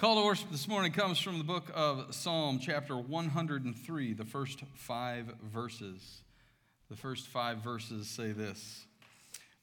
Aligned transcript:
Call 0.00 0.14
to 0.14 0.24
worship 0.24 0.50
this 0.50 0.66
morning 0.66 0.92
comes 0.92 1.18
from 1.18 1.36
the 1.36 1.44
book 1.44 1.70
of 1.74 2.14
Psalm, 2.14 2.58
chapter 2.58 2.96
103, 2.96 4.14
the 4.14 4.24
first 4.24 4.62
five 4.72 5.26
verses. 5.52 6.22
The 6.88 6.96
first 6.96 7.26
five 7.26 7.58
verses 7.58 8.08
say 8.08 8.32
this 8.32 8.86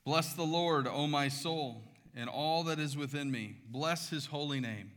Bless 0.05 0.34
the 0.34 0.44
Lord, 0.44 0.86
O 0.86 1.08
my 1.08 1.27
soul, 1.27 1.82
and 2.16 2.30
all 2.30 2.63
that 2.66 2.77
is 2.77 2.96
within 2.96 3.32
me. 3.32 3.55
Bless 3.68 4.12
his 4.12 4.27
holy 4.27 4.60
name. 4.60 4.91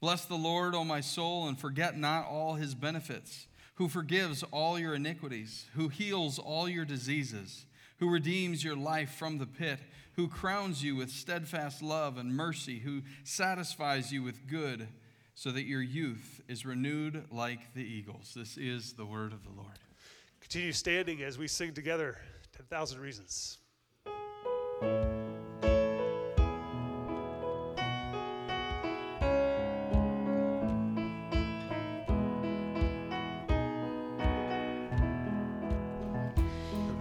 Bless 0.00 0.24
the 0.24 0.36
Lord, 0.36 0.74
O 0.74 0.84
my 0.84 1.02
soul, 1.02 1.48
and 1.48 1.60
forget 1.60 1.98
not 1.98 2.24
all 2.24 2.54
his 2.54 2.74
benefits, 2.74 3.48
who 3.74 3.90
forgives 3.90 4.42
all 4.52 4.78
your 4.78 4.94
iniquities, 4.94 5.66
who 5.74 5.88
heals 5.88 6.38
all 6.38 6.66
your 6.66 6.86
diseases, 6.86 7.66
who 7.98 8.08
redeems 8.08 8.64
your 8.64 8.76
life 8.76 9.16
from 9.16 9.36
the 9.36 9.44
pit 9.44 9.80
who 10.16 10.28
crowns 10.28 10.82
you 10.82 10.96
with 10.96 11.10
steadfast 11.10 11.82
love 11.82 12.18
and 12.18 12.34
mercy, 12.34 12.80
who 12.80 13.02
satisfies 13.24 14.12
you 14.12 14.22
with 14.22 14.46
good, 14.46 14.88
so 15.34 15.50
that 15.50 15.64
your 15.64 15.82
youth 15.82 16.42
is 16.48 16.66
renewed 16.66 17.24
like 17.30 17.72
the 17.74 17.82
eagles. 17.82 18.32
This 18.36 18.58
is 18.58 18.92
the 18.92 19.06
word 19.06 19.32
of 19.32 19.42
the 19.44 19.50
Lord. 19.50 19.78
Continue 20.40 20.72
standing 20.72 21.22
as 21.22 21.38
we 21.38 21.48
sing 21.48 21.72
together 21.72 22.18
10,000 22.56 23.00
Reasons. 23.00 23.58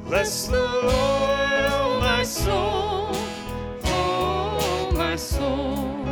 Bless 0.06 0.48
the 0.48 0.60
Lord, 0.60 2.02
my 2.02 2.24
soul 2.24 2.71
soul, 5.22 6.04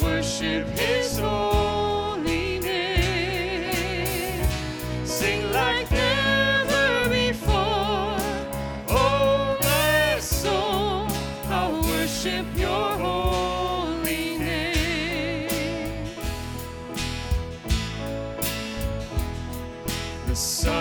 worship 0.00 0.66
his 0.78 1.18
holy 1.18 2.60
name. 2.60 4.44
Sing 5.04 5.50
like 5.52 5.90
never 5.90 7.08
before, 7.08 8.16
oh 8.90 9.58
my 9.60 10.20
soul, 10.20 11.08
I'll 11.48 11.82
worship 11.82 12.46
your 12.56 12.90
holy 13.04 14.38
name. 14.38 15.48
The 20.28 20.36
sun 20.36 20.77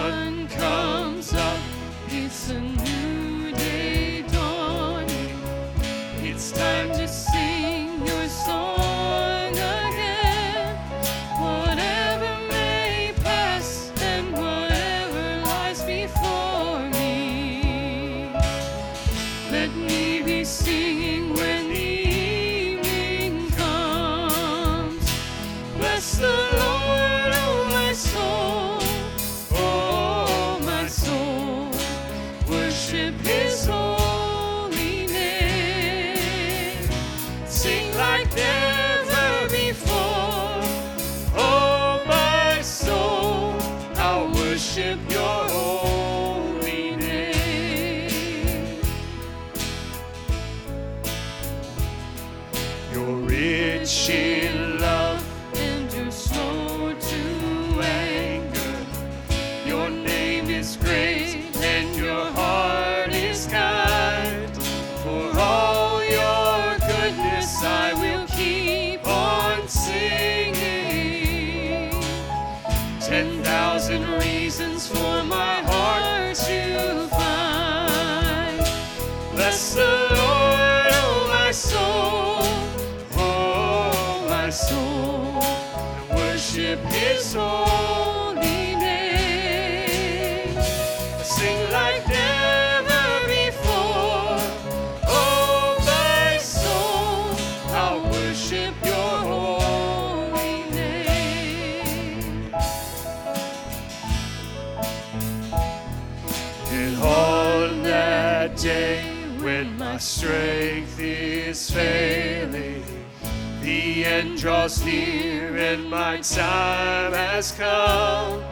End 114.05 114.37
draws 114.37 114.83
near 114.85 115.58
and 115.58 115.89
my 115.89 116.17
time 116.17 117.13
has 117.13 117.52
come. 117.52 118.43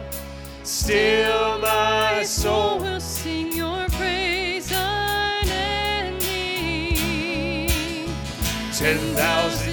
Still 0.63 1.59
my 1.59 2.23
soul 2.23 2.79
will 2.79 2.99
sing 2.99 3.51
your 3.53 3.85
praise 3.89 4.71
unending. 4.71 6.17
Ten 8.73 8.97
thousand 9.15 9.64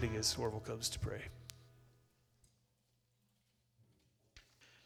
standing 0.00 0.18
as 0.18 0.34
Orville 0.38 0.60
comes 0.60 0.88
to 0.88 0.98
pray. 0.98 1.20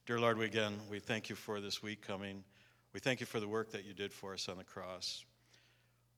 Dear 0.06 0.18
Lord, 0.18 0.38
we 0.38 0.44
again, 0.44 0.74
we 0.90 0.98
thank 0.98 1.28
you 1.28 1.36
for 1.36 1.60
this 1.60 1.80
week 1.80 2.04
coming. 2.04 2.42
We 2.92 2.98
thank 2.98 3.20
you 3.20 3.26
for 3.26 3.38
the 3.38 3.46
work 3.46 3.70
that 3.70 3.84
you 3.84 3.94
did 3.94 4.12
for 4.12 4.32
us 4.32 4.48
on 4.48 4.58
the 4.58 4.64
cross. 4.64 5.24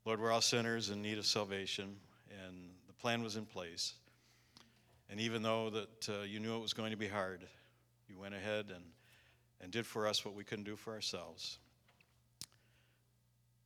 Lord, 0.06 0.18
we're 0.18 0.32
all 0.32 0.40
sinners 0.40 0.88
in 0.88 1.02
need 1.02 1.18
of 1.18 1.26
salvation, 1.26 1.96
and 2.42 2.70
the 2.86 2.94
plan 2.94 3.22
was 3.22 3.36
in 3.36 3.44
place. 3.44 3.92
And 5.10 5.20
even 5.20 5.42
though 5.42 5.68
that 5.68 6.08
uh, 6.08 6.22
you 6.22 6.40
knew 6.40 6.56
it 6.56 6.62
was 6.62 6.72
going 6.72 6.90
to 6.90 6.96
be 6.96 7.08
hard, 7.08 7.46
you 8.08 8.18
went 8.18 8.34
ahead 8.34 8.72
and, 8.74 8.84
and 9.60 9.70
did 9.70 9.84
for 9.84 10.06
us 10.06 10.24
what 10.24 10.34
we 10.34 10.42
couldn't 10.42 10.64
do 10.64 10.76
for 10.76 10.94
ourselves. 10.94 11.58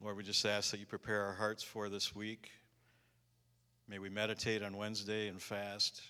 Lord, 0.00 0.16
we 0.16 0.24
just 0.24 0.44
ask 0.44 0.72
that 0.72 0.80
you 0.80 0.86
prepare 0.86 1.22
our 1.22 1.34
hearts 1.34 1.62
for 1.62 1.88
this 1.88 2.16
week. 2.16 2.50
May 3.90 3.98
we 3.98 4.08
meditate 4.08 4.62
on 4.62 4.76
Wednesday 4.76 5.26
and 5.26 5.42
fast. 5.42 6.00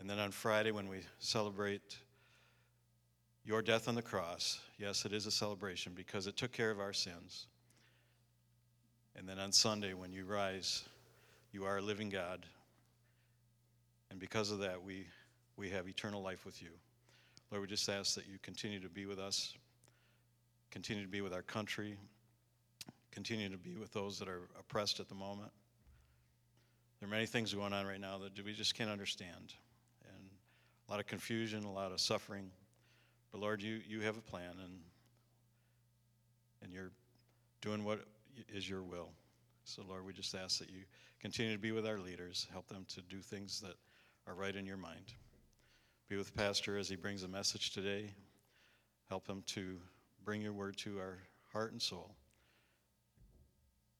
And 0.00 0.10
then 0.10 0.18
on 0.18 0.32
Friday, 0.32 0.72
when 0.72 0.88
we 0.88 1.02
celebrate 1.20 1.96
your 3.44 3.62
death 3.62 3.86
on 3.86 3.94
the 3.94 4.02
cross, 4.02 4.60
yes, 4.78 5.04
it 5.04 5.12
is 5.12 5.26
a 5.26 5.30
celebration 5.30 5.92
because 5.94 6.26
it 6.26 6.36
took 6.36 6.50
care 6.50 6.72
of 6.72 6.80
our 6.80 6.92
sins. 6.92 7.46
And 9.14 9.28
then 9.28 9.38
on 9.38 9.52
Sunday, 9.52 9.94
when 9.94 10.12
you 10.12 10.24
rise, 10.24 10.82
you 11.52 11.66
are 11.66 11.78
a 11.78 11.80
living 11.80 12.08
God. 12.08 12.44
And 14.10 14.18
because 14.18 14.50
of 14.50 14.58
that, 14.58 14.82
we, 14.82 15.06
we 15.56 15.70
have 15.70 15.86
eternal 15.86 16.20
life 16.20 16.44
with 16.44 16.60
you. 16.60 16.70
Lord, 17.52 17.62
we 17.62 17.68
just 17.68 17.88
ask 17.88 18.16
that 18.16 18.26
you 18.26 18.38
continue 18.42 18.80
to 18.80 18.88
be 18.88 19.06
with 19.06 19.20
us, 19.20 19.54
continue 20.72 21.04
to 21.04 21.08
be 21.08 21.20
with 21.20 21.32
our 21.32 21.42
country, 21.42 21.96
continue 23.12 23.48
to 23.50 23.58
be 23.58 23.76
with 23.76 23.92
those 23.92 24.18
that 24.18 24.26
are 24.26 24.48
oppressed 24.58 24.98
at 24.98 25.08
the 25.08 25.14
moment. 25.14 25.52
There 27.02 27.08
are 27.08 27.10
many 27.10 27.26
things 27.26 27.52
going 27.52 27.72
on 27.72 27.84
right 27.84 28.00
now 28.00 28.18
that 28.18 28.44
we 28.44 28.52
just 28.52 28.76
can't 28.76 28.88
understand. 28.88 29.54
And 30.04 30.30
a 30.86 30.90
lot 30.92 31.00
of 31.00 31.08
confusion, 31.08 31.64
a 31.64 31.72
lot 31.72 31.90
of 31.90 32.00
suffering. 32.00 32.48
But 33.32 33.40
Lord, 33.40 33.60
you, 33.60 33.80
you 33.88 34.02
have 34.02 34.16
a 34.16 34.20
plan, 34.20 34.52
and, 34.62 34.78
and 36.62 36.72
you're 36.72 36.92
doing 37.60 37.82
what 37.82 38.04
is 38.54 38.70
your 38.70 38.84
will. 38.84 39.08
So, 39.64 39.82
Lord, 39.88 40.06
we 40.06 40.12
just 40.12 40.32
ask 40.36 40.60
that 40.60 40.70
you 40.70 40.82
continue 41.20 41.52
to 41.52 41.58
be 41.58 41.72
with 41.72 41.88
our 41.88 41.98
leaders, 41.98 42.46
help 42.52 42.68
them 42.68 42.86
to 42.94 43.00
do 43.00 43.18
things 43.18 43.60
that 43.62 43.74
are 44.28 44.34
right 44.34 44.54
in 44.54 44.64
your 44.64 44.76
mind. 44.76 45.14
Be 46.08 46.16
with 46.16 46.32
Pastor 46.36 46.76
as 46.76 46.88
he 46.88 46.94
brings 46.94 47.24
a 47.24 47.28
message 47.28 47.72
today. 47.72 48.12
Help 49.08 49.26
him 49.26 49.42
to 49.46 49.76
bring 50.24 50.40
your 50.40 50.52
word 50.52 50.76
to 50.76 51.00
our 51.00 51.18
heart 51.52 51.72
and 51.72 51.82
soul. 51.82 52.14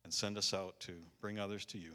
And 0.04 0.14
send 0.14 0.38
us 0.38 0.54
out 0.54 0.78
to 0.80 0.92
bring 1.20 1.40
others 1.40 1.66
to 1.66 1.78
you. 1.78 1.94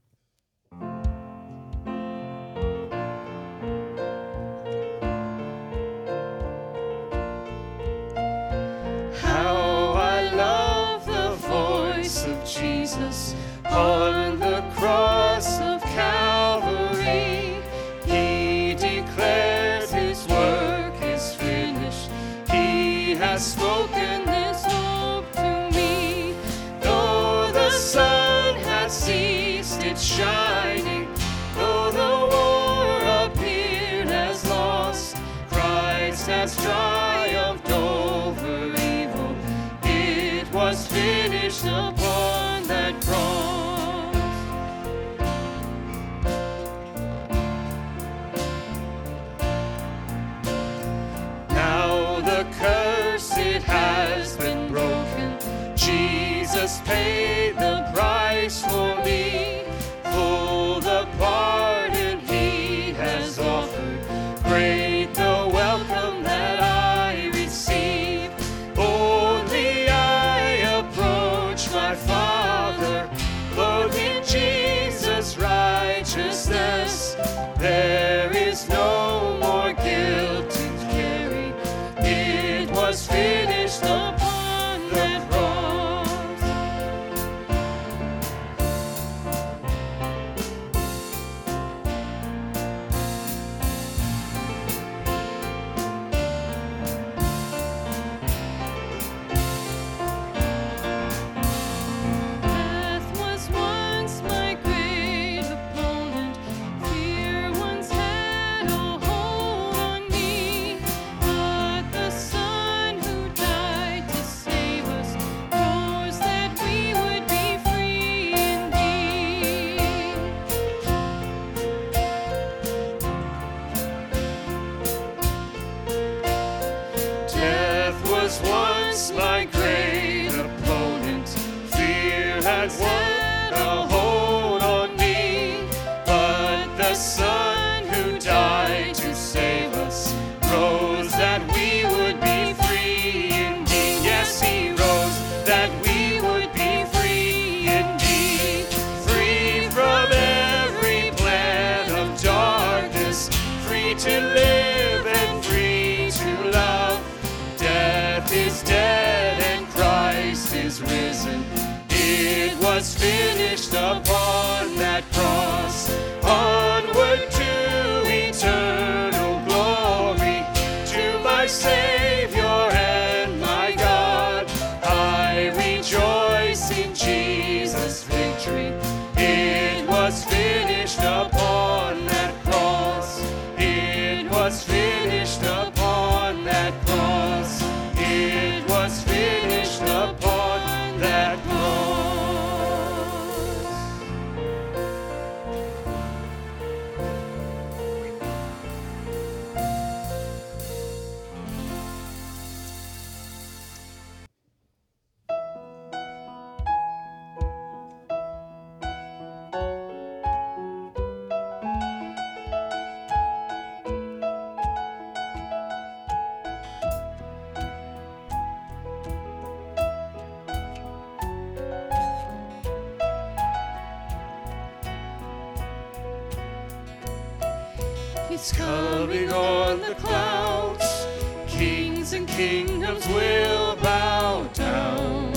It's 228.43 228.53
coming 228.53 229.31
on 229.31 229.81
the 229.81 229.93
clouds. 229.93 231.05
Kings 231.45 232.13
and 232.13 232.27
kingdoms 232.27 233.07
will 233.09 233.75
bow 233.75 234.49
down. 234.55 235.31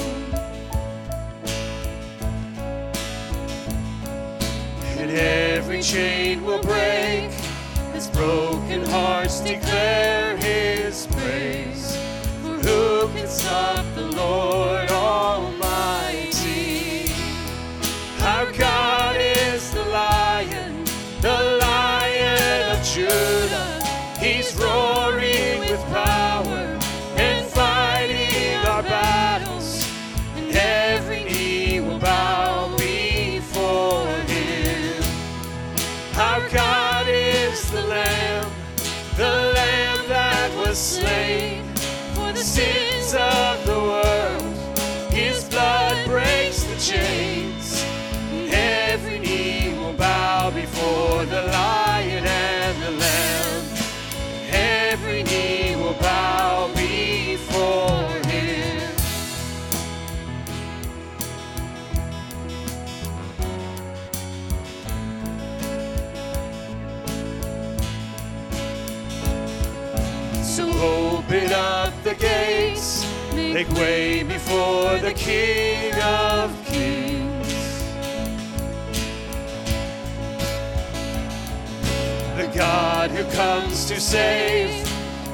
And 4.96 5.10
every 5.10 5.82
chain 5.82 6.44
will 6.44 6.62
break 6.62 7.30
as 7.92 8.08
broken 8.08 8.86
hearts 8.86 9.40
declare. 9.40 10.13
Make 73.54 73.70
way 73.74 74.24
before 74.24 74.98
the 74.98 75.12
King 75.12 75.94
of 76.02 76.50
Kings. 76.66 77.84
The 82.36 82.50
God 82.52 83.12
who 83.12 83.22
comes 83.30 83.84
to 83.86 84.00
save 84.00 84.70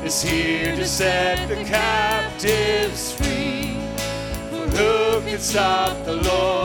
is 0.04 0.20
here 0.20 0.76
to 0.76 0.84
set 0.84 1.48
the 1.48 1.64
captives 1.64 3.12
free. 3.14 3.78
For 4.50 4.66
who 4.76 5.22
can 5.22 5.38
stop 5.38 6.04
the 6.04 6.16
Lord 6.16 6.59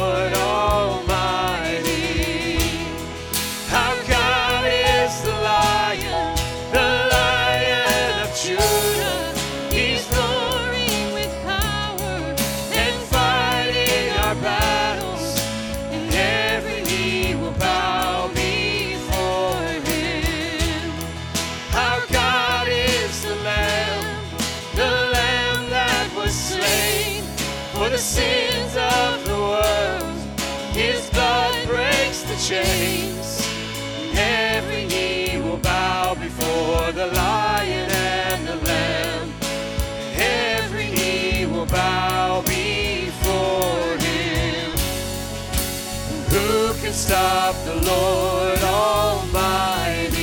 stop 47.06 47.56
the 47.66 47.76
Lord 47.92 48.60
Almighty? 48.64 50.18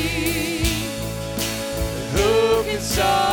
Who 2.15 2.65
can 2.65 2.81
stop 2.81 3.32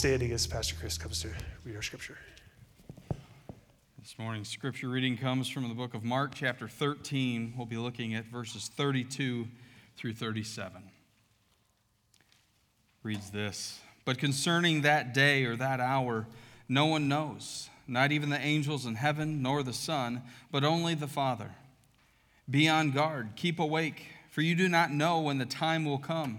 standing 0.00 0.32
as 0.32 0.46
Pastor 0.46 0.74
Chris 0.80 0.96
comes 0.96 1.20
to 1.20 1.28
read 1.62 1.76
our 1.76 1.82
scripture. 1.82 2.16
This 3.98 4.14
morning's 4.18 4.48
scripture 4.48 4.88
reading 4.88 5.18
comes 5.18 5.46
from 5.46 5.68
the 5.68 5.74
book 5.74 5.92
of 5.92 6.02
Mark, 6.02 6.32
chapter 6.34 6.68
13. 6.68 7.52
We'll 7.54 7.66
be 7.66 7.76
looking 7.76 8.14
at 8.14 8.24
verses 8.24 8.70
32 8.74 9.46
through 9.98 10.14
37. 10.14 10.84
Reads 13.02 13.30
this 13.30 13.78
But 14.06 14.16
concerning 14.16 14.80
that 14.80 15.12
day 15.12 15.44
or 15.44 15.54
that 15.56 15.80
hour, 15.80 16.26
no 16.66 16.86
one 16.86 17.06
knows, 17.06 17.68
not 17.86 18.10
even 18.10 18.30
the 18.30 18.40
angels 18.40 18.86
in 18.86 18.94
heaven, 18.94 19.42
nor 19.42 19.62
the 19.62 19.74
Son, 19.74 20.22
but 20.50 20.64
only 20.64 20.94
the 20.94 21.08
Father. 21.08 21.50
Be 22.48 22.70
on 22.70 22.92
guard, 22.92 23.32
keep 23.36 23.58
awake, 23.58 24.06
for 24.30 24.40
you 24.40 24.54
do 24.54 24.66
not 24.66 24.90
know 24.90 25.20
when 25.20 25.36
the 25.36 25.44
time 25.44 25.84
will 25.84 25.98
come. 25.98 26.38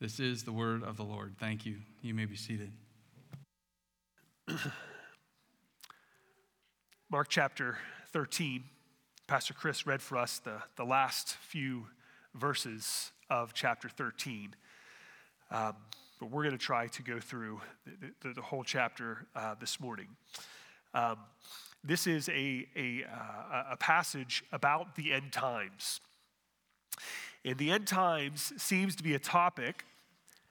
This 0.00 0.18
is 0.18 0.44
the 0.44 0.52
word 0.52 0.82
of 0.82 0.96
the 0.96 1.02
Lord. 1.02 1.34
Thank 1.38 1.66
you. 1.66 1.76
You 2.00 2.14
may 2.14 2.24
be 2.24 2.34
seated. 2.34 2.72
Mark 7.10 7.28
chapter 7.28 7.76
13. 8.14 8.64
Pastor 9.26 9.52
Chris 9.52 9.86
read 9.86 10.00
for 10.00 10.16
us 10.16 10.38
the, 10.38 10.62
the 10.76 10.84
last 10.86 11.36
few 11.36 11.84
verses 12.34 13.12
of 13.28 13.52
chapter 13.52 13.90
13. 13.90 14.54
Um, 15.50 15.76
but 16.18 16.30
we're 16.30 16.44
going 16.44 16.56
to 16.56 16.64
try 16.64 16.86
to 16.86 17.02
go 17.02 17.20
through 17.20 17.60
the, 17.84 18.12
the, 18.22 18.34
the 18.36 18.42
whole 18.42 18.64
chapter 18.64 19.26
uh, 19.36 19.54
this 19.60 19.80
morning. 19.80 20.08
Um, 20.94 21.18
this 21.84 22.06
is 22.06 22.30
a, 22.30 22.66
a, 22.74 23.04
uh, 23.04 23.72
a 23.72 23.76
passage 23.76 24.44
about 24.50 24.96
the 24.96 25.12
end 25.12 25.30
times. 25.30 26.00
And 27.44 27.58
the 27.58 27.70
end 27.70 27.86
times 27.86 28.54
seems 28.56 28.96
to 28.96 29.02
be 29.02 29.12
a 29.12 29.18
topic 29.18 29.84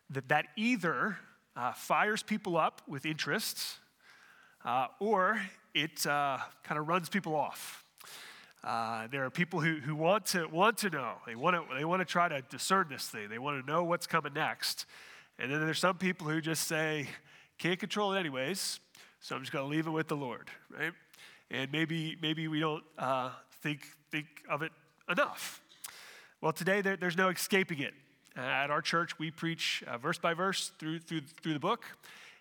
that, 0.09 0.29
that 0.29 0.47
either 0.55 1.17
uh, 1.55 1.73
fires 1.73 2.23
people 2.23 2.57
up 2.57 2.81
with 2.87 3.05
interest 3.05 3.77
uh, 4.65 4.87
or 4.99 5.41
it 5.73 6.05
uh, 6.05 6.37
kind 6.63 6.79
of 6.79 6.87
runs 6.87 7.09
people 7.09 7.35
off. 7.35 7.83
Uh, 8.63 9.07
there 9.07 9.23
are 9.23 9.29
people 9.29 9.61
who, 9.61 9.75
who 9.75 9.95
want, 9.95 10.25
to, 10.25 10.45
want 10.47 10.77
to 10.77 10.89
know. 10.89 11.13
They 11.25 11.35
want 11.35 11.55
to, 11.55 11.75
they 11.75 11.85
want 11.85 12.01
to 12.01 12.05
try 12.05 12.27
to 12.27 12.41
discern 12.49 12.87
this 12.89 13.07
thing. 13.07 13.29
They 13.29 13.39
want 13.39 13.63
to 13.63 13.71
know 13.71 13.83
what's 13.83 14.05
coming 14.05 14.33
next. 14.33 14.85
And 15.37 15.51
then 15.51 15.61
there's 15.61 15.79
some 15.79 15.97
people 15.97 16.27
who 16.27 16.41
just 16.41 16.67
say, 16.67 17.07
can't 17.57 17.79
control 17.79 18.13
it 18.13 18.19
anyways, 18.19 18.79
so 19.21 19.35
I'm 19.35 19.41
just 19.41 19.53
going 19.53 19.63
to 19.63 19.69
leave 19.69 19.87
it 19.87 19.91
with 19.91 20.07
the 20.07 20.15
Lord, 20.15 20.49
right? 20.77 20.91
And 21.51 21.71
maybe, 21.71 22.17
maybe 22.21 22.47
we 22.47 22.59
don't 22.59 22.83
uh, 22.97 23.31
think, 23.61 23.81
think 24.11 24.27
of 24.49 24.61
it 24.61 24.71
enough. 25.09 25.61
Well, 26.41 26.51
today 26.51 26.81
there, 26.81 26.97
there's 26.97 27.17
no 27.17 27.29
escaping 27.29 27.79
it. 27.79 27.93
At 28.39 28.71
our 28.71 28.81
church, 28.81 29.19
we 29.19 29.31
preach 29.31 29.83
uh, 29.85 29.97
verse 29.97 30.17
by 30.17 30.33
verse 30.33 30.71
through, 30.79 30.99
through, 30.99 31.23
through 31.43 31.51
the 31.51 31.59
book. 31.59 31.83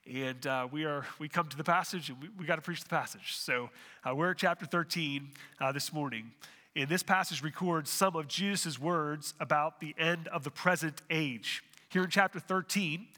And 0.08 0.46
uh, 0.46 0.68
we 0.70 0.84
are 0.84 1.04
we 1.18 1.28
come 1.28 1.48
to 1.48 1.56
the 1.56 1.64
passage 1.64 2.08
and 2.08 2.22
we, 2.22 2.28
we 2.38 2.46
got 2.46 2.54
to 2.54 2.62
preach 2.62 2.84
the 2.84 2.88
passage. 2.88 3.34
So 3.34 3.70
uh, 4.08 4.14
we're 4.14 4.30
at 4.30 4.38
chapter 4.38 4.64
13 4.64 5.28
uh, 5.60 5.72
this 5.72 5.92
morning. 5.92 6.30
And 6.76 6.88
this 6.88 7.02
passage 7.02 7.42
records 7.42 7.90
some 7.90 8.14
of 8.14 8.28
Jesus' 8.28 8.78
words 8.78 9.34
about 9.40 9.80
the 9.80 9.92
end 9.98 10.28
of 10.28 10.44
the 10.44 10.52
present 10.52 11.02
age. 11.10 11.64
Here 11.88 12.04
in 12.04 12.10
chapter 12.10 12.38
13, 12.38 13.08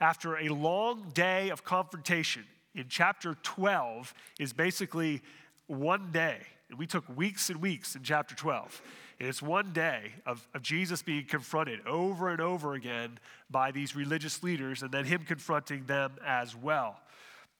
after 0.00 0.38
a 0.38 0.48
long 0.48 1.10
day 1.12 1.50
of 1.50 1.62
confrontation, 1.62 2.44
in 2.74 2.86
chapter 2.88 3.36
12 3.42 4.14
is 4.38 4.54
basically 4.54 5.20
one 5.66 6.10
day. 6.10 6.38
And 6.70 6.78
we 6.78 6.86
took 6.86 7.04
weeks 7.14 7.50
and 7.50 7.60
weeks 7.60 7.96
in 7.96 8.02
chapter 8.02 8.34
12. 8.34 8.80
And 9.20 9.28
it's 9.28 9.42
one 9.42 9.74
day 9.74 10.14
of, 10.24 10.48
of 10.54 10.62
Jesus 10.62 11.02
being 11.02 11.26
confronted 11.26 11.86
over 11.86 12.30
and 12.30 12.40
over 12.40 12.72
again 12.72 13.18
by 13.50 13.70
these 13.70 13.94
religious 13.94 14.42
leaders, 14.42 14.82
and 14.82 14.90
then 14.90 15.04
him 15.04 15.24
confronting 15.26 15.84
them 15.84 16.12
as 16.26 16.56
well. 16.56 16.98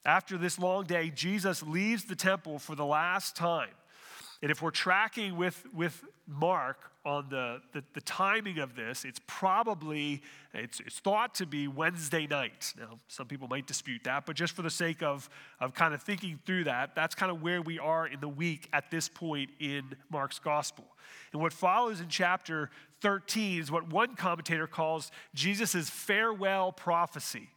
After 0.03 0.39
this 0.39 0.57
long 0.57 0.85
day, 0.85 1.11
Jesus 1.11 1.61
leaves 1.61 2.05
the 2.05 2.15
temple 2.15 2.57
for 2.57 2.75
the 2.75 2.85
last 2.85 3.35
time. 3.35 3.69
And 4.41 4.49
if 4.49 4.61
we're 4.61 4.71
tracking 4.71 5.37
with, 5.37 5.65
with 5.73 6.03
Mark 6.27 6.91
on 7.05 7.27
the, 7.29 7.61
the, 7.73 7.83
the 7.93 8.01
timing 8.01 8.57
of 8.57 8.75
this, 8.75 9.05
it's 9.05 9.19
probably, 9.27 10.21
it's, 10.53 10.79
it's 10.79 10.99
thought 10.99 11.35
to 11.35 11.45
be 11.45 11.67
Wednesday 11.67 12.25
night. 12.25 12.73
Now, 12.77 12.97
some 13.07 13.27
people 13.27 13.47
might 13.47 13.67
dispute 13.67 14.03
that, 14.05 14.25
but 14.25 14.35
just 14.35 14.55
for 14.55 14.63
the 14.63 14.69
sake 14.69 15.03
of, 15.03 15.29
of 15.59 15.73
kind 15.75 15.93
of 15.93 16.01
thinking 16.01 16.39
through 16.45 16.63
that, 16.63 16.95
that's 16.95 17.13
kind 17.13 17.31
of 17.31 17.43
where 17.43 17.61
we 17.61 17.77
are 17.77 18.07
in 18.07 18.19
the 18.19 18.27
week 18.27 18.67
at 18.73 18.89
this 18.89 19.07
point 19.07 19.51
in 19.59 19.83
Mark's 20.09 20.39
gospel. 20.39 20.85
And 21.33 21.41
what 21.41 21.53
follows 21.53 22.01
in 22.01 22.07
chapter 22.07 22.71
13 23.01 23.61
is 23.61 23.71
what 23.71 23.91
one 23.91 24.15
commentator 24.15 24.67
calls 24.67 25.11
Jesus' 25.35 25.89
farewell 25.89 26.71
prophecy. 26.71 27.49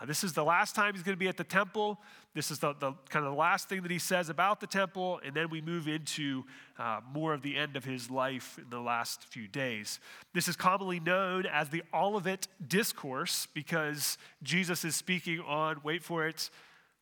Uh, 0.00 0.06
this 0.06 0.22
is 0.22 0.32
the 0.32 0.44
last 0.44 0.74
time 0.74 0.94
he's 0.94 1.02
going 1.02 1.16
to 1.16 1.18
be 1.18 1.28
at 1.28 1.36
the 1.36 1.44
temple. 1.44 1.98
This 2.34 2.50
is 2.50 2.58
the, 2.58 2.74
the, 2.78 2.92
kind 3.08 3.24
of 3.24 3.32
the 3.32 3.38
last 3.38 3.68
thing 3.68 3.82
that 3.82 3.90
he 3.90 3.98
says 3.98 4.28
about 4.28 4.60
the 4.60 4.66
temple, 4.66 5.20
and 5.24 5.34
then 5.34 5.48
we 5.50 5.60
move 5.60 5.88
into 5.88 6.44
uh, 6.78 7.00
more 7.12 7.34
of 7.34 7.42
the 7.42 7.56
end 7.56 7.74
of 7.74 7.84
his 7.84 8.10
life 8.10 8.58
in 8.58 8.70
the 8.70 8.80
last 8.80 9.24
few 9.24 9.48
days. 9.48 9.98
This 10.34 10.46
is 10.46 10.54
commonly 10.54 11.00
known 11.00 11.46
as 11.46 11.70
the 11.70 11.82
Olivet 11.92 12.46
Discourse 12.66 13.48
because 13.54 14.18
Jesus 14.42 14.84
is 14.84 14.94
speaking 14.94 15.40
on, 15.40 15.80
wait 15.82 16.02
for 16.02 16.26
it, 16.26 16.50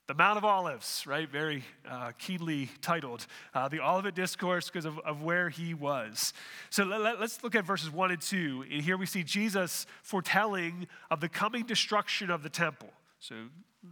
the 0.06 0.14
Mount 0.14 0.38
of 0.38 0.44
Olives, 0.44 1.04
right? 1.04 1.28
Very 1.28 1.64
uh, 1.88 2.12
keenly 2.16 2.70
titled. 2.80 3.26
Uh, 3.52 3.68
the 3.68 3.80
Olivet 3.80 4.14
Discourse 4.14 4.70
because 4.70 4.84
of, 4.84 5.00
of 5.00 5.22
where 5.22 5.48
he 5.48 5.74
was. 5.74 6.32
So 6.70 6.84
let, 6.84 7.16
us 7.16 7.40
look 7.42 7.56
at 7.56 7.64
verses 7.64 7.90
1 7.90 8.12
and 8.12 8.20
2. 8.20 8.66
And 8.70 8.82
here 8.82 8.96
we 8.96 9.06
see 9.06 9.24
Jesus 9.24 9.84
foretelling 10.04 10.86
of 11.10 11.20
the 11.20 11.28
coming 11.28 11.64
destruction 11.64 12.30
of 12.30 12.44
the 12.44 12.48
temple. 12.48 12.90
So 13.18 13.34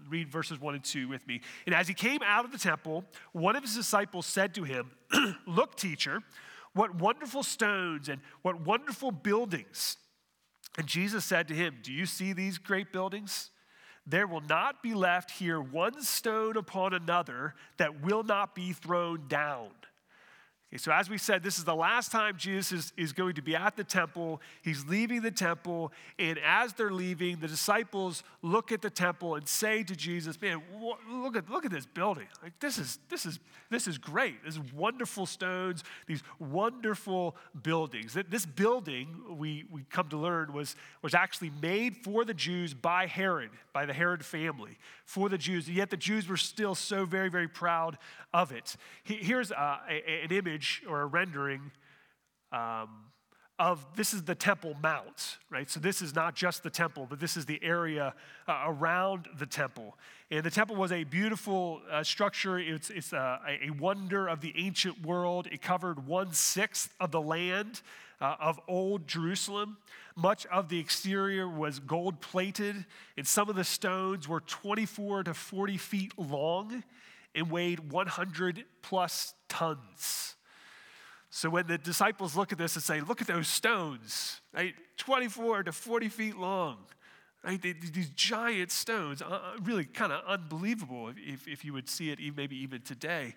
read 0.08 0.28
verses 0.28 0.60
1 0.60 0.74
and 0.74 0.84
2 0.84 1.08
with 1.08 1.26
me. 1.26 1.40
And 1.66 1.74
as 1.74 1.88
he 1.88 1.94
came 1.94 2.20
out 2.24 2.44
of 2.44 2.52
the 2.52 2.58
temple, 2.58 3.04
one 3.32 3.56
of 3.56 3.62
his 3.62 3.74
disciples 3.74 4.26
said 4.26 4.54
to 4.54 4.64
him, 4.64 4.90
Look, 5.46 5.76
teacher, 5.76 6.22
what 6.74 6.94
wonderful 6.94 7.42
stones 7.42 8.08
and 8.08 8.20
what 8.42 8.60
wonderful 8.60 9.12
buildings. 9.12 9.96
And 10.76 10.86
Jesus 10.86 11.24
said 11.24 11.48
to 11.48 11.54
him, 11.54 11.76
Do 11.82 11.92
you 11.92 12.06
see 12.06 12.32
these 12.32 12.58
great 12.58 12.92
buildings? 12.92 13.50
There 14.06 14.26
will 14.26 14.42
not 14.42 14.82
be 14.82 14.92
left 14.92 15.30
here 15.30 15.60
one 15.60 16.02
stone 16.02 16.56
upon 16.56 16.92
another 16.92 17.54
that 17.78 18.02
will 18.02 18.22
not 18.22 18.54
be 18.54 18.72
thrown 18.72 19.28
down. 19.28 19.70
Okay, 20.74 20.80
so, 20.80 20.90
as 20.90 21.08
we 21.08 21.18
said, 21.18 21.44
this 21.44 21.58
is 21.58 21.62
the 21.62 21.74
last 21.74 22.10
time 22.10 22.36
Jesus 22.36 22.72
is, 22.72 22.92
is 22.96 23.12
going 23.12 23.34
to 23.36 23.42
be 23.42 23.54
at 23.54 23.76
the 23.76 23.84
temple. 23.84 24.40
He's 24.60 24.84
leaving 24.86 25.22
the 25.22 25.30
temple, 25.30 25.92
and 26.18 26.36
as 26.44 26.72
they're 26.72 26.90
leaving, 26.90 27.36
the 27.38 27.46
disciples 27.46 28.24
look 28.42 28.72
at 28.72 28.82
the 28.82 28.90
temple 28.90 29.36
and 29.36 29.46
say 29.46 29.84
to 29.84 29.94
Jesus, 29.94 30.40
"Man, 30.42 30.60
look 31.08 31.36
at 31.36 31.48
look 31.48 31.64
at 31.64 31.70
this 31.70 31.86
building. 31.86 32.26
Like 32.42 32.58
this 32.58 32.78
is 32.78 32.98
this 33.08 33.24
is 33.24 33.38
this 33.70 33.86
is 33.86 33.98
great. 33.98 34.44
This 34.44 34.56
is 34.56 34.72
wonderful 34.72 35.26
stones. 35.26 35.84
These 36.08 36.24
wonderful 36.40 37.36
buildings. 37.62 38.18
This 38.28 38.44
building 38.44 39.14
we 39.38 39.66
we 39.70 39.84
come 39.90 40.08
to 40.08 40.16
learn 40.16 40.52
was 40.52 40.74
was 41.02 41.14
actually 41.14 41.52
made 41.62 41.98
for 41.98 42.24
the 42.24 42.34
Jews 42.34 42.74
by 42.74 43.06
Herod, 43.06 43.50
by 43.72 43.86
the 43.86 43.92
Herod 43.92 44.24
family, 44.24 44.76
for 45.04 45.28
the 45.28 45.38
Jews. 45.38 45.68
And 45.68 45.76
yet 45.76 45.90
the 45.90 45.96
Jews 45.96 46.26
were 46.26 46.36
still 46.36 46.74
so 46.74 47.04
very 47.04 47.28
very 47.28 47.48
proud 47.48 47.96
of 48.32 48.50
it. 48.50 48.74
Here's 49.04 49.52
uh, 49.52 49.78
a, 49.88 50.10
a, 50.10 50.24
an 50.24 50.32
image 50.32 50.63
or 50.88 51.02
a 51.02 51.06
rendering 51.06 51.70
um, 52.52 52.88
of 53.58 53.86
this 53.94 54.12
is 54.12 54.24
the 54.24 54.34
Temple 54.34 54.74
Mount, 54.82 55.38
right? 55.48 55.70
So 55.70 55.78
this 55.78 56.02
is 56.02 56.14
not 56.14 56.34
just 56.34 56.64
the 56.64 56.70
temple, 56.70 57.06
but 57.08 57.20
this 57.20 57.36
is 57.36 57.46
the 57.46 57.60
area 57.62 58.14
uh, 58.48 58.64
around 58.66 59.28
the 59.38 59.46
temple. 59.46 59.96
And 60.30 60.42
the 60.42 60.50
temple 60.50 60.74
was 60.74 60.90
a 60.90 61.04
beautiful 61.04 61.80
uh, 61.90 62.02
structure. 62.02 62.58
It's, 62.58 62.90
it's 62.90 63.12
a, 63.12 63.40
a, 63.62 63.70
wonder 63.70 64.26
of 64.26 64.40
the 64.40 64.52
ancient 64.56 65.06
world. 65.06 65.46
It 65.52 65.62
covered 65.62 66.06
one 66.06 66.32
sixth 66.32 66.92
of 66.98 67.12
the 67.12 67.20
land 67.20 67.82
uh, 68.20 68.34
of 68.40 68.58
old 68.66 69.06
Jerusalem. 69.06 69.76
Much 70.16 70.46
of 70.46 70.68
the 70.68 70.80
exterior 70.80 71.48
was 71.48 71.78
gold 71.78 72.20
plated, 72.20 72.84
and 73.16 73.26
some 73.26 73.48
of 73.48 73.54
the 73.54 73.64
stones 73.64 74.26
were 74.26 74.40
24 74.40 75.24
to 75.24 75.34
40 75.34 75.76
feet 75.76 76.12
long 76.18 76.82
and 77.36 77.50
weighed 77.50 77.92
100 77.92 78.64
plus 78.82 79.34
tons. 79.48 80.34
So 81.36 81.50
when 81.50 81.66
the 81.66 81.78
disciples 81.78 82.36
look 82.36 82.52
at 82.52 82.58
this 82.58 82.76
and 82.76 82.82
say, 82.84 83.00
Look 83.00 83.20
at 83.20 83.26
those 83.26 83.48
stones, 83.48 84.40
right? 84.54 84.72
24 84.98 85.64
to 85.64 85.72
40 85.72 86.08
feet 86.08 86.36
long, 86.36 86.76
right? 87.44 87.60
These 87.60 88.10
giant 88.10 88.70
stones, 88.70 89.20
uh, 89.20 89.24
uh, 89.24 89.40
really 89.64 89.84
kind 89.84 90.12
of 90.12 90.22
unbelievable 90.28 91.10
if, 91.16 91.48
if 91.48 91.64
you 91.64 91.72
would 91.72 91.88
see 91.88 92.12
it 92.12 92.20
maybe 92.36 92.54
even 92.54 92.82
today. 92.82 93.34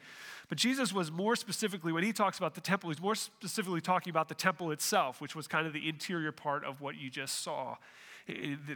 But 0.48 0.60
Jesus 0.60 0.94
was 0.94 1.12
more 1.12 1.36
specifically, 1.36 1.92
when 1.92 2.04
he 2.04 2.14
talks 2.14 2.38
about 2.38 2.54
the 2.54 2.62
temple, 2.62 2.92
he's 2.92 3.02
more 3.02 3.16
specifically 3.16 3.82
talking 3.82 4.12
about 4.12 4.30
the 4.30 4.36
temple 4.36 4.70
itself, 4.70 5.20
which 5.20 5.36
was 5.36 5.48
kind 5.48 5.66
of 5.66 5.74
the 5.74 5.90
interior 5.90 6.32
part 6.32 6.64
of 6.66 6.82
what 6.82 6.98
you 6.98 7.10
just 7.10 7.42
saw. 7.42 7.78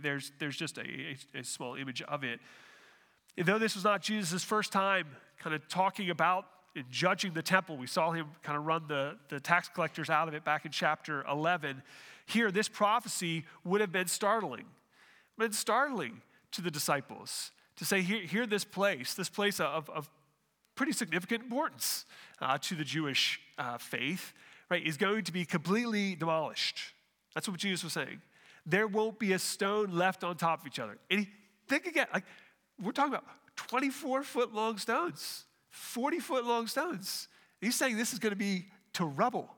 There's, 0.01 0.31
there's 0.39 0.57
just 0.57 0.79
a, 0.79 1.15
a 1.35 1.43
small 1.43 1.75
image 1.75 2.01
of 2.01 2.23
it. 2.23 2.39
And 3.37 3.45
though 3.45 3.59
this 3.59 3.75
was 3.75 3.83
not 3.83 4.01
Jesus' 4.01 4.43
first 4.43 4.71
time 4.71 5.05
kind 5.37 5.55
of 5.55 5.67
talking 5.67 6.09
about 6.09 6.45
judging 6.89 7.33
the 7.33 7.41
temple, 7.41 7.77
we 7.77 7.87
saw 7.87 8.11
him 8.11 8.27
kind 8.43 8.57
of 8.57 8.65
run 8.65 8.83
the, 8.87 9.17
the 9.29 9.39
tax 9.39 9.69
collectors 9.73 10.09
out 10.09 10.27
of 10.27 10.33
it 10.33 10.43
back 10.43 10.65
in 10.65 10.71
chapter 10.71 11.23
11. 11.29 11.81
Here, 12.25 12.51
this 12.51 12.69
prophecy 12.69 13.45
would 13.63 13.81
have 13.81 13.91
been 13.91 14.07
startling, 14.07 14.65
been 15.37 15.51
startling 15.51 16.21
to 16.51 16.61
the 16.61 16.71
disciples 16.71 17.51
to 17.77 17.85
say, 17.85 18.01
here, 18.01 18.21
here 18.21 18.45
this 18.45 18.63
place, 18.63 19.13
this 19.13 19.29
place 19.29 19.59
of, 19.59 19.89
of 19.89 20.09
pretty 20.75 20.91
significant 20.93 21.43
importance 21.43 22.05
uh, 22.41 22.57
to 22.59 22.75
the 22.75 22.83
Jewish 22.83 23.39
uh, 23.57 23.77
faith, 23.77 24.33
right, 24.69 24.85
is 24.85 24.97
going 24.97 25.23
to 25.23 25.31
be 25.31 25.45
completely 25.45 26.15
demolished. 26.15 26.79
That's 27.33 27.47
what 27.47 27.59
Jesus 27.59 27.83
was 27.83 27.93
saying. 27.93 28.21
There 28.65 28.87
won't 28.87 29.19
be 29.19 29.33
a 29.33 29.39
stone 29.39 29.91
left 29.91 30.23
on 30.23 30.37
top 30.37 30.61
of 30.61 30.67
each 30.67 30.79
other. 30.79 30.97
And 31.09 31.21
he, 31.21 31.29
think 31.67 31.85
again, 31.85 32.07
like 32.13 32.23
we're 32.81 32.91
talking 32.91 33.13
about 33.13 33.25
24 33.55 34.23
foot 34.23 34.53
long 34.53 34.77
stones, 34.77 35.45
40 35.71 36.19
foot 36.19 36.45
long 36.45 36.67
stones. 36.67 37.27
He's 37.59 37.75
saying 37.75 37.97
this 37.97 38.13
is 38.13 38.19
going 38.19 38.31
to 38.31 38.37
be 38.37 38.67
to 38.93 39.05
rubble. 39.05 39.49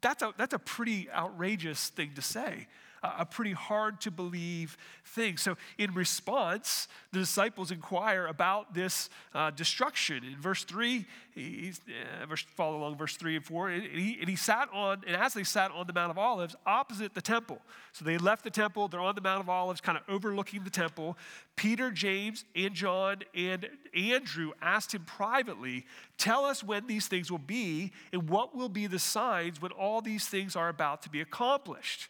That's 0.00 0.22
a, 0.22 0.32
that's 0.36 0.54
a 0.54 0.58
pretty 0.58 1.10
outrageous 1.10 1.88
thing 1.88 2.12
to 2.14 2.22
say 2.22 2.66
a 3.02 3.26
pretty 3.26 3.52
hard 3.52 4.00
to 4.02 4.10
believe 4.10 4.76
thing. 5.04 5.36
So, 5.36 5.56
in 5.76 5.92
response, 5.92 6.86
the 7.12 7.18
disciples 7.18 7.70
inquire 7.70 8.26
about 8.26 8.74
this 8.74 9.10
uh, 9.34 9.50
destruction. 9.50 10.24
In 10.24 10.36
verse 10.40 10.62
3, 10.64 11.04
he's, 11.34 11.80
uh, 11.88 12.26
verse, 12.26 12.44
follow 12.56 12.78
along 12.78 12.96
verse 12.96 13.16
3 13.16 13.36
and 13.36 13.44
4, 13.44 13.70
and 13.70 13.82
he, 13.82 14.18
and 14.20 14.28
he 14.28 14.36
sat 14.36 14.68
on, 14.72 15.02
and 15.06 15.16
as 15.16 15.34
they 15.34 15.42
sat 15.42 15.72
on 15.72 15.86
the 15.86 15.92
Mount 15.92 16.10
of 16.10 16.18
Olives, 16.18 16.54
opposite 16.64 17.14
the 17.14 17.22
temple. 17.22 17.60
So, 17.92 18.04
they 18.04 18.18
left 18.18 18.44
the 18.44 18.50
temple, 18.50 18.86
they're 18.86 19.00
on 19.00 19.16
the 19.16 19.20
Mount 19.20 19.40
of 19.40 19.48
Olives, 19.48 19.80
kind 19.80 19.98
of 19.98 20.04
overlooking 20.08 20.62
the 20.62 20.70
temple. 20.70 21.18
Peter, 21.56 21.90
James, 21.90 22.44
and 22.54 22.72
John, 22.72 23.22
and 23.34 23.68
Andrew 23.94 24.52
asked 24.62 24.94
him 24.94 25.04
privately, 25.04 25.86
Tell 26.18 26.44
us 26.44 26.62
when 26.62 26.86
these 26.86 27.08
things 27.08 27.32
will 27.32 27.38
be, 27.38 27.90
and 28.12 28.28
what 28.28 28.54
will 28.54 28.68
be 28.68 28.86
the 28.86 29.00
signs 29.00 29.60
when 29.60 29.72
all 29.72 30.00
these 30.00 30.28
things 30.28 30.54
are 30.54 30.68
about 30.68 31.02
to 31.02 31.10
be 31.10 31.20
accomplished. 31.20 32.08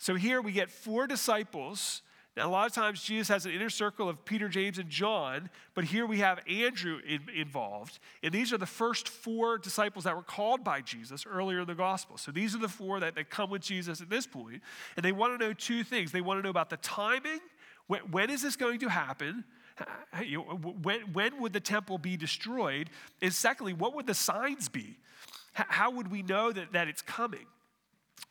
So 0.00 0.14
here 0.14 0.40
we 0.40 0.52
get 0.52 0.70
four 0.70 1.06
disciples. 1.06 2.00
Now, 2.34 2.48
a 2.48 2.50
lot 2.50 2.66
of 2.66 2.72
times 2.72 3.02
Jesus 3.02 3.28
has 3.28 3.44
an 3.44 3.52
inner 3.52 3.68
circle 3.68 4.08
of 4.08 4.24
Peter, 4.24 4.48
James, 4.48 4.78
and 4.78 4.88
John, 4.88 5.50
but 5.74 5.84
here 5.84 6.06
we 6.06 6.20
have 6.20 6.40
Andrew 6.48 7.00
in, 7.06 7.20
involved. 7.36 7.98
And 8.22 8.32
these 8.32 8.50
are 8.50 8.56
the 8.56 8.64
first 8.64 9.10
four 9.10 9.58
disciples 9.58 10.04
that 10.04 10.16
were 10.16 10.22
called 10.22 10.64
by 10.64 10.80
Jesus 10.80 11.26
earlier 11.26 11.60
in 11.60 11.66
the 11.66 11.74
gospel. 11.74 12.16
So 12.16 12.32
these 12.32 12.54
are 12.54 12.58
the 12.58 12.68
four 12.68 12.98
that, 13.00 13.14
that 13.16 13.28
come 13.28 13.50
with 13.50 13.60
Jesus 13.60 14.00
at 14.00 14.08
this 14.08 14.26
point, 14.26 14.62
And 14.96 15.04
they 15.04 15.12
want 15.12 15.38
to 15.38 15.46
know 15.46 15.52
two 15.52 15.84
things. 15.84 16.12
They 16.12 16.22
want 16.22 16.38
to 16.38 16.42
know 16.42 16.50
about 16.50 16.70
the 16.70 16.78
timing 16.78 17.40
when, 17.86 18.00
when 18.10 18.30
is 18.30 18.40
this 18.40 18.56
going 18.56 18.78
to 18.78 18.88
happen? 18.88 19.44
When, 20.82 21.12
when 21.12 21.40
would 21.42 21.52
the 21.52 21.60
temple 21.60 21.98
be 21.98 22.16
destroyed? 22.16 22.88
And 23.20 23.34
secondly, 23.34 23.74
what 23.74 23.94
would 23.94 24.06
the 24.06 24.14
signs 24.14 24.70
be? 24.70 24.96
How 25.52 25.90
would 25.90 26.10
we 26.10 26.22
know 26.22 26.52
that, 26.52 26.72
that 26.72 26.88
it's 26.88 27.02
coming? 27.02 27.46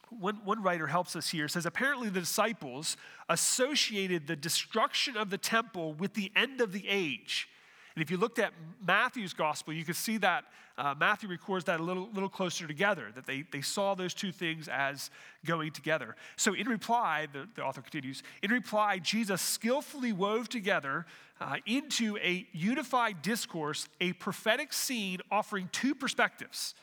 One, 0.09 0.35
one 0.43 0.63
writer 0.63 0.87
helps 0.87 1.15
us 1.15 1.29
here 1.29 1.47
says 1.47 1.65
apparently 1.65 2.09
the 2.09 2.19
disciples 2.19 2.97
associated 3.29 4.27
the 4.27 4.35
destruction 4.35 5.15
of 5.15 5.29
the 5.29 5.37
temple 5.37 5.93
with 5.93 6.13
the 6.13 6.31
end 6.35 6.61
of 6.61 6.71
the 6.71 6.87
age. 6.87 7.47
And 7.95 8.03
if 8.03 8.09
you 8.09 8.17
looked 8.17 8.39
at 8.39 8.53
matthew's 8.85 9.33
gospel 9.33 9.73
you 9.73 9.85
could 9.85 9.95
see 9.95 10.17
that 10.17 10.45
uh, 10.77 10.95
matthew 10.97 11.29
records 11.29 11.65
that 11.65 11.79
a 11.79 11.83
little, 11.83 12.09
little 12.13 12.29
closer 12.29 12.65
together 12.65 13.11
that 13.13 13.25
they, 13.25 13.43
they 13.51 13.61
saw 13.61 13.93
those 13.93 14.13
two 14.13 14.31
things 14.31 14.67
as 14.67 15.11
going 15.45 15.71
together. 15.71 16.15
So 16.37 16.53
in 16.53 16.67
reply 16.67 17.27
the, 17.31 17.47
the 17.55 17.63
author 17.63 17.81
continues 17.81 18.23
in 18.41 18.51
reply 18.51 18.97
jesus 18.99 19.41
skillfully 19.41 20.13
wove 20.13 20.49
together 20.49 21.05
uh, 21.39 21.57
into 21.65 22.17
a 22.17 22.47
unified 22.51 23.21
discourse 23.21 23.87
a 24.01 24.13
prophetic 24.13 24.73
scene 24.73 25.19
offering 25.31 25.69
two 25.71 25.93
perspectives 25.93 26.73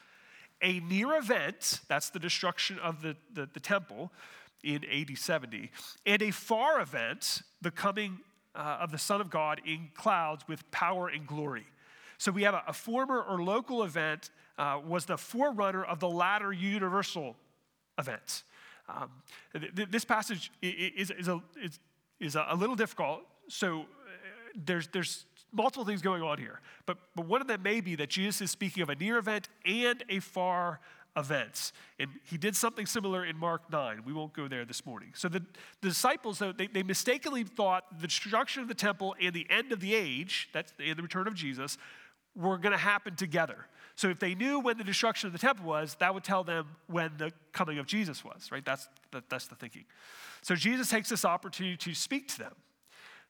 a 0.62 0.80
near 0.80 1.16
event, 1.16 1.80
that's 1.88 2.10
the 2.10 2.18
destruction 2.18 2.78
of 2.78 3.02
the, 3.02 3.16
the, 3.32 3.48
the 3.52 3.60
temple 3.60 4.10
in 4.62 4.84
AD 4.84 5.16
70, 5.16 5.70
and 6.06 6.22
a 6.22 6.30
far 6.30 6.80
event, 6.80 7.42
the 7.60 7.70
coming 7.70 8.18
uh, 8.54 8.78
of 8.80 8.90
the 8.90 8.98
Son 8.98 9.20
of 9.20 9.30
God 9.30 9.60
in 9.66 9.90
clouds 9.94 10.44
with 10.48 10.68
power 10.70 11.08
and 11.08 11.26
glory. 11.26 11.66
So 12.18 12.32
we 12.32 12.42
have 12.42 12.54
a, 12.54 12.62
a 12.68 12.72
former 12.72 13.20
or 13.22 13.42
local 13.42 13.82
event 13.82 14.30
uh, 14.58 14.80
was 14.84 15.04
the 15.04 15.18
forerunner 15.18 15.84
of 15.84 16.00
the 16.00 16.08
latter 16.08 16.52
universal 16.52 17.36
event. 17.98 18.42
Um, 18.88 19.10
th- 19.52 19.74
th- 19.74 19.88
this 19.90 20.04
passage 20.04 20.50
is, 20.62 21.10
is, 21.10 21.28
a, 21.28 21.42
is, 21.62 21.78
is 22.20 22.36
a 22.36 22.54
little 22.56 22.76
difficult, 22.76 23.22
so 23.48 23.80
uh, 23.80 23.84
there's, 24.54 24.88
there's 24.88 25.26
multiple 25.56 25.84
things 25.84 26.02
going 26.02 26.22
on 26.22 26.38
here. 26.38 26.60
But, 26.84 26.98
but 27.14 27.26
one 27.26 27.40
of 27.40 27.48
them 27.48 27.62
may 27.62 27.80
be 27.80 27.96
that 27.96 28.10
Jesus 28.10 28.40
is 28.40 28.50
speaking 28.50 28.82
of 28.82 28.90
a 28.90 28.94
near 28.94 29.18
event 29.18 29.48
and 29.64 30.04
a 30.08 30.20
far 30.20 30.80
event. 31.16 31.72
And 31.98 32.10
he 32.24 32.36
did 32.36 32.54
something 32.54 32.86
similar 32.86 33.24
in 33.24 33.36
Mark 33.36 33.72
9. 33.72 34.02
We 34.04 34.12
won't 34.12 34.34
go 34.34 34.48
there 34.48 34.64
this 34.64 34.84
morning. 34.84 35.12
So 35.16 35.28
the, 35.28 35.40
the 35.80 35.88
disciples, 35.88 36.38
though, 36.38 36.52
they, 36.52 36.66
they 36.66 36.82
mistakenly 36.82 37.42
thought 37.42 38.00
the 38.00 38.06
destruction 38.06 38.62
of 38.62 38.68
the 38.68 38.74
temple 38.74 39.16
and 39.20 39.34
the 39.34 39.46
end 39.48 39.72
of 39.72 39.80
the 39.80 39.94
age, 39.94 40.50
that's 40.52 40.72
the, 40.72 40.92
the 40.92 41.02
return 41.02 41.26
of 41.26 41.34
Jesus, 41.34 41.78
were 42.36 42.58
going 42.58 42.72
to 42.72 42.78
happen 42.78 43.16
together. 43.16 43.66
So 43.94 44.08
if 44.08 44.20
they 44.20 44.34
knew 44.34 44.60
when 44.60 44.76
the 44.76 44.84
destruction 44.84 45.26
of 45.26 45.32
the 45.32 45.38
temple 45.38 45.64
was, 45.64 45.96
that 46.00 46.12
would 46.12 46.22
tell 46.22 46.44
them 46.44 46.66
when 46.86 47.12
the 47.16 47.32
coming 47.52 47.78
of 47.78 47.86
Jesus 47.86 48.22
was, 48.22 48.52
right? 48.52 48.64
That's, 48.64 48.88
that, 49.12 49.30
that's 49.30 49.46
the 49.46 49.54
thinking. 49.54 49.86
So 50.42 50.54
Jesus 50.54 50.90
takes 50.90 51.08
this 51.08 51.24
opportunity 51.24 51.78
to 51.78 51.94
speak 51.94 52.28
to 52.28 52.38
them. 52.38 52.52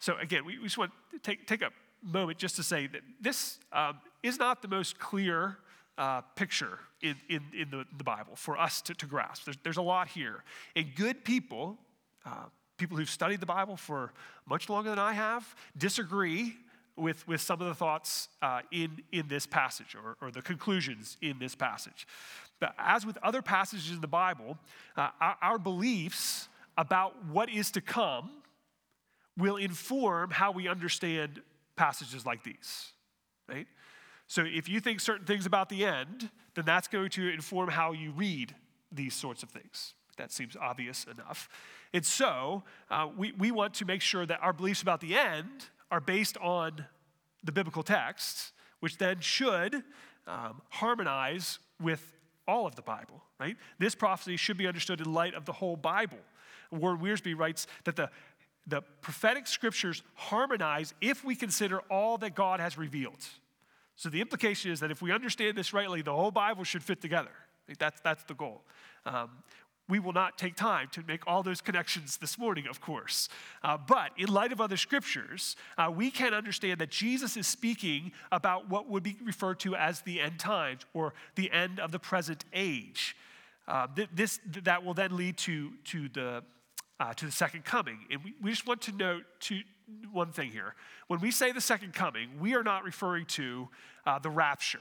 So 0.00 0.16
again, 0.20 0.44
we, 0.44 0.58
we 0.58 0.64
just 0.64 0.76
want 0.76 0.90
to 1.12 1.18
take, 1.20 1.46
take 1.46 1.62
a 1.62 1.70
moment 2.06 2.38
just 2.38 2.56
to 2.56 2.62
say 2.62 2.86
that 2.86 3.00
this 3.20 3.58
um, 3.72 3.98
is 4.22 4.38
not 4.38 4.62
the 4.62 4.68
most 4.68 4.98
clear 4.98 5.58
uh, 5.98 6.20
picture 6.34 6.78
in, 7.02 7.16
in, 7.28 7.40
in 7.58 7.70
the, 7.70 7.84
the, 7.96 8.04
Bible 8.04 8.36
for 8.36 8.58
us 8.58 8.82
to, 8.82 8.94
to 8.94 9.06
grasp. 9.06 9.44
There's, 9.44 9.56
there's, 9.62 9.76
a 9.76 9.82
lot 9.82 10.08
here. 10.08 10.44
And 10.74 10.94
good 10.94 11.24
people, 11.24 11.78
uh, 12.24 12.44
people 12.76 12.96
who've 12.96 13.08
studied 13.08 13.40
the 13.40 13.46
Bible 13.46 13.76
for 13.76 14.12
much 14.46 14.68
longer 14.68 14.90
than 14.90 14.98
I 14.98 15.14
have, 15.14 15.54
disagree 15.76 16.54
with, 16.96 17.26
with 17.26 17.40
some 17.40 17.60
of 17.60 17.66
the 17.66 17.74
thoughts 17.74 18.28
uh, 18.42 18.60
in, 18.72 19.02
in 19.12 19.28
this 19.28 19.46
passage 19.46 19.94
or, 19.94 20.16
or 20.20 20.30
the 20.30 20.42
conclusions 20.42 21.16
in 21.22 21.38
this 21.38 21.54
passage. 21.54 22.06
But 22.60 22.74
as 22.78 23.04
with 23.04 23.18
other 23.22 23.42
passages 23.42 23.90
in 23.90 24.00
the 24.00 24.06
Bible, 24.06 24.58
uh, 24.96 25.10
our, 25.20 25.36
our 25.42 25.58
beliefs 25.58 26.48
about 26.76 27.14
what 27.26 27.48
is 27.50 27.70
to 27.72 27.80
come 27.80 28.30
will 29.36 29.56
inform 29.56 30.30
how 30.30 30.50
we 30.50 30.68
understand 30.68 31.42
passages 31.76 32.26
like 32.26 32.42
these, 32.42 32.92
right? 33.48 33.66
So 34.26 34.44
if 34.44 34.68
you 34.68 34.80
think 34.80 35.00
certain 35.00 35.26
things 35.26 35.46
about 35.46 35.68
the 35.68 35.84
end, 35.84 36.30
then 36.54 36.64
that's 36.64 36.88
going 36.88 37.10
to 37.10 37.28
inform 37.28 37.68
how 37.68 37.92
you 37.92 38.10
read 38.10 38.54
these 38.90 39.14
sorts 39.14 39.42
of 39.42 39.50
things. 39.50 39.94
That 40.16 40.32
seems 40.32 40.56
obvious 40.56 41.04
enough. 41.04 41.48
And 41.92 42.04
so 42.04 42.64
uh, 42.90 43.08
we, 43.16 43.32
we 43.32 43.50
want 43.50 43.74
to 43.74 43.84
make 43.84 44.00
sure 44.00 44.26
that 44.26 44.40
our 44.42 44.52
beliefs 44.52 44.82
about 44.82 45.00
the 45.00 45.16
end 45.16 45.66
are 45.90 46.00
based 46.00 46.36
on 46.38 46.84
the 47.44 47.52
biblical 47.52 47.82
texts, 47.82 48.52
which 48.80 48.98
then 48.98 49.20
should 49.20 49.82
um, 50.26 50.62
harmonize 50.70 51.58
with 51.80 52.14
all 52.48 52.66
of 52.66 52.74
the 52.74 52.82
Bible, 52.82 53.22
right? 53.38 53.56
This 53.78 53.94
prophecy 53.94 54.36
should 54.36 54.56
be 54.56 54.66
understood 54.66 55.00
in 55.00 55.12
light 55.12 55.34
of 55.34 55.44
the 55.44 55.52
whole 55.52 55.76
Bible. 55.76 56.18
Warren 56.70 56.98
Wiersbe 56.98 57.38
writes 57.38 57.66
that 57.84 57.96
the 57.96 58.10
the 58.66 58.82
prophetic 59.00 59.46
scriptures 59.46 60.02
harmonize 60.14 60.94
if 61.00 61.24
we 61.24 61.36
consider 61.36 61.80
all 61.90 62.18
that 62.18 62.34
God 62.34 62.60
has 62.60 62.76
revealed. 62.76 63.24
So 63.94 64.08
the 64.08 64.20
implication 64.20 64.70
is 64.70 64.80
that 64.80 64.90
if 64.90 65.00
we 65.00 65.12
understand 65.12 65.56
this 65.56 65.72
rightly, 65.72 66.02
the 66.02 66.12
whole 66.12 66.30
Bible 66.30 66.64
should 66.64 66.82
fit 66.82 67.00
together. 67.00 67.30
That's, 67.78 68.00
that's 68.00 68.22
the 68.24 68.34
goal. 68.34 68.62
Um, 69.04 69.30
we 69.88 70.00
will 70.00 70.12
not 70.12 70.36
take 70.36 70.56
time 70.56 70.88
to 70.92 71.02
make 71.06 71.26
all 71.28 71.44
those 71.44 71.60
connections 71.60 72.16
this 72.16 72.38
morning, 72.38 72.66
of 72.66 72.80
course. 72.80 73.28
Uh, 73.62 73.78
but 73.78 74.10
in 74.16 74.26
light 74.28 74.50
of 74.50 74.60
other 74.60 74.76
scriptures, 74.76 75.54
uh, 75.78 75.90
we 75.94 76.10
can 76.10 76.34
understand 76.34 76.80
that 76.80 76.90
Jesus 76.90 77.36
is 77.36 77.46
speaking 77.46 78.10
about 78.32 78.68
what 78.68 78.90
would 78.90 79.04
be 79.04 79.16
referred 79.24 79.60
to 79.60 79.76
as 79.76 80.00
the 80.00 80.20
end 80.20 80.40
times 80.40 80.82
or 80.92 81.14
the 81.36 81.50
end 81.52 81.78
of 81.78 81.92
the 81.92 82.00
present 82.00 82.44
age. 82.52 83.16
Uh, 83.68 83.86
th- 83.94 84.08
this, 84.12 84.40
that 84.64 84.84
will 84.84 84.94
then 84.94 85.16
lead 85.16 85.36
to, 85.38 85.70
to 85.84 86.08
the 86.08 86.42
uh, 86.98 87.12
to 87.14 87.26
the 87.26 87.32
second 87.32 87.64
coming. 87.64 87.98
And 88.10 88.22
we, 88.24 88.34
we 88.42 88.50
just 88.50 88.66
want 88.66 88.82
to 88.82 88.92
note 88.92 89.24
to 89.40 89.60
one 90.12 90.32
thing 90.32 90.50
here. 90.50 90.74
When 91.06 91.20
we 91.20 91.30
say 91.30 91.52
the 91.52 91.60
second 91.60 91.94
coming, 91.94 92.40
we 92.40 92.54
are 92.54 92.62
not 92.62 92.84
referring 92.84 93.26
to 93.26 93.68
uh, 94.06 94.18
the 94.18 94.30
rapture. 94.30 94.78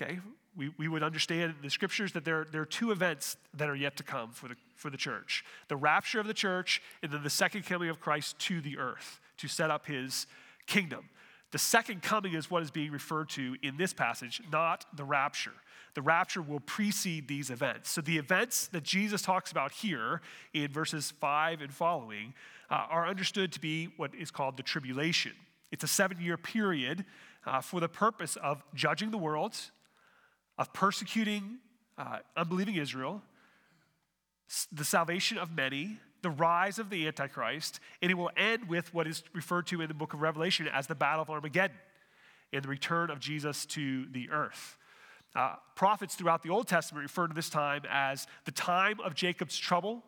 Okay? 0.00 0.18
We, 0.56 0.72
we 0.78 0.88
would 0.88 1.02
understand 1.02 1.54
in 1.56 1.62
the 1.62 1.70
scriptures 1.70 2.12
that 2.12 2.24
there, 2.24 2.46
there 2.50 2.62
are 2.62 2.66
two 2.66 2.90
events 2.90 3.36
that 3.54 3.68
are 3.68 3.76
yet 3.76 3.96
to 3.96 4.02
come 4.02 4.30
for 4.30 4.48
the, 4.48 4.56
for 4.76 4.90
the 4.90 4.96
church 4.96 5.44
the 5.68 5.76
rapture 5.76 6.20
of 6.20 6.26
the 6.26 6.34
church, 6.34 6.82
and 7.02 7.12
then 7.12 7.22
the 7.22 7.30
second 7.30 7.64
coming 7.64 7.88
of 7.88 8.00
Christ 8.00 8.38
to 8.40 8.60
the 8.60 8.78
earth 8.78 9.20
to 9.38 9.48
set 9.48 9.70
up 9.70 9.86
his 9.86 10.26
kingdom. 10.66 11.08
The 11.50 11.58
second 11.58 12.02
coming 12.02 12.34
is 12.34 12.50
what 12.50 12.62
is 12.62 12.70
being 12.70 12.92
referred 12.92 13.28
to 13.30 13.56
in 13.62 13.76
this 13.76 13.92
passage, 13.92 14.40
not 14.50 14.86
the 14.94 15.04
rapture 15.04 15.52
the 15.94 16.02
rapture 16.02 16.42
will 16.42 16.60
precede 16.60 17.28
these 17.28 17.50
events. 17.50 17.90
So 17.90 18.00
the 18.00 18.18
events 18.18 18.68
that 18.68 18.82
Jesus 18.82 19.22
talks 19.22 19.50
about 19.50 19.72
here 19.72 20.20
in 20.52 20.68
verses 20.68 21.10
5 21.10 21.62
and 21.62 21.72
following 21.72 22.34
uh, 22.70 22.86
are 22.88 23.06
understood 23.06 23.52
to 23.52 23.60
be 23.60 23.88
what 23.96 24.14
is 24.14 24.30
called 24.30 24.56
the 24.56 24.62
tribulation. 24.62 25.32
It's 25.72 25.84
a 25.84 25.88
seven 25.88 26.20
year 26.20 26.36
period 26.36 27.04
uh, 27.46 27.60
for 27.60 27.80
the 27.80 27.88
purpose 27.88 28.36
of 28.36 28.62
judging 28.74 29.10
the 29.10 29.18
world, 29.18 29.56
of 30.58 30.72
persecuting 30.72 31.58
uh, 31.98 32.18
unbelieving 32.36 32.76
Israel, 32.76 33.22
the 34.72 34.84
salvation 34.84 35.38
of 35.38 35.52
many, 35.52 35.98
the 36.22 36.30
rise 36.30 36.78
of 36.78 36.90
the 36.90 37.06
Antichrist, 37.06 37.80
and 38.02 38.10
it 38.10 38.14
will 38.14 38.30
end 38.36 38.68
with 38.68 38.92
what 38.94 39.06
is 39.06 39.22
referred 39.32 39.66
to 39.68 39.80
in 39.80 39.88
the 39.88 39.94
book 39.94 40.14
of 40.14 40.20
Revelation 40.20 40.68
as 40.68 40.86
the 40.86 40.94
Battle 40.94 41.22
of 41.22 41.30
Armageddon 41.30 41.76
and 42.52 42.62
the 42.62 42.68
return 42.68 43.10
of 43.10 43.20
Jesus 43.20 43.64
to 43.66 44.06
the 44.06 44.30
earth. 44.30 44.76
Uh, 45.34 45.54
prophets 45.76 46.16
throughout 46.16 46.42
the 46.42 46.50
Old 46.50 46.66
Testament 46.66 47.04
refer 47.04 47.28
to 47.28 47.34
this 47.34 47.48
time 47.48 47.82
as 47.88 48.26
the 48.44 48.50
time 48.50 48.98
of 49.00 49.14
Jacob's 49.14 49.56
trouble, 49.56 50.02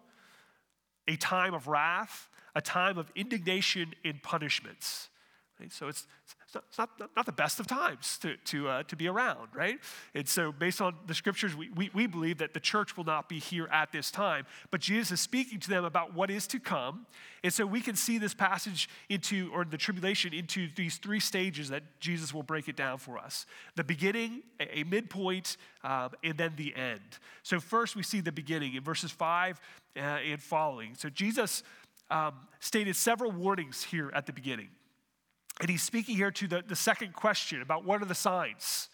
a 1.06 1.16
time 1.16 1.54
of 1.54 1.68
wrath, 1.68 2.28
a 2.54 2.60
time 2.60 2.98
of 2.98 3.10
indignation 3.14 3.94
and 4.04 4.22
punishments. 4.22 5.08
Right? 5.60 5.72
So 5.72 5.88
it's, 5.88 6.06
it's, 6.44 6.54
not, 6.78 6.90
not, 6.98 7.10
not, 7.16 7.26
the 7.26 7.32
best 7.32 7.60
of 7.60 7.66
times 7.66 8.18
to, 8.18 8.36
to, 8.46 8.68
uh, 8.68 8.82
to 8.84 8.96
be 8.96 9.06
around, 9.06 9.48
right? 9.54 9.78
And 10.14 10.28
so, 10.28 10.50
based 10.50 10.80
on 10.80 10.94
the 11.06 11.14
scriptures, 11.14 11.54
we, 11.54 11.70
we, 11.70 11.90
we 11.94 12.06
believe 12.06 12.38
that 12.38 12.52
the 12.52 12.60
church 12.60 12.96
will 12.96 13.04
not 13.04 13.28
be 13.28 13.38
here 13.38 13.68
at 13.72 13.92
this 13.92 14.10
time. 14.10 14.46
But 14.70 14.80
Jesus 14.80 15.12
is 15.12 15.20
speaking 15.20 15.60
to 15.60 15.68
them 15.68 15.84
about 15.84 16.14
what 16.14 16.30
is 16.30 16.46
to 16.48 16.58
come. 16.58 17.06
And 17.44 17.52
so, 17.52 17.64
we 17.64 17.80
can 17.80 17.94
see 17.94 18.18
this 18.18 18.34
passage 18.34 18.88
into, 19.08 19.50
or 19.54 19.64
the 19.64 19.76
tribulation, 19.76 20.34
into 20.34 20.68
these 20.74 20.96
three 20.96 21.20
stages 21.20 21.68
that 21.68 21.84
Jesus 22.00 22.34
will 22.34 22.42
break 22.42 22.68
it 22.68 22.76
down 22.76 22.98
for 22.98 23.18
us 23.18 23.46
the 23.76 23.84
beginning, 23.84 24.42
a, 24.58 24.80
a 24.80 24.84
midpoint, 24.84 25.56
um, 25.84 26.10
and 26.24 26.36
then 26.36 26.54
the 26.56 26.74
end. 26.74 27.18
So, 27.42 27.60
first, 27.60 27.94
we 27.94 28.02
see 28.02 28.20
the 28.20 28.32
beginning 28.32 28.74
in 28.74 28.82
verses 28.82 29.10
5 29.10 29.60
uh, 29.96 30.00
and 30.00 30.42
following. 30.42 30.94
So, 30.96 31.08
Jesus 31.08 31.62
um, 32.10 32.34
stated 32.58 32.96
several 32.96 33.30
warnings 33.30 33.84
here 33.84 34.10
at 34.14 34.26
the 34.26 34.32
beginning. 34.32 34.68
And 35.60 35.70
he's 35.70 35.82
speaking 35.82 36.16
here 36.16 36.30
to 36.30 36.48
the, 36.48 36.64
the 36.66 36.76
second 36.76 37.14
question 37.14 37.62
about 37.62 37.84
what 37.84 38.02
are 38.02 38.06
the 38.06 38.14
signs? 38.14 38.88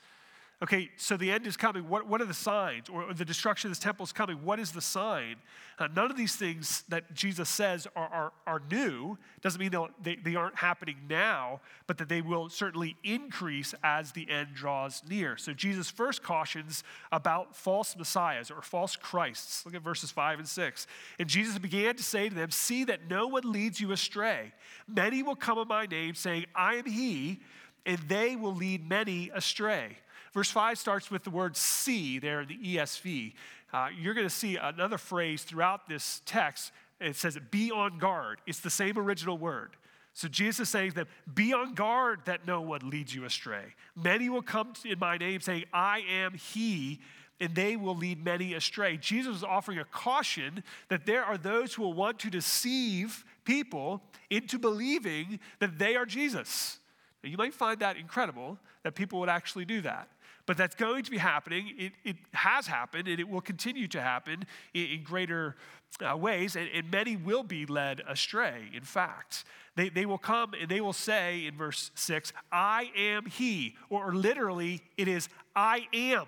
Okay, 0.60 0.90
so 0.96 1.16
the 1.16 1.30
end 1.30 1.46
is 1.46 1.56
coming. 1.56 1.88
What, 1.88 2.08
what 2.08 2.20
are 2.20 2.24
the 2.24 2.34
signs? 2.34 2.88
Or 2.88 3.14
the 3.14 3.24
destruction 3.24 3.68
of 3.68 3.76
this 3.76 3.78
temple 3.78 4.02
is 4.02 4.10
coming. 4.10 4.42
What 4.42 4.58
is 4.58 4.72
the 4.72 4.80
sign? 4.80 5.36
Uh, 5.78 5.86
none 5.94 6.10
of 6.10 6.16
these 6.16 6.34
things 6.34 6.82
that 6.88 7.14
Jesus 7.14 7.48
says 7.48 7.86
are, 7.94 8.08
are, 8.08 8.32
are 8.44 8.62
new. 8.68 9.16
Doesn't 9.40 9.60
mean 9.60 9.70
they, 10.02 10.16
they 10.16 10.34
aren't 10.34 10.56
happening 10.56 10.96
now, 11.08 11.60
but 11.86 11.96
that 11.98 12.08
they 12.08 12.22
will 12.22 12.48
certainly 12.48 12.96
increase 13.04 13.72
as 13.84 14.10
the 14.10 14.28
end 14.28 14.48
draws 14.52 15.04
near. 15.08 15.36
So 15.36 15.52
Jesus 15.52 15.92
first 15.92 16.24
cautions 16.24 16.82
about 17.12 17.54
false 17.54 17.96
messiahs 17.96 18.50
or 18.50 18.60
false 18.60 18.96
Christs. 18.96 19.64
Look 19.64 19.76
at 19.76 19.82
verses 19.82 20.10
5 20.10 20.40
and 20.40 20.48
6. 20.48 20.86
And 21.20 21.28
Jesus 21.28 21.56
began 21.60 21.94
to 21.94 22.02
say 22.02 22.28
to 22.28 22.34
them, 22.34 22.50
See 22.50 22.82
that 22.82 23.08
no 23.08 23.28
one 23.28 23.52
leads 23.52 23.80
you 23.80 23.92
astray. 23.92 24.52
Many 24.88 25.22
will 25.22 25.36
come 25.36 25.58
in 25.58 25.68
my 25.68 25.86
name, 25.86 26.16
saying, 26.16 26.46
I 26.52 26.74
am 26.74 26.86
he, 26.86 27.38
and 27.86 27.98
they 28.08 28.34
will 28.34 28.56
lead 28.56 28.88
many 28.88 29.30
astray. 29.32 29.98
Verse 30.38 30.52
5 30.52 30.78
starts 30.78 31.10
with 31.10 31.24
the 31.24 31.30
word 31.30 31.56
see 31.56 32.20
there 32.20 32.44
the 32.44 32.56
ESV. 32.56 33.32
uh, 33.72 33.88
you're 34.00 34.14
going 34.14 34.24
to 34.28 34.32
see 34.32 34.54
another 34.54 34.96
phrase 34.96 35.42
throughout 35.42 35.88
this 35.88 36.22
text. 36.26 36.70
It 37.00 37.16
says, 37.16 37.36
be 37.50 37.72
on 37.72 37.98
guard. 37.98 38.38
It's 38.46 38.60
the 38.60 38.70
same 38.70 38.96
original 38.96 39.36
word. 39.36 39.70
So 40.12 40.28
Jesus 40.28 40.60
is 40.60 40.68
saying 40.68 40.92
them, 40.92 41.08
Be 41.34 41.52
on 41.52 41.74
guard 41.74 42.20
that 42.26 42.46
no 42.46 42.60
one 42.60 42.88
leads 42.88 43.12
you 43.12 43.24
astray. 43.24 43.64
Many 43.96 44.28
will 44.28 44.42
come 44.42 44.74
in 44.84 45.00
my 45.00 45.16
name 45.16 45.40
saying, 45.40 45.64
I 45.72 46.04
am 46.08 46.34
he, 46.34 47.00
and 47.40 47.52
they 47.56 47.74
will 47.74 47.96
lead 47.96 48.24
many 48.24 48.54
astray. 48.54 48.96
Jesus 48.96 49.38
is 49.38 49.42
offering 49.42 49.80
a 49.80 49.84
caution 49.86 50.62
that 50.88 51.04
there 51.04 51.24
are 51.24 51.36
those 51.36 51.74
who 51.74 51.82
will 51.82 51.94
want 51.94 52.20
to 52.20 52.30
deceive 52.30 53.24
people 53.44 54.04
into 54.30 54.56
believing 54.56 55.40
that 55.58 55.80
they 55.80 55.96
are 55.96 56.06
Jesus. 56.06 56.78
Now, 57.24 57.30
you 57.30 57.36
might 57.36 57.54
find 57.54 57.80
that 57.80 57.96
incredible 57.96 58.56
that 58.84 58.94
people 58.94 59.18
would 59.18 59.28
actually 59.28 59.64
do 59.64 59.80
that. 59.80 60.08
But 60.48 60.56
that's 60.56 60.74
going 60.74 61.04
to 61.04 61.10
be 61.10 61.18
happening. 61.18 61.74
It, 61.76 61.92
it 62.04 62.16
has 62.32 62.66
happened, 62.66 63.06
and 63.06 63.20
it 63.20 63.28
will 63.28 63.42
continue 63.42 63.86
to 63.88 64.00
happen 64.00 64.46
in, 64.72 64.86
in 64.86 65.02
greater 65.02 65.56
uh, 66.02 66.16
ways, 66.16 66.56
and, 66.56 66.70
and 66.72 66.90
many 66.90 67.16
will 67.16 67.42
be 67.42 67.66
led 67.66 68.00
astray, 68.08 68.70
in 68.72 68.80
fact. 68.80 69.44
They, 69.76 69.90
they 69.90 70.06
will 70.06 70.16
come 70.16 70.54
and 70.58 70.70
they 70.70 70.80
will 70.80 70.94
say 70.94 71.44
in 71.44 71.54
verse 71.54 71.90
6, 71.96 72.32
I 72.50 72.90
am 72.96 73.26
he, 73.26 73.76
or 73.90 74.14
literally, 74.14 74.80
it 74.96 75.06
is, 75.06 75.28
I 75.54 75.86
am. 75.92 76.24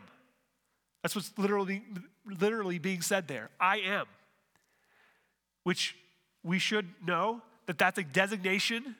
That's 1.02 1.16
what's 1.16 1.32
literally, 1.38 1.82
literally 2.26 2.78
being 2.78 3.00
said 3.00 3.26
there. 3.26 3.48
I 3.58 3.78
am. 3.78 4.04
Which 5.64 5.96
we 6.44 6.58
should 6.58 6.90
know 7.02 7.40
that 7.64 7.78
that's 7.78 7.96
a 7.96 8.04
designation 8.04 8.96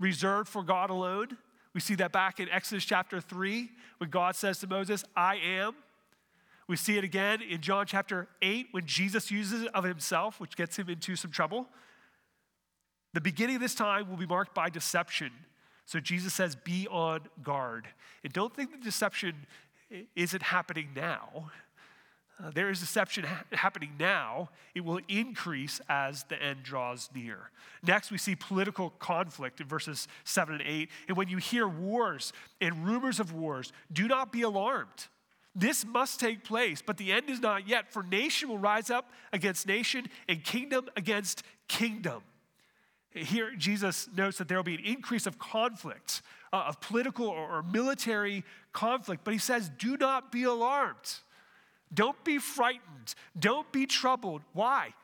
reserved 0.00 0.48
for 0.48 0.62
God 0.62 0.88
alone. 0.88 1.36
We 1.74 1.80
see 1.80 1.94
that 1.96 2.12
back 2.12 2.38
in 2.40 2.48
Exodus 2.48 2.84
chapter 2.84 3.20
3 3.20 3.70
when 3.98 4.10
God 4.10 4.36
says 4.36 4.58
to 4.60 4.66
Moses, 4.66 5.04
I 5.16 5.36
am. 5.36 5.74
We 6.68 6.76
see 6.76 6.96
it 6.96 7.04
again 7.04 7.40
in 7.42 7.60
John 7.60 7.86
chapter 7.86 8.28
8 8.40 8.68
when 8.72 8.86
Jesus 8.86 9.30
uses 9.30 9.62
it 9.62 9.74
of 9.74 9.84
himself, 9.84 10.38
which 10.40 10.56
gets 10.56 10.78
him 10.78 10.88
into 10.88 11.16
some 11.16 11.30
trouble. 11.30 11.66
The 13.14 13.20
beginning 13.20 13.56
of 13.56 13.62
this 13.62 13.74
time 13.74 14.08
will 14.08 14.16
be 14.16 14.26
marked 14.26 14.54
by 14.54 14.70
deception. 14.70 15.32
So 15.86 16.00
Jesus 16.00 16.32
says, 16.32 16.54
be 16.54 16.86
on 16.88 17.20
guard. 17.42 17.88
And 18.24 18.32
don't 18.32 18.54
think 18.54 18.70
the 18.70 18.78
deception 18.78 19.34
isn't 20.14 20.42
happening 20.42 20.90
now. 20.94 21.50
Uh, 22.42 22.50
there 22.52 22.70
is 22.70 22.80
deception 22.80 23.24
ha- 23.24 23.44
happening 23.52 23.90
now. 23.98 24.48
It 24.74 24.84
will 24.84 25.00
increase 25.08 25.80
as 25.88 26.24
the 26.24 26.42
end 26.42 26.62
draws 26.62 27.08
near. 27.14 27.50
Next, 27.86 28.10
we 28.10 28.18
see 28.18 28.34
political 28.34 28.90
conflict 28.90 29.60
in 29.60 29.68
verses 29.68 30.08
7 30.24 30.54
and 30.54 30.64
8. 30.66 30.88
And 31.08 31.16
when 31.16 31.28
you 31.28 31.36
hear 31.36 31.68
wars 31.68 32.32
and 32.60 32.84
rumors 32.84 33.20
of 33.20 33.32
wars, 33.32 33.72
do 33.92 34.08
not 34.08 34.32
be 34.32 34.42
alarmed. 34.42 35.06
This 35.54 35.84
must 35.84 36.18
take 36.18 36.44
place, 36.44 36.82
but 36.84 36.96
the 36.96 37.12
end 37.12 37.28
is 37.28 37.40
not 37.40 37.68
yet, 37.68 37.92
for 37.92 38.02
nation 38.02 38.48
will 38.48 38.58
rise 38.58 38.90
up 38.90 39.10
against 39.32 39.66
nation 39.66 40.06
and 40.28 40.42
kingdom 40.42 40.88
against 40.96 41.42
kingdom. 41.68 42.22
Here, 43.10 43.52
Jesus 43.56 44.08
notes 44.16 44.38
that 44.38 44.48
there 44.48 44.56
will 44.56 44.64
be 44.64 44.74
an 44.74 44.84
increase 44.84 45.26
of 45.26 45.38
conflict, 45.38 46.22
uh, 46.52 46.64
of 46.68 46.80
political 46.80 47.26
or, 47.26 47.58
or 47.58 47.62
military 47.62 48.42
conflict, 48.72 49.22
but 49.24 49.34
he 49.34 49.38
says, 49.38 49.70
do 49.78 49.98
not 49.98 50.32
be 50.32 50.44
alarmed. 50.44 51.18
Don't 51.92 52.22
be 52.24 52.38
frightened. 52.38 53.14
Don't 53.38 53.70
be 53.72 53.86
troubled. 53.86 54.42
Why? 54.52 54.94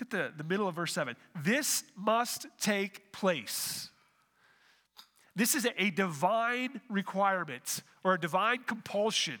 Look 0.00 0.02
at 0.02 0.10
the, 0.10 0.32
the 0.36 0.44
middle 0.44 0.68
of 0.68 0.74
verse 0.74 0.92
7. 0.92 1.16
This 1.42 1.84
must 1.96 2.46
take 2.60 3.12
place. 3.12 3.90
This 5.36 5.54
is 5.54 5.66
a 5.78 5.90
divine 5.90 6.80
requirement 6.88 7.82
or 8.02 8.14
a 8.14 8.20
divine 8.20 8.60
compulsion 8.66 9.38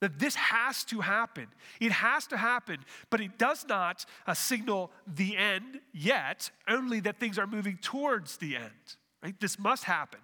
that 0.00 0.18
this 0.18 0.34
has 0.34 0.82
to 0.84 1.00
happen. 1.00 1.46
It 1.80 1.92
has 1.92 2.26
to 2.28 2.36
happen, 2.36 2.78
but 3.10 3.20
it 3.20 3.38
does 3.38 3.66
not 3.68 4.06
uh, 4.26 4.34
signal 4.34 4.90
the 5.06 5.36
end 5.36 5.80
yet, 5.92 6.50
only 6.66 7.00
that 7.00 7.20
things 7.20 7.38
are 7.38 7.46
moving 7.46 7.78
towards 7.82 8.38
the 8.38 8.56
end. 8.56 8.96
Right? 9.22 9.38
This 9.38 9.58
must 9.58 9.84
happen. 9.84 10.20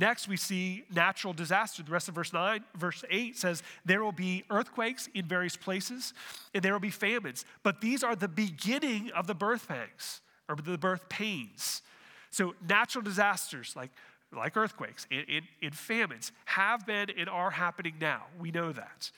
Next, 0.00 0.28
we 0.28 0.36
see 0.36 0.84
natural 0.92 1.32
disaster. 1.32 1.82
The 1.82 1.90
rest 1.90 2.08
of 2.08 2.14
verse 2.14 2.32
9, 2.32 2.64
verse 2.76 3.04
8 3.10 3.36
says, 3.36 3.62
There 3.84 4.02
will 4.02 4.12
be 4.12 4.44
earthquakes 4.50 5.08
in 5.14 5.26
various 5.26 5.56
places, 5.56 6.14
and 6.54 6.62
there 6.62 6.72
will 6.72 6.80
be 6.80 6.90
famines. 6.90 7.44
But 7.62 7.80
these 7.80 8.02
are 8.04 8.14
the 8.14 8.28
beginning 8.28 9.10
of 9.14 9.26
the 9.26 9.34
birth 9.34 9.68
pangs, 9.68 10.20
or 10.48 10.56
the 10.56 10.78
birth 10.78 11.08
pains. 11.08 11.82
So, 12.30 12.54
natural 12.68 13.02
disasters 13.02 13.74
like, 13.74 13.90
like 14.34 14.56
earthquakes 14.56 15.06
and, 15.10 15.24
and, 15.28 15.44
and 15.62 15.74
famines 15.74 16.32
have 16.44 16.86
been 16.86 17.08
and 17.16 17.28
are 17.28 17.50
happening 17.50 17.94
now. 18.00 18.24
We 18.38 18.50
know 18.50 18.72
that. 18.72 19.10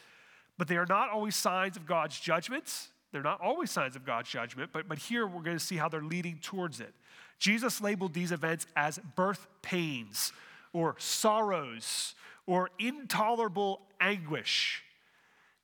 But 0.57 0.69
they 0.69 0.77
are 0.77 0.87
not 0.87 1.11
always 1.11 1.35
signs 1.35 1.77
of 1.77 1.87
God's 1.87 2.19
judgments. 2.21 2.89
They're 3.13 3.23
not 3.23 3.41
always 3.41 3.71
signs 3.71 3.97
of 3.97 4.07
God's 4.07 4.31
judgment, 4.31 4.71
but, 4.73 4.89
but 4.89 4.99
here 4.99 5.27
we're 5.27 5.43
going 5.43 5.59
to 5.59 5.65
see 5.65 5.77
how 5.77 5.89
they're 5.89 6.03
leading 6.03 6.39
towards 6.41 6.81
it. 6.81 6.95
Jesus 7.41 7.81
labeled 7.81 8.15
these 8.15 8.31
events 8.31 8.67
as 8.77 9.01
birth 9.17 9.49
pains 9.63 10.33
or 10.73 10.97
sorrows 10.99 12.15
or 12.47 12.71
intolerable 12.79 13.81
anguish. 14.01 14.83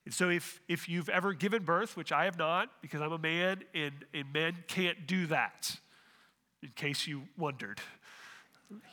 And 0.05 0.13
so, 0.13 0.29
if, 0.29 0.61
if 0.69 0.87
you've 0.87 1.09
ever 1.09 1.33
given 1.33 1.63
birth, 1.63 1.97
which 1.97 2.13
I 2.13 2.25
have 2.25 2.37
not, 2.37 2.69
because 2.81 3.01
I'm 3.01 3.11
a 3.11 3.17
man 3.17 3.63
and, 3.73 3.93
and 4.13 4.31
men 4.31 4.55
can't 4.67 5.05
do 5.05 5.27
that, 5.27 5.75
in 6.63 6.69
case 6.69 7.07
you 7.07 7.23
wondered, 7.37 7.81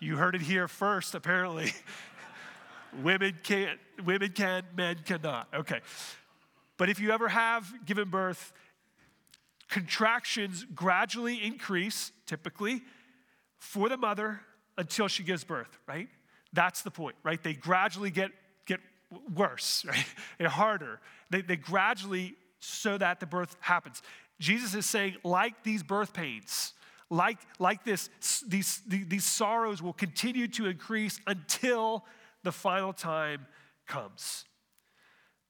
you 0.00 0.16
heard 0.16 0.34
it 0.34 0.42
here 0.42 0.66
first, 0.66 1.14
apparently. 1.14 1.72
women 3.02 3.38
can't, 3.42 3.78
women 4.04 4.30
can, 4.32 4.64
men 4.76 4.96
cannot. 5.04 5.48
Okay. 5.54 5.80
But 6.76 6.88
if 6.90 6.98
you 6.98 7.12
ever 7.12 7.28
have 7.28 7.72
given 7.84 8.10
birth, 8.10 8.52
contractions 9.68 10.66
gradually 10.74 11.42
increase, 11.44 12.12
typically, 12.26 12.82
for 13.58 13.88
the 13.88 13.96
mother 13.96 14.40
until 14.76 15.08
she 15.08 15.22
gives 15.22 15.44
birth, 15.44 15.78
right? 15.86 16.08
That's 16.52 16.82
the 16.82 16.90
point, 16.90 17.16
right? 17.22 17.42
They 17.42 17.54
gradually 17.54 18.10
get, 18.10 18.30
get 18.66 18.80
worse, 19.34 19.84
right? 19.88 20.06
And 20.38 20.48
harder. 20.48 21.00
They, 21.30 21.42
they 21.42 21.56
gradually, 21.56 22.34
so 22.60 22.96
that 22.98 23.20
the 23.20 23.26
birth 23.26 23.56
happens. 23.60 24.02
Jesus 24.40 24.74
is 24.74 24.86
saying, 24.86 25.16
like 25.22 25.62
these 25.62 25.82
birth 25.82 26.12
pains, 26.12 26.72
like, 27.10 27.38
like 27.58 27.84
this, 27.84 28.08
these, 28.46 28.80
these 28.86 29.24
sorrows 29.24 29.82
will 29.82 29.92
continue 29.92 30.48
to 30.48 30.66
increase 30.66 31.20
until 31.26 32.04
the 32.42 32.52
final 32.52 32.92
time 32.92 33.46
comes. 33.86 34.44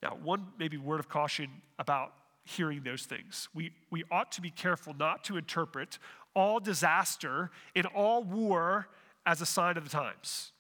Now, 0.02 0.18
one 0.22 0.48
maybe 0.58 0.76
word 0.76 1.00
of 1.00 1.08
caution 1.08 1.48
about 1.78 2.12
hearing 2.44 2.82
those 2.82 3.04
things. 3.04 3.48
We, 3.54 3.72
we 3.90 4.04
ought 4.10 4.32
to 4.32 4.42
be 4.42 4.50
careful 4.50 4.94
not 4.94 5.24
to 5.24 5.36
interpret 5.36 5.98
all 6.34 6.60
disaster 6.60 7.50
and 7.74 7.86
all 7.86 8.22
war 8.22 8.88
as 9.26 9.40
a 9.40 9.46
sign 9.46 9.76
of 9.76 9.84
the 9.84 9.90
times. 9.90 10.52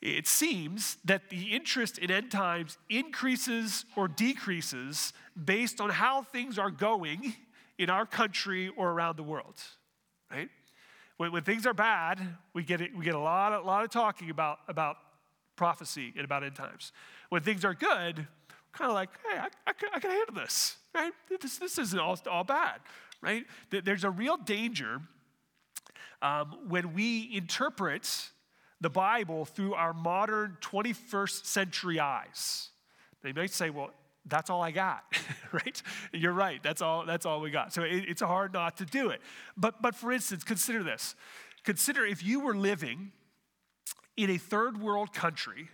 It 0.00 0.28
seems 0.28 0.96
that 1.04 1.28
the 1.28 1.54
interest 1.54 1.98
in 1.98 2.10
end 2.10 2.30
times 2.30 2.78
increases 2.88 3.84
or 3.96 4.06
decreases 4.06 5.12
based 5.42 5.80
on 5.80 5.90
how 5.90 6.22
things 6.22 6.58
are 6.58 6.70
going 6.70 7.34
in 7.78 7.90
our 7.90 8.06
country 8.06 8.70
or 8.76 8.90
around 8.90 9.16
the 9.16 9.24
world, 9.24 9.60
right? 10.30 10.48
When, 11.16 11.32
when 11.32 11.42
things 11.42 11.66
are 11.66 11.74
bad, 11.74 12.20
we 12.54 12.62
get, 12.62 12.80
it, 12.80 12.96
we 12.96 13.04
get 13.04 13.16
a 13.16 13.20
lot, 13.20 13.52
a 13.52 13.60
lot 13.60 13.82
of 13.84 13.90
talking 13.90 14.30
about, 14.30 14.58
about 14.68 14.96
prophecy 15.56 16.12
and 16.14 16.24
about 16.24 16.44
end 16.44 16.54
times. 16.54 16.92
When 17.28 17.42
things 17.42 17.64
are 17.64 17.74
good, 17.74 18.26
kind 18.72 18.90
of 18.90 18.94
like, 18.94 19.10
hey, 19.28 19.38
I, 19.38 19.48
I, 19.66 19.72
can, 19.72 19.88
I 19.92 19.98
can 19.98 20.10
handle 20.10 20.34
this, 20.36 20.76
right? 20.94 21.12
This, 21.40 21.58
this 21.58 21.76
isn't 21.76 21.98
all, 21.98 22.16
all 22.30 22.44
bad, 22.44 22.80
right? 23.20 23.44
There's 23.70 24.04
a 24.04 24.10
real 24.10 24.36
danger 24.36 25.00
um, 26.22 26.56
when 26.68 26.94
we 26.94 27.30
interpret 27.32 28.30
the 28.80 28.90
Bible 28.90 29.44
through 29.44 29.74
our 29.74 29.92
modern 29.92 30.56
21st 30.60 31.44
century 31.44 31.98
eyes. 31.98 32.70
They 33.22 33.32
might 33.32 33.50
say, 33.50 33.70
well, 33.70 33.90
that's 34.26 34.50
all 34.50 34.62
I 34.62 34.70
got, 34.70 35.02
right? 35.52 35.82
You're 36.12 36.32
right. 36.32 36.62
That's 36.62 36.82
all. 36.82 37.06
That's 37.06 37.26
all 37.26 37.40
we 37.40 37.50
got. 37.50 37.72
So 37.72 37.82
it, 37.82 38.04
it's 38.08 38.22
hard 38.22 38.52
not 38.52 38.76
to 38.78 38.84
do 38.84 39.10
it. 39.10 39.20
But 39.56 39.80
but 39.80 39.94
for 39.94 40.12
instance, 40.12 40.44
consider 40.44 40.82
this. 40.82 41.14
Consider 41.64 42.04
if 42.04 42.22
you 42.22 42.40
were 42.40 42.54
living 42.54 43.12
in 44.16 44.30
a 44.30 44.38
third 44.38 44.80
world 44.80 45.12
country 45.12 45.68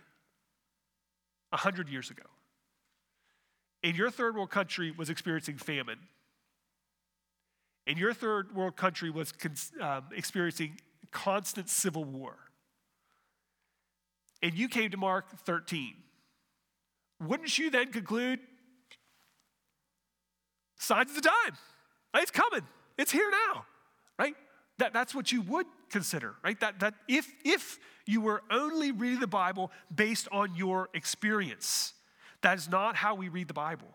a 1.51 1.57
hundred 1.57 1.89
years 1.89 2.09
ago, 2.09 2.23
and 3.83 3.95
your 3.97 4.09
third 4.09 4.35
world 4.35 4.51
country 4.51 4.91
was 4.91 5.09
experiencing 5.09 5.57
famine, 5.57 5.99
and 7.87 7.97
your 7.97 8.13
third 8.13 8.55
world 8.55 8.75
country 8.75 9.09
was 9.09 9.33
um, 9.81 10.05
experiencing 10.15 10.79
constant 11.11 11.69
civil 11.69 12.03
war, 12.03 12.35
and 14.41 14.53
you 14.53 14.67
came 14.67 14.91
to 14.91 14.97
Mark 14.97 15.39
13, 15.45 15.95
wouldn't 17.19 17.57
you 17.57 17.69
then 17.69 17.91
conclude 17.91 18.39
signs 20.77 21.09
of 21.09 21.15
the 21.15 21.21
time? 21.21 21.57
It's 22.15 22.31
coming, 22.31 22.61
it's 22.97 23.11
here 23.11 23.29
now, 23.29 23.65
right? 24.19 24.35
That, 24.77 24.93
that's 24.93 25.15
what 25.15 25.31
you 25.31 25.41
would 25.43 25.65
consider, 25.89 26.35
right? 26.43 26.59
That, 26.59 26.79
that 26.79 26.95
if, 27.07 27.31
if 27.43 27.79
you 28.05 28.21
were 28.21 28.43
only 28.51 28.91
reading 28.91 29.19
the 29.19 29.27
Bible 29.27 29.71
based 29.93 30.27
on 30.31 30.55
your 30.55 30.89
experience, 30.93 31.93
that 32.41 32.57
is 32.57 32.69
not 32.69 32.95
how 32.95 33.15
we 33.15 33.29
read 33.29 33.47
the 33.47 33.53
Bible. 33.53 33.87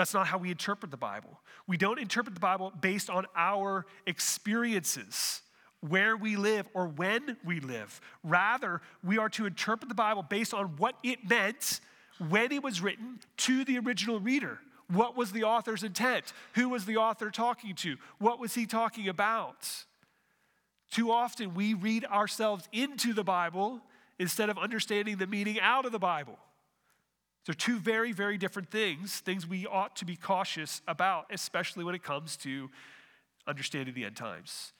That's 0.00 0.14
not 0.14 0.28
how 0.28 0.38
we 0.38 0.50
interpret 0.50 0.90
the 0.90 0.96
Bible. 0.96 1.42
We 1.66 1.76
don't 1.76 1.98
interpret 1.98 2.32
the 2.32 2.40
Bible 2.40 2.72
based 2.80 3.10
on 3.10 3.26
our 3.36 3.84
experiences, 4.06 5.42
where 5.80 6.16
we 6.16 6.36
live 6.36 6.66
or 6.72 6.86
when 6.86 7.36
we 7.44 7.60
live. 7.60 8.00
Rather, 8.24 8.80
we 9.04 9.18
are 9.18 9.28
to 9.28 9.44
interpret 9.44 9.90
the 9.90 9.94
Bible 9.94 10.22
based 10.22 10.54
on 10.54 10.68
what 10.78 10.94
it 11.02 11.28
meant 11.28 11.80
when 12.30 12.50
it 12.50 12.62
was 12.62 12.80
written 12.80 13.20
to 13.36 13.62
the 13.62 13.78
original 13.78 14.20
reader. 14.20 14.58
What 14.88 15.18
was 15.18 15.32
the 15.32 15.44
author's 15.44 15.82
intent? 15.82 16.32
Who 16.54 16.70
was 16.70 16.86
the 16.86 16.96
author 16.96 17.30
talking 17.30 17.74
to? 17.74 17.98
What 18.18 18.40
was 18.40 18.54
he 18.54 18.64
talking 18.64 19.06
about? 19.06 19.68
Too 20.90 21.10
often 21.10 21.52
we 21.52 21.74
read 21.74 22.06
ourselves 22.06 22.70
into 22.72 23.12
the 23.12 23.22
Bible 23.22 23.82
instead 24.18 24.48
of 24.48 24.56
understanding 24.56 25.18
the 25.18 25.26
meaning 25.26 25.60
out 25.60 25.84
of 25.84 25.92
the 25.92 25.98
Bible. 25.98 26.38
They're 27.50 27.54
two 27.56 27.80
very, 27.80 28.12
very 28.12 28.38
different 28.38 28.70
things, 28.70 29.18
things 29.18 29.44
we 29.44 29.66
ought 29.66 29.96
to 29.96 30.04
be 30.04 30.14
cautious 30.14 30.82
about, 30.86 31.26
especially 31.32 31.82
when 31.82 31.96
it 31.96 32.02
comes 32.04 32.36
to 32.36 32.70
understanding 33.44 33.92
the 33.92 34.04
end 34.04 34.14
times. 34.14 34.72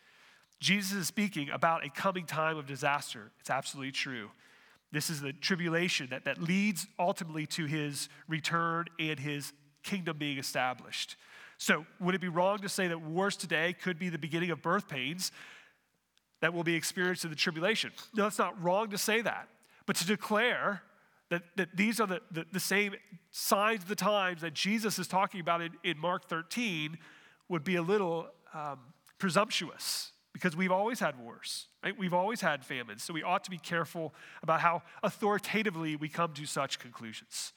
Jesus 0.61 0.93
is 0.93 1.09
speaking 1.09 1.51
about 1.51 1.85
a 1.85 1.91
coming 1.91 2.27
time 2.27 2.57
of 2.57 2.69
disaster. 2.69 3.33
It's 3.41 3.51
absolutely 3.51 3.91
true. 3.91 4.31
This 4.93 5.11
is 5.11 5.21
the 5.21 5.33
tribulation 5.33 6.07
that, 6.11 6.27
that 6.27 6.41
leads 6.41 6.87
ultimately 6.97 7.45
to 7.47 7.65
his 7.65 8.09
return 8.29 8.85
and 9.01 9.19
his 9.19 9.53
kingdom 9.83 10.17
being 10.17 10.39
established. 10.39 11.17
So, 11.59 11.85
would 11.99 12.15
it 12.15 12.21
be 12.21 12.29
wrong 12.29 12.59
to 12.59 12.69
say 12.69 12.87
that 12.87 13.03
wars 13.03 13.37
today 13.37 13.73
could 13.83 13.99
be 13.99 14.11
the 14.11 14.17
beginning 14.17 14.53
of 14.53 14.63
birth 14.63 14.87
pains 14.87 15.33
that 16.41 16.55
will 16.55 16.63
be 16.63 16.77
experienced 16.77 17.25
in 17.25 17.31
the 17.31 17.37
tribulation? 17.37 17.91
No, 18.15 18.29
it's 18.29 18.39
not 18.39 18.63
wrong 18.63 18.91
to 18.91 18.99
say 18.99 19.23
that. 19.23 19.49
But 19.87 19.97
to 19.97 20.07
declare 20.07 20.83
that, 21.31 21.43
that 21.57 21.77
these 21.77 22.01
are 22.01 22.07
the, 22.07 22.21
the, 22.31 22.45
the 22.53 22.61
same 22.61 22.95
signs 23.31 23.83
of 23.83 23.89
the 23.89 23.97
times 23.97 24.43
that 24.43 24.53
Jesus 24.53 24.99
is 24.99 25.07
talking 25.07 25.41
about 25.41 25.63
in, 25.63 25.73
in 25.83 25.99
Mark 25.99 26.29
13 26.29 26.99
would 27.49 27.65
be 27.65 27.77
a 27.77 27.83
little 27.83 28.29
um, 28.53 28.79
presumptuous 29.19 30.13
because 30.33 30.57
we've 30.57 30.73
always 30.73 31.01
had 31.01 31.19
wars, 31.19 31.67
right? 31.85 31.97
We've 31.97 32.15
always 32.15 32.41
had 32.41 32.65
famines. 32.65 33.03
So 33.03 33.13
we 33.13 33.23
ought 33.23 33.45
to 33.45 33.51
be 33.51 33.59
careful 33.59 34.15
about 34.43 34.61
how 34.61 34.83
authoritatively 35.03 35.97
we 35.97 36.09
come 36.09 36.33
to 36.35 36.47
such 36.47 36.79
conclusions. 36.79 37.53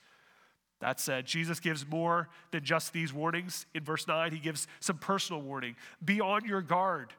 That 0.80 1.00
said, 1.00 1.26
Jesus 1.26 1.60
gives 1.60 1.88
more 1.88 2.30
than 2.52 2.64
just 2.64 2.92
these 2.92 3.14
warnings. 3.14 3.66
In 3.74 3.84
verse 3.84 4.08
9, 4.08 4.32
he 4.32 4.40
gives 4.40 4.68
some 4.80 4.98
personal 4.98 5.42
warning 5.42 5.76
be 6.04 6.20
on 6.20 6.46
your 6.46 6.62
guard. 6.62 7.14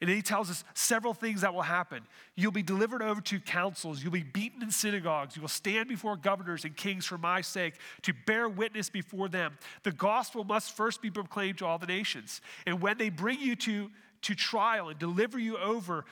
And 0.00 0.08
he 0.08 0.22
tells 0.22 0.48
us 0.48 0.62
several 0.74 1.12
things 1.12 1.40
that 1.40 1.52
will 1.52 1.62
happen. 1.62 2.02
You'll 2.36 2.52
be 2.52 2.62
delivered 2.62 3.02
over 3.02 3.20
to 3.22 3.40
councils. 3.40 4.00
You'll 4.00 4.12
be 4.12 4.22
beaten 4.22 4.62
in 4.62 4.70
synagogues. 4.70 5.34
You 5.34 5.42
will 5.42 5.48
stand 5.48 5.88
before 5.88 6.16
governors 6.16 6.64
and 6.64 6.76
kings 6.76 7.04
for 7.04 7.18
my 7.18 7.40
sake 7.40 7.74
to 8.02 8.12
bear 8.24 8.48
witness 8.48 8.90
before 8.90 9.28
them. 9.28 9.58
The 9.82 9.90
gospel 9.90 10.44
must 10.44 10.76
first 10.76 11.02
be 11.02 11.10
proclaimed 11.10 11.58
to 11.58 11.66
all 11.66 11.78
the 11.78 11.86
nations. 11.86 12.40
And 12.64 12.80
when 12.80 12.96
they 12.96 13.08
bring 13.08 13.40
you 13.40 13.56
to, 13.56 13.90
to 14.22 14.34
trial 14.36 14.88
and 14.88 14.98
deliver 15.00 15.36
you 15.36 15.58
over, 15.58 16.04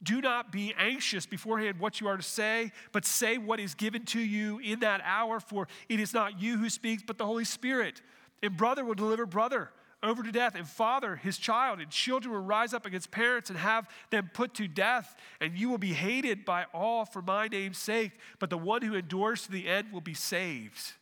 do 0.00 0.20
not 0.20 0.52
be 0.52 0.72
anxious 0.78 1.26
beforehand 1.26 1.80
what 1.80 2.00
you 2.00 2.06
are 2.06 2.16
to 2.16 2.22
say, 2.22 2.70
but 2.92 3.04
say 3.04 3.36
what 3.36 3.58
is 3.58 3.74
given 3.74 4.04
to 4.06 4.20
you 4.20 4.60
in 4.60 4.78
that 4.80 5.00
hour, 5.04 5.40
for 5.40 5.66
it 5.88 5.98
is 5.98 6.14
not 6.14 6.40
you 6.40 6.56
who 6.56 6.70
speaks, 6.70 7.02
but 7.04 7.18
the 7.18 7.26
Holy 7.26 7.44
Spirit. 7.44 8.00
And 8.44 8.56
brother 8.56 8.84
will 8.84 8.94
deliver 8.94 9.26
brother 9.26 9.70
over 10.02 10.22
to 10.22 10.30
death, 10.30 10.54
and 10.54 10.66
father 10.66 11.16
his 11.16 11.38
child, 11.38 11.80
and 11.80 11.90
children 11.90 12.32
will 12.32 12.40
rise 12.40 12.72
up 12.72 12.86
against 12.86 13.10
parents 13.10 13.50
and 13.50 13.58
have 13.58 13.88
them 14.10 14.30
put 14.32 14.54
to 14.54 14.68
death, 14.68 15.16
and 15.40 15.58
you 15.58 15.68
will 15.68 15.78
be 15.78 15.92
hated 15.92 16.44
by 16.44 16.66
all 16.72 17.04
for 17.04 17.20
my 17.20 17.48
name's 17.48 17.78
sake, 17.78 18.12
but 18.38 18.50
the 18.50 18.58
one 18.58 18.82
who 18.82 18.94
endures 18.94 19.42
to 19.42 19.50
the 19.50 19.66
end 19.68 19.92
will 19.92 20.00
be 20.00 20.14
saved. 20.14 20.92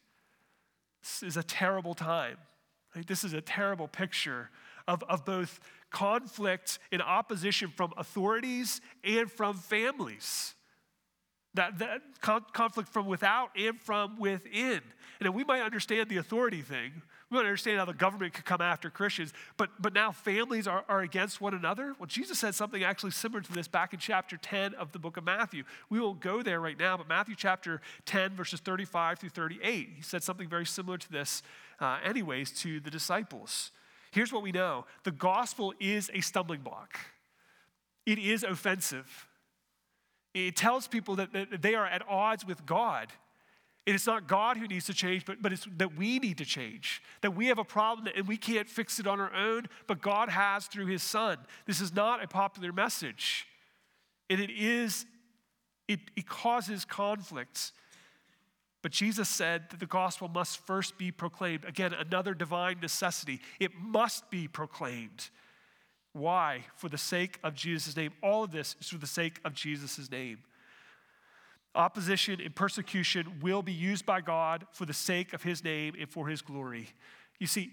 This 1.03 1.23
is 1.23 1.37
a 1.37 1.43
terrible 1.43 1.95
time. 1.95 2.39
Right? 2.95 3.07
This 3.07 3.25
is 3.25 3.35
a 3.35 3.43
terrible 3.43 3.89
picture 3.89 4.51
of, 4.89 5.03
of 5.09 5.25
both 5.25 5.61
conflict 5.91 6.79
and 6.91 7.03
opposition 7.03 7.69
from 7.69 7.93
authorities 7.97 8.81
and 9.05 9.31
from 9.31 9.57
families. 9.57 10.55
That, 11.55 11.79
that 11.79 12.03
con- 12.21 12.45
conflict 12.53 12.89
from 12.89 13.07
without 13.07 13.51
and 13.57 13.81
from 13.81 14.19
within. 14.19 14.81
And 15.21 15.35
we 15.35 15.45
might 15.45 15.63
understand 15.63 16.09
the 16.09 16.17
authority 16.19 16.63
thing. 16.63 17.03
We 17.29 17.39
don't 17.39 17.47
understand 17.47 17.79
how 17.79 17.85
the 17.85 17.93
government 17.93 18.35
could 18.35 18.45
come 18.45 18.61
after 18.61 18.89
Christians, 18.89 19.33
but, 19.57 19.71
but 19.81 19.93
now 19.93 20.13
families 20.13 20.69
are, 20.69 20.85
are 20.89 21.01
against 21.01 21.41
one 21.41 21.55
another. 21.55 21.95
Well, 21.99 22.07
Jesus 22.07 22.39
said 22.39 22.55
something 22.55 22.85
actually 22.85 23.11
similar 23.11 23.41
to 23.41 23.53
this 23.53 23.67
back 23.67 23.93
in 23.93 23.99
chapter 23.99 24.37
10 24.37 24.75
of 24.75 24.93
the 24.93 25.01
book 25.01 25.17
of 25.17 25.25
Matthew. 25.25 25.65
We 25.91 25.99
won't 25.99 26.21
go 26.21 26.41
there 26.43 26.61
right 26.61 26.79
now, 26.79 26.97
but 26.97 27.09
Matthew 27.09 27.35
chapter 27.37 27.81
10, 28.05 28.37
verses 28.37 28.61
35 28.61 29.19
through 29.19 29.31
38, 29.31 29.89
he 29.97 30.03
said 30.03 30.23
something 30.23 30.49
very 30.49 30.67
similar 30.67 30.99
to 30.99 31.11
this, 31.11 31.43
uh, 31.81 31.99
anyways, 32.05 32.53
to 32.63 32.79
the 32.79 32.91
disciples. 32.91 33.73
Here's 34.13 34.33
what 34.33 34.45
we 34.45 34.53
know 34.53 34.87
the 35.03 35.11
gospel 35.11 35.75
is 35.81 36.11
a 36.15 36.21
stumbling 36.21 36.61
block, 36.61 36.97
it 38.05 38.19
is 38.19 38.45
offensive. 38.45 39.27
It 40.33 40.55
tells 40.55 40.87
people 40.87 41.17
that, 41.17 41.33
that 41.33 41.63
they 41.63 41.75
are 41.75 41.87
at 41.87 42.07
odds 42.07 42.47
with 42.47 42.67
God. 42.67 43.09
And 43.87 43.95
it's 43.95 44.07
not 44.07 44.27
God 44.27 44.57
who 44.57 44.67
needs 44.67 44.87
to 44.87 44.95
change, 44.95 45.25
but, 45.25 45.41
but 45.41 45.53
it's 45.53 45.67
that 45.77 45.97
we 45.97 46.19
need 46.19 46.39
to 46.39 46.45
change. 46.45 47.01
That 47.21 47.37
we 47.37 47.47
have 47.47 47.59
a 47.59 47.65
problem 47.65 48.09
and 48.17 48.27
we 48.27 48.37
can't 48.37 48.69
fix 48.69 48.99
it 48.99 49.07
on 49.07 49.21
our 49.21 49.33
own, 49.33 49.69
but 49.87 50.03
God 50.03 50.29
has 50.29 50.67
through 50.67 50.87
his 50.87 51.05
son. 51.05 51.39
This 51.67 51.81
is 51.81 51.95
not 51.95 52.23
a 52.23 52.27
popular 52.27 52.73
message. 52.73 53.47
And 54.29 54.41
it 54.41 54.51
is, 54.51 55.07
it, 55.87 56.01
it 56.17 56.29
causes 56.29 56.85
conflicts. 56.85 57.73
But 58.83 58.91
Jesus 58.91 59.29
said 59.29 59.71
that 59.71 59.79
the 59.79 59.87
gospel 59.87 60.27
must 60.29 60.59
first 60.67 60.99
be 60.99 61.13
proclaimed. 61.13 61.65
Again, 61.65 61.93
another 61.93 62.35
divine 62.35 62.81
necessity. 62.81 63.41
It 63.61 63.71
must 63.81 64.31
be 64.31 64.49
proclaimed. 64.49 65.31
Why? 66.13 66.65
For 66.75 66.89
the 66.89 66.99
sake 66.99 67.39
of 67.45 67.55
Jesus' 67.55 67.97
name. 67.97 68.13
All 68.21 68.43
of 68.43 68.51
this 68.51 68.75
is 68.81 68.89
for 68.89 68.99
the 68.99 69.07
sake 69.07 69.39
of 69.45 69.55
Jesus' 69.55 70.11
name. 70.11 70.39
Opposition 71.77 72.41
and 72.41 72.55
persecution 72.55 73.39
will 73.41 73.63
be 73.63 73.73
used 73.73 74.07
by 74.07 74.21
God 74.21 74.67
for 74.73 74.87
the 74.87 74.95
sake 74.95 75.33
of 75.33 75.43
his 75.43 75.63
name 75.63 75.95
and 76.01 76.09
for 76.09 76.27
his 76.27 76.43
glory. 76.43 76.89
You 77.39 77.47
see, 77.47 77.73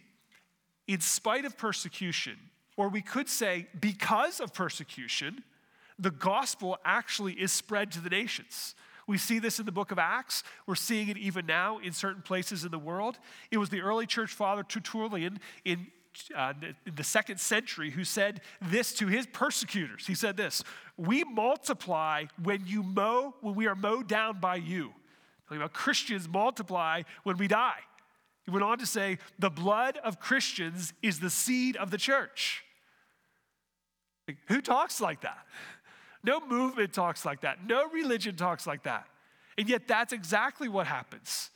in 0.87 0.99
spite 0.99 1.45
of 1.45 1.57
persecution, 1.57 2.37
or 2.75 2.89
we 2.89 3.01
could 3.01 3.29
say 3.29 3.67
because 3.79 4.39
of 4.39 4.53
persecution, 4.53 5.43
the 5.97 6.11
gospel 6.11 6.77
actually 6.83 7.33
is 7.33 7.51
spread 7.51 7.91
to 7.93 8.01
the 8.01 8.09
nations. 8.09 8.75
We 9.07 9.17
see 9.17 9.39
this 9.39 9.59
in 9.59 9.65
the 9.65 9.71
book 9.71 9.91
of 9.91 9.99
Acts. 9.99 10.43
We're 10.65 10.75
seeing 10.75 11.09
it 11.09 11.17
even 11.17 11.45
now 11.45 11.79
in 11.79 11.91
certain 11.93 12.21
places 12.21 12.63
in 12.63 12.71
the 12.71 12.79
world. 12.79 13.19
It 13.51 13.57
was 13.57 13.69
the 13.69 13.81
early 13.81 14.05
church 14.05 14.31
father 14.31 14.63
Tertullian 14.63 15.39
in 15.65 15.87
uh, 16.35 16.53
the 16.95 17.03
second 17.03 17.39
century 17.39 17.89
who 17.89 18.03
said 18.03 18.41
this 18.61 18.93
to 18.93 19.07
his 19.07 19.25
persecutors. 19.27 20.07
He 20.07 20.15
said 20.15 20.37
this 20.37 20.63
We 20.97 21.23
multiply 21.23 22.25
when 22.41 22.63
you 22.65 22.83
mow, 22.83 23.35
when 23.41 23.55
we 23.55 23.67
are 23.67 23.75
mowed 23.75 24.07
down 24.07 24.39
by 24.39 24.55
you. 24.55 24.93
Talking 25.45 25.57
about 25.57 25.73
Christians 25.73 26.27
multiply 26.27 27.03
when 27.23 27.37
we 27.37 27.47
die. 27.47 27.79
He 28.45 28.51
went 28.51 28.63
on 28.63 28.77
to 28.79 28.85
say, 28.85 29.19
The 29.39 29.49
blood 29.49 29.97
of 30.03 30.19
Christians 30.19 30.93
is 31.01 31.19
the 31.19 31.29
seed 31.29 31.75
of 31.77 31.91
the 31.91 31.97
church. 31.97 32.63
Like, 34.27 34.37
who 34.47 34.61
talks 34.61 35.01
like 35.01 35.21
that? 35.21 35.45
No 36.23 36.39
movement 36.39 36.93
talks 36.93 37.25
like 37.25 37.41
that. 37.41 37.65
No 37.67 37.89
religion 37.89 38.35
talks 38.35 38.65
like 38.65 38.83
that. 38.83 39.07
And 39.57 39.67
yet, 39.67 39.87
that's 39.87 40.13
exactly 40.13 40.69
what 40.69 40.87
happens. 40.87 41.49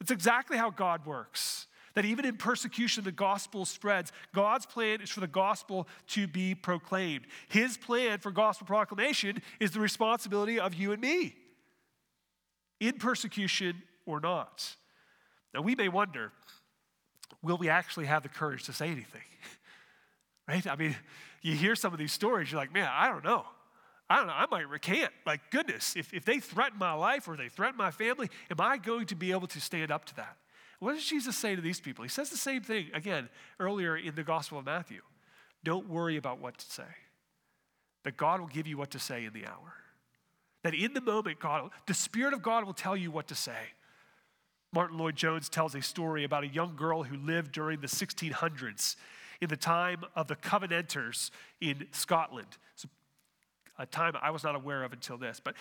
It's 0.00 0.10
exactly 0.10 0.56
how 0.56 0.70
God 0.70 1.06
works. 1.06 1.66
That 1.94 2.04
even 2.04 2.24
in 2.24 2.36
persecution, 2.36 3.04
the 3.04 3.12
gospel 3.12 3.64
spreads. 3.64 4.12
God's 4.34 4.66
plan 4.66 5.00
is 5.00 5.10
for 5.10 5.20
the 5.20 5.26
gospel 5.26 5.88
to 6.08 6.26
be 6.26 6.54
proclaimed. 6.54 7.26
His 7.48 7.76
plan 7.76 8.18
for 8.18 8.30
gospel 8.30 8.66
proclamation 8.66 9.42
is 9.58 9.72
the 9.72 9.80
responsibility 9.80 10.60
of 10.60 10.74
you 10.74 10.92
and 10.92 11.00
me, 11.00 11.34
in 12.78 12.98
persecution 12.98 13.82
or 14.06 14.20
not. 14.20 14.76
Now, 15.52 15.62
we 15.62 15.74
may 15.74 15.88
wonder 15.88 16.32
will 17.42 17.56
we 17.56 17.68
actually 17.68 18.06
have 18.06 18.22
the 18.22 18.28
courage 18.28 18.64
to 18.64 18.72
say 18.72 18.88
anything? 18.88 19.22
right? 20.48 20.66
I 20.66 20.76
mean, 20.76 20.94
you 21.42 21.54
hear 21.54 21.74
some 21.74 21.92
of 21.92 21.98
these 21.98 22.12
stories, 22.12 22.52
you're 22.52 22.60
like, 22.60 22.72
man, 22.72 22.88
I 22.92 23.08
don't 23.08 23.24
know. 23.24 23.44
I 24.08 24.16
don't 24.16 24.26
know, 24.26 24.34
I 24.34 24.46
might 24.50 24.68
recant. 24.68 25.12
Like, 25.24 25.40
goodness, 25.50 25.94
if, 25.96 26.12
if 26.12 26.24
they 26.24 26.40
threaten 26.40 26.78
my 26.78 26.92
life 26.92 27.28
or 27.28 27.36
they 27.36 27.48
threaten 27.48 27.76
my 27.76 27.92
family, 27.92 28.28
am 28.50 28.60
I 28.60 28.76
going 28.76 29.06
to 29.06 29.14
be 29.14 29.30
able 29.30 29.46
to 29.46 29.60
stand 29.60 29.92
up 29.92 30.04
to 30.06 30.16
that? 30.16 30.36
What 30.80 30.94
does 30.94 31.04
Jesus 31.04 31.36
say 31.36 31.54
to 31.54 31.60
these 31.62 31.78
people? 31.78 32.02
He 32.02 32.08
says 32.08 32.30
the 32.30 32.38
same 32.38 32.62
thing 32.62 32.86
again 32.94 33.28
earlier 33.60 33.96
in 33.96 34.14
the 34.14 34.24
Gospel 34.24 34.58
of 34.58 34.64
Matthew. 34.64 35.02
Don't 35.62 35.88
worry 35.88 36.16
about 36.16 36.40
what 36.40 36.58
to 36.58 36.70
say. 36.70 36.82
That 38.04 38.16
God 38.16 38.40
will 38.40 38.48
give 38.48 38.66
you 38.66 38.78
what 38.78 38.90
to 38.92 38.98
say 38.98 39.26
in 39.26 39.34
the 39.34 39.46
hour. 39.46 39.74
That 40.64 40.74
in 40.74 40.94
the 40.94 41.02
moment, 41.02 41.38
God, 41.38 41.70
the 41.86 41.94
Spirit 41.94 42.32
of 42.32 42.42
God 42.42 42.64
will 42.64 42.72
tell 42.72 42.96
you 42.96 43.10
what 43.10 43.28
to 43.28 43.34
say. 43.34 43.58
Martyn 44.72 44.98
Lloyd-Jones 44.98 45.50
tells 45.50 45.74
a 45.74 45.82
story 45.82 46.24
about 46.24 46.44
a 46.44 46.48
young 46.48 46.76
girl 46.76 47.02
who 47.02 47.16
lived 47.16 47.52
during 47.52 47.80
the 47.80 47.86
1600s. 47.86 48.96
in 49.40 49.48
the 49.48 49.56
time 49.56 50.04
of 50.14 50.28
the 50.28 50.36
Covenanters 50.36 51.30
in 51.62 51.86
Scotland. 51.92 52.58
It's 52.74 52.84
a 53.78 53.86
time 53.86 54.14
I 54.20 54.30
was 54.30 54.44
not 54.44 54.54
aware 54.54 54.84
of 54.84 54.92
until 54.92 55.16
this, 55.16 55.40
but 55.40 55.54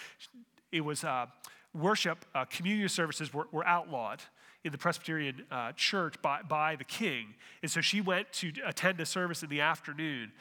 it 0.72 0.82
was 0.82 1.06
uh, 1.06 1.28
worship, 1.74 2.26
uh, 2.36 2.44
communion 2.46 2.90
services 2.90 3.34
were, 3.34 3.48
were 3.54 3.66
outlawed 3.66 4.22
in 4.64 4.72
the 4.72 4.78
Presbyterian 4.78 5.46
uh, 5.52 5.72
church 5.74 6.22
by, 6.22 6.42
by 6.42 6.76
the 6.76 6.84
king. 6.84 7.34
And 7.62 7.72
so 7.72 7.82
she 7.82 8.02
went 8.02 8.32
to 8.34 8.52
attend 8.66 9.00
a 9.00 9.06
service 9.06 9.42
in 9.42 9.50
the 9.50 9.62
afternoon. 9.62 10.32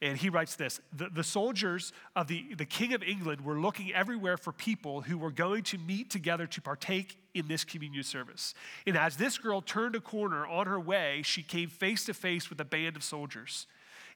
And 0.00 0.18
he 0.18 0.28
writes 0.28 0.54
this 0.54 0.80
the, 0.92 1.08
the 1.08 1.24
soldiers 1.24 1.92
of 2.14 2.28
the, 2.28 2.54
the 2.56 2.66
King 2.66 2.92
of 2.94 3.02
England 3.02 3.40
were 3.40 3.58
looking 3.58 3.92
everywhere 3.92 4.36
for 4.36 4.52
people 4.52 5.00
who 5.00 5.18
were 5.18 5.30
going 5.30 5.62
to 5.64 5.78
meet 5.78 6.10
together 6.10 6.46
to 6.46 6.60
partake 6.60 7.16
in 7.32 7.48
this 7.48 7.64
communion 7.64 8.04
service. 8.04 8.54
And 8.86 8.96
as 8.96 9.16
this 9.16 9.38
girl 9.38 9.60
turned 9.60 9.96
a 9.96 10.00
corner 10.00 10.46
on 10.46 10.66
her 10.66 10.78
way, 10.78 11.22
she 11.24 11.42
came 11.42 11.68
face 11.68 12.04
to 12.04 12.14
face 12.14 12.50
with 12.50 12.60
a 12.60 12.64
band 12.64 12.96
of 12.96 13.02
soldiers. 13.02 13.66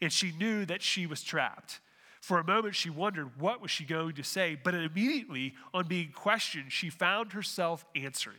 And 0.00 0.12
she 0.12 0.32
knew 0.38 0.64
that 0.66 0.82
she 0.82 1.06
was 1.06 1.22
trapped. 1.22 1.80
For 2.20 2.38
a 2.38 2.44
moment, 2.44 2.74
she 2.74 2.90
wondered 2.90 3.40
what 3.40 3.62
was 3.62 3.70
she 3.70 3.84
going 3.84 4.14
to 4.14 4.24
say, 4.24 4.58
but 4.62 4.74
immediately, 4.74 5.54
on 5.72 5.86
being 5.86 6.10
questioned, 6.12 6.72
she 6.72 6.90
found 6.90 7.32
herself 7.32 7.84
answering 7.94 8.38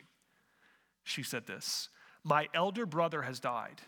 she 1.09 1.23
said 1.23 1.47
this 1.47 1.89
My 2.23 2.47
elder 2.53 2.85
brother 2.85 3.23
has 3.23 3.39
died, 3.39 3.81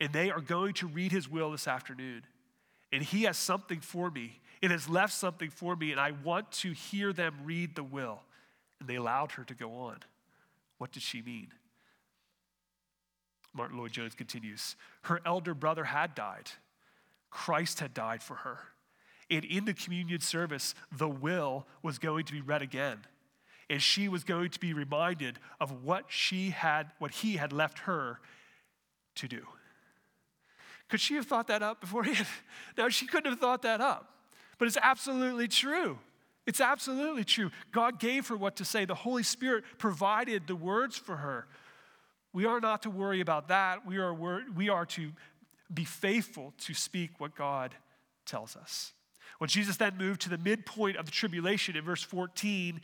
and 0.00 0.12
they 0.12 0.30
are 0.30 0.40
going 0.40 0.74
to 0.74 0.86
read 0.86 1.12
his 1.12 1.28
will 1.28 1.50
this 1.50 1.68
afternoon. 1.68 2.22
And 2.92 3.02
he 3.02 3.24
has 3.24 3.36
something 3.36 3.80
for 3.80 4.10
me. 4.10 4.40
It 4.62 4.70
has 4.70 4.88
left 4.88 5.12
something 5.12 5.50
for 5.50 5.74
me, 5.74 5.90
and 5.90 6.00
I 6.00 6.12
want 6.12 6.52
to 6.52 6.72
hear 6.72 7.12
them 7.12 7.34
read 7.44 7.74
the 7.74 7.82
will. 7.82 8.20
And 8.78 8.88
they 8.88 8.94
allowed 8.94 9.32
her 9.32 9.44
to 9.44 9.54
go 9.54 9.72
on. 9.74 9.98
What 10.78 10.92
did 10.92 11.02
she 11.02 11.20
mean? 11.20 11.48
Martyn 13.52 13.78
Lloyd-Jones 13.78 14.14
continues 14.14 14.76
Her 15.02 15.20
elder 15.26 15.54
brother 15.54 15.84
had 15.84 16.14
died, 16.14 16.50
Christ 17.30 17.80
had 17.80 17.92
died 17.92 18.22
for 18.22 18.36
her. 18.36 18.58
And 19.28 19.44
in 19.44 19.64
the 19.64 19.74
communion 19.74 20.20
service, 20.20 20.76
the 20.96 21.08
will 21.08 21.66
was 21.82 21.98
going 21.98 22.26
to 22.26 22.32
be 22.32 22.40
read 22.40 22.62
again 22.62 22.98
and 23.68 23.82
she 23.82 24.08
was 24.08 24.24
going 24.24 24.50
to 24.50 24.60
be 24.60 24.72
reminded 24.72 25.38
of 25.60 25.84
what 25.84 26.04
she 26.08 26.50
had, 26.50 26.90
what 26.98 27.10
he 27.10 27.36
had 27.36 27.52
left 27.52 27.80
her 27.80 28.20
to 29.16 29.28
do. 29.28 29.42
Could 30.88 31.00
she 31.00 31.14
have 31.14 31.26
thought 31.26 31.48
that 31.48 31.62
up 31.62 31.80
beforehand? 31.80 32.26
No, 32.78 32.88
she 32.88 33.06
couldn't 33.06 33.30
have 33.30 33.40
thought 33.40 33.62
that 33.62 33.80
up. 33.80 34.12
But 34.58 34.68
it's 34.68 34.78
absolutely 34.80 35.48
true. 35.48 35.98
It's 36.46 36.60
absolutely 36.60 37.24
true. 37.24 37.50
God 37.72 37.98
gave 37.98 38.28
her 38.28 38.36
what 38.36 38.56
to 38.56 38.64
say. 38.64 38.84
The 38.84 38.94
Holy 38.94 39.22
Spirit 39.22 39.64
provided 39.78 40.46
the 40.46 40.54
words 40.54 40.96
for 40.96 41.16
her. 41.16 41.46
We 42.32 42.44
are 42.44 42.60
not 42.60 42.82
to 42.82 42.90
worry 42.90 43.20
about 43.20 43.48
that. 43.48 43.86
We 43.86 43.96
are, 43.96 44.14
we 44.14 44.68
are 44.68 44.86
to 44.86 45.10
be 45.72 45.84
faithful 45.84 46.52
to 46.58 46.74
speak 46.74 47.18
what 47.18 47.34
God 47.34 47.74
tells 48.26 48.56
us. 48.56 48.92
When 49.38 49.48
Jesus 49.48 49.76
then 49.76 49.96
moved 49.96 50.20
to 50.22 50.28
the 50.28 50.38
midpoint 50.38 50.96
of 50.96 51.06
the 51.06 51.10
tribulation 51.10 51.76
in 51.76 51.84
verse 51.84 52.02
14, 52.02 52.80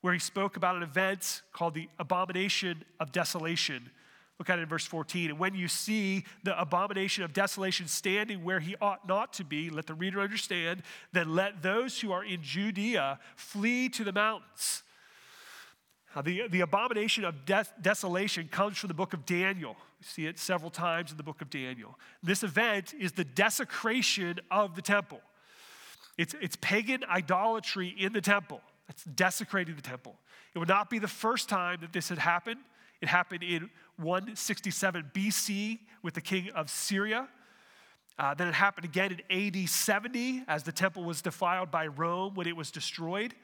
where 0.00 0.12
he 0.12 0.18
spoke 0.18 0.56
about 0.56 0.76
an 0.76 0.82
event 0.82 1.42
called 1.52 1.74
the 1.74 1.88
abomination 1.98 2.84
of 3.00 3.12
desolation. 3.12 3.90
Look 4.38 4.50
at 4.50 4.58
it 4.58 4.62
in 4.62 4.68
verse 4.68 4.86
14. 4.86 5.30
And 5.30 5.38
when 5.38 5.54
you 5.54 5.66
see 5.66 6.24
the 6.44 6.58
abomination 6.60 7.24
of 7.24 7.32
desolation 7.32 7.88
standing 7.88 8.44
where 8.44 8.60
he 8.60 8.76
ought 8.80 9.08
not 9.08 9.32
to 9.34 9.44
be, 9.44 9.68
let 9.68 9.86
the 9.86 9.94
reader 9.94 10.20
understand, 10.20 10.82
then 11.12 11.34
let 11.34 11.60
those 11.62 12.00
who 12.00 12.12
are 12.12 12.24
in 12.24 12.42
Judea 12.42 13.18
flee 13.34 13.88
to 13.90 14.04
the 14.04 14.12
mountains. 14.12 14.84
Now, 16.14 16.22
the, 16.22 16.48
the 16.48 16.60
abomination 16.60 17.24
of 17.24 17.44
desolation 17.82 18.48
comes 18.48 18.78
from 18.78 18.88
the 18.88 18.94
book 18.94 19.12
of 19.12 19.26
Daniel. 19.26 19.76
We 20.00 20.06
see 20.06 20.26
it 20.26 20.38
several 20.38 20.70
times 20.70 21.10
in 21.10 21.16
the 21.16 21.22
book 21.22 21.42
of 21.42 21.50
Daniel. 21.50 21.98
This 22.22 22.42
event 22.42 22.94
is 22.98 23.12
the 23.12 23.24
desecration 23.24 24.40
of 24.50 24.74
the 24.74 24.82
temple, 24.82 25.20
it's, 26.16 26.34
it's 26.40 26.56
pagan 26.60 27.04
idolatry 27.08 27.94
in 27.96 28.12
the 28.12 28.20
temple. 28.20 28.60
That's 28.88 29.04
desecrating 29.04 29.76
the 29.76 29.82
temple. 29.82 30.16
It 30.54 30.58
would 30.58 30.68
not 30.68 30.90
be 30.90 30.98
the 30.98 31.08
first 31.08 31.48
time 31.48 31.78
that 31.82 31.92
this 31.92 32.08
had 32.08 32.18
happened. 32.18 32.60
It 33.00 33.08
happened 33.08 33.44
in 33.44 33.70
167 33.96 35.10
BC 35.14 35.78
with 36.02 36.14
the 36.14 36.20
king 36.20 36.50
of 36.54 36.70
Syria. 36.70 37.28
Uh, 38.18 38.34
then 38.34 38.48
it 38.48 38.54
happened 38.54 38.84
again 38.84 39.16
in 39.30 39.56
AD 39.56 39.68
70 39.68 40.42
as 40.48 40.64
the 40.64 40.72
temple 40.72 41.04
was 41.04 41.22
defiled 41.22 41.70
by 41.70 41.86
Rome 41.86 42.34
when 42.34 42.48
it 42.48 42.56
was 42.56 42.70
destroyed. 42.72 43.34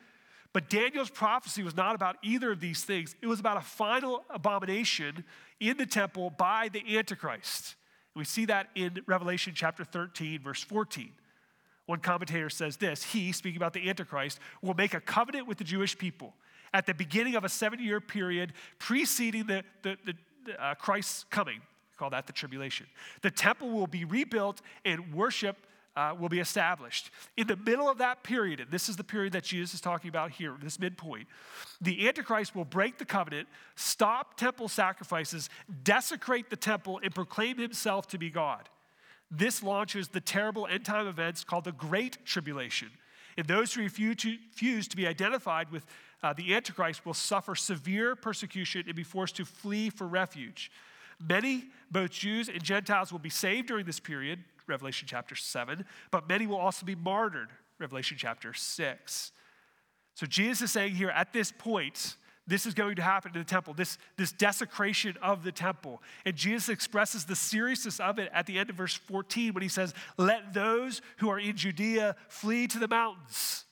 But 0.52 0.70
Daniel's 0.70 1.10
prophecy 1.10 1.62
was 1.62 1.76
not 1.76 1.94
about 1.94 2.16
either 2.22 2.50
of 2.52 2.60
these 2.60 2.84
things. 2.84 3.14
It 3.20 3.26
was 3.26 3.40
about 3.40 3.56
a 3.56 3.60
final 3.60 4.24
abomination 4.30 5.24
in 5.60 5.76
the 5.76 5.86
temple 5.86 6.30
by 6.30 6.70
the 6.72 6.96
Antichrist. 6.96 7.74
We 8.14 8.24
see 8.24 8.44
that 8.46 8.68
in 8.74 9.02
Revelation 9.06 9.52
chapter 9.54 9.84
13, 9.84 10.40
verse 10.40 10.62
14. 10.62 11.10
One 11.86 12.00
commentator 12.00 12.50
says 12.50 12.76
this 12.76 13.02
He, 13.02 13.32
speaking 13.32 13.56
about 13.56 13.72
the 13.72 13.88
Antichrist, 13.88 14.38
will 14.62 14.74
make 14.74 14.94
a 14.94 15.00
covenant 15.00 15.46
with 15.46 15.58
the 15.58 15.64
Jewish 15.64 15.96
people 15.96 16.34
at 16.72 16.86
the 16.86 16.94
beginning 16.94 17.36
of 17.36 17.44
a 17.44 17.48
seven 17.48 17.82
year 17.82 18.00
period 18.00 18.52
preceding 18.78 19.46
the, 19.46 19.64
the, 19.82 19.96
the 20.04 20.62
uh, 20.62 20.74
Christ's 20.74 21.24
coming. 21.30 21.56
We 21.56 21.96
call 21.96 22.10
that 22.10 22.26
the 22.26 22.32
tribulation. 22.32 22.86
The 23.22 23.30
temple 23.30 23.70
will 23.70 23.86
be 23.86 24.04
rebuilt 24.04 24.60
and 24.84 25.14
worship 25.14 25.56
uh, 25.96 26.14
will 26.18 26.28
be 26.28 26.40
established. 26.40 27.10
In 27.36 27.46
the 27.46 27.56
middle 27.56 27.88
of 27.88 27.98
that 27.98 28.24
period, 28.24 28.60
and 28.60 28.70
this 28.70 28.88
is 28.88 28.96
the 28.96 29.04
period 29.04 29.32
that 29.34 29.44
Jesus 29.44 29.74
is 29.74 29.80
talking 29.80 30.08
about 30.08 30.32
here, 30.32 30.56
this 30.60 30.80
midpoint, 30.80 31.28
the 31.80 32.08
Antichrist 32.08 32.54
will 32.54 32.64
break 32.64 32.98
the 32.98 33.04
covenant, 33.04 33.48
stop 33.76 34.36
temple 34.36 34.68
sacrifices, 34.68 35.48
desecrate 35.84 36.50
the 36.50 36.56
temple, 36.56 37.00
and 37.02 37.14
proclaim 37.14 37.58
himself 37.58 38.08
to 38.08 38.18
be 38.18 38.28
God. 38.28 38.68
This 39.30 39.62
launches 39.62 40.08
the 40.08 40.20
terrible 40.20 40.66
end 40.66 40.84
time 40.84 41.06
events 41.06 41.44
called 41.44 41.64
the 41.64 41.72
Great 41.72 42.24
Tribulation. 42.24 42.90
And 43.36 43.46
those 43.46 43.74
who 43.74 43.82
refuse 43.82 44.16
to, 44.16 44.30
refuse 44.30 44.88
to 44.88 44.96
be 44.96 45.06
identified 45.06 45.70
with 45.72 45.86
uh, 46.22 46.32
the 46.32 46.54
Antichrist 46.54 47.04
will 47.04 47.14
suffer 47.14 47.54
severe 47.54 48.16
persecution 48.16 48.84
and 48.86 48.94
be 48.94 49.02
forced 49.02 49.36
to 49.36 49.44
flee 49.44 49.90
for 49.90 50.06
refuge. 50.06 50.70
Many, 51.20 51.64
both 51.90 52.10
Jews 52.10 52.48
and 52.48 52.62
Gentiles, 52.62 53.12
will 53.12 53.18
be 53.18 53.30
saved 53.30 53.68
during 53.68 53.84
this 53.84 54.00
period, 54.00 54.42
Revelation 54.66 55.06
chapter 55.08 55.34
7, 55.34 55.84
but 56.10 56.28
many 56.28 56.46
will 56.46 56.56
also 56.56 56.86
be 56.86 56.94
martyred, 56.94 57.48
Revelation 57.78 58.16
chapter 58.18 58.54
6. 58.54 59.32
So 60.14 60.26
Jesus 60.26 60.62
is 60.62 60.72
saying 60.72 60.94
here 60.94 61.10
at 61.10 61.32
this 61.32 61.52
point, 61.52 62.16
this 62.46 62.66
is 62.66 62.74
going 62.74 62.96
to 62.96 63.02
happen 63.02 63.32
in 63.34 63.38
the 63.38 63.44
temple, 63.44 63.72
this, 63.74 63.96
this 64.16 64.32
desecration 64.32 65.16
of 65.22 65.44
the 65.44 65.52
temple. 65.52 66.02
And 66.24 66.36
Jesus 66.36 66.68
expresses 66.68 67.24
the 67.24 67.36
seriousness 67.36 68.00
of 68.00 68.18
it 68.18 68.30
at 68.34 68.46
the 68.46 68.58
end 68.58 68.70
of 68.70 68.76
verse 68.76 68.94
14 68.94 69.54
when 69.54 69.62
he 69.62 69.68
says, 69.68 69.94
Let 70.18 70.52
those 70.52 71.00
who 71.18 71.30
are 71.30 71.38
in 71.38 71.56
Judea 71.56 72.16
flee 72.28 72.66
to 72.68 72.78
the 72.78 72.88
mountains. 72.88 73.63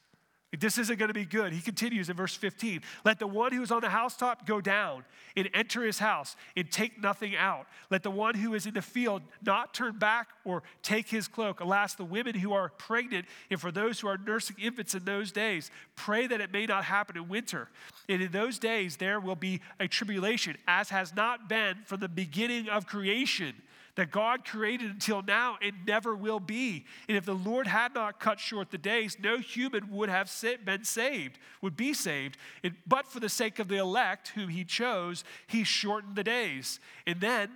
This 0.59 0.77
isn't 0.77 0.99
going 0.99 1.09
to 1.09 1.15
be 1.15 1.25
good. 1.25 1.53
He 1.53 1.63
continues 1.63 2.11
in 2.11 2.17
verse 2.17 2.35
15 2.35 2.83
Let 3.05 3.19
the 3.19 3.27
one 3.27 3.53
who 3.53 3.63
is 3.63 3.71
on 3.71 3.81
the 3.81 3.89
housetop 3.89 4.47
go 4.47 4.61
down 4.61 5.05
and 5.35 5.49
enter 5.55 5.83
his 5.83 5.99
house 5.99 6.37
and 6.57 6.71
take 6.71 7.01
nothing 7.01 7.35
out. 7.35 7.67
Let 7.91 8.03
the 8.03 8.11
one 8.11 8.35
who 8.35 8.53
is 8.53 8.67
in 8.67 8.75
the 8.75 8.83
field 8.83 9.23
not 9.43 9.73
turn 9.73 9.99
back 9.99 10.29
or 10.45 10.63
take 10.83 11.09
his 11.09 11.27
cloak. 11.27 11.61
Alas, 11.61 11.95
the 11.95 12.05
women 12.05 12.35
who 12.35 12.53
are 12.53 12.69
pregnant 12.69 13.25
and 13.51 13.59
for 13.59 13.73
those 13.73 14.01
who 14.01 14.09
are 14.09 14.19
nursing 14.19 14.57
infants 14.61 14.95
in 14.95 15.07
those 15.07 15.33
days, 15.33 15.71
pray 15.97 16.27
that 16.27 16.43
it 16.43 16.53
may 16.53 16.67
not 16.67 16.85
happen 16.85 17.17
in 17.17 17.29
winter. 17.29 17.69
And 18.11 18.21
in 18.21 18.31
those 18.31 18.59
days 18.59 18.99
there 18.99 19.21
will 19.21 19.37
be 19.37 19.63
a 19.81 19.89
tribulation, 19.89 20.59
as 20.69 20.91
has 20.91 21.17
not 21.17 21.49
been 21.49 21.79
from 21.87 22.01
the 22.01 22.09
beginning 22.09 22.69
of 22.69 22.87
creation 22.87 23.55
that 23.95 24.11
God 24.11 24.45
created 24.45 24.91
until 24.91 25.23
now 25.23 25.59
and 25.61 25.75
never 25.87 26.15
will 26.15 26.41
be. 26.41 26.87
And 27.09 27.17
if 27.17 27.25
the 27.25 27.35
Lord 27.35 27.67
had 27.67 27.95
not 27.95 28.21
cut 28.21 28.41
short 28.41 28.71
the 28.71 28.79
days, 28.79 29.19
no 29.21 29.39
human 29.39 29.91
would 29.91 30.09
have 30.09 30.33
been 30.65 30.85
saved, 30.85 31.39
would 31.61 31.77
be 31.77 31.93
saved. 31.93 32.39
but 32.87 33.07
for 33.07 33.21
the 33.21 33.29
sake 33.29 33.59
of 33.59 33.69
the 33.69 33.77
elect 33.77 34.29
whom 34.29 34.49
he 34.49 34.65
chose, 34.65 35.25
he 35.47 35.63
shortened 35.65 36.17
the 36.17 36.25
days. 36.25 36.81
And 37.07 37.21
then, 37.21 37.51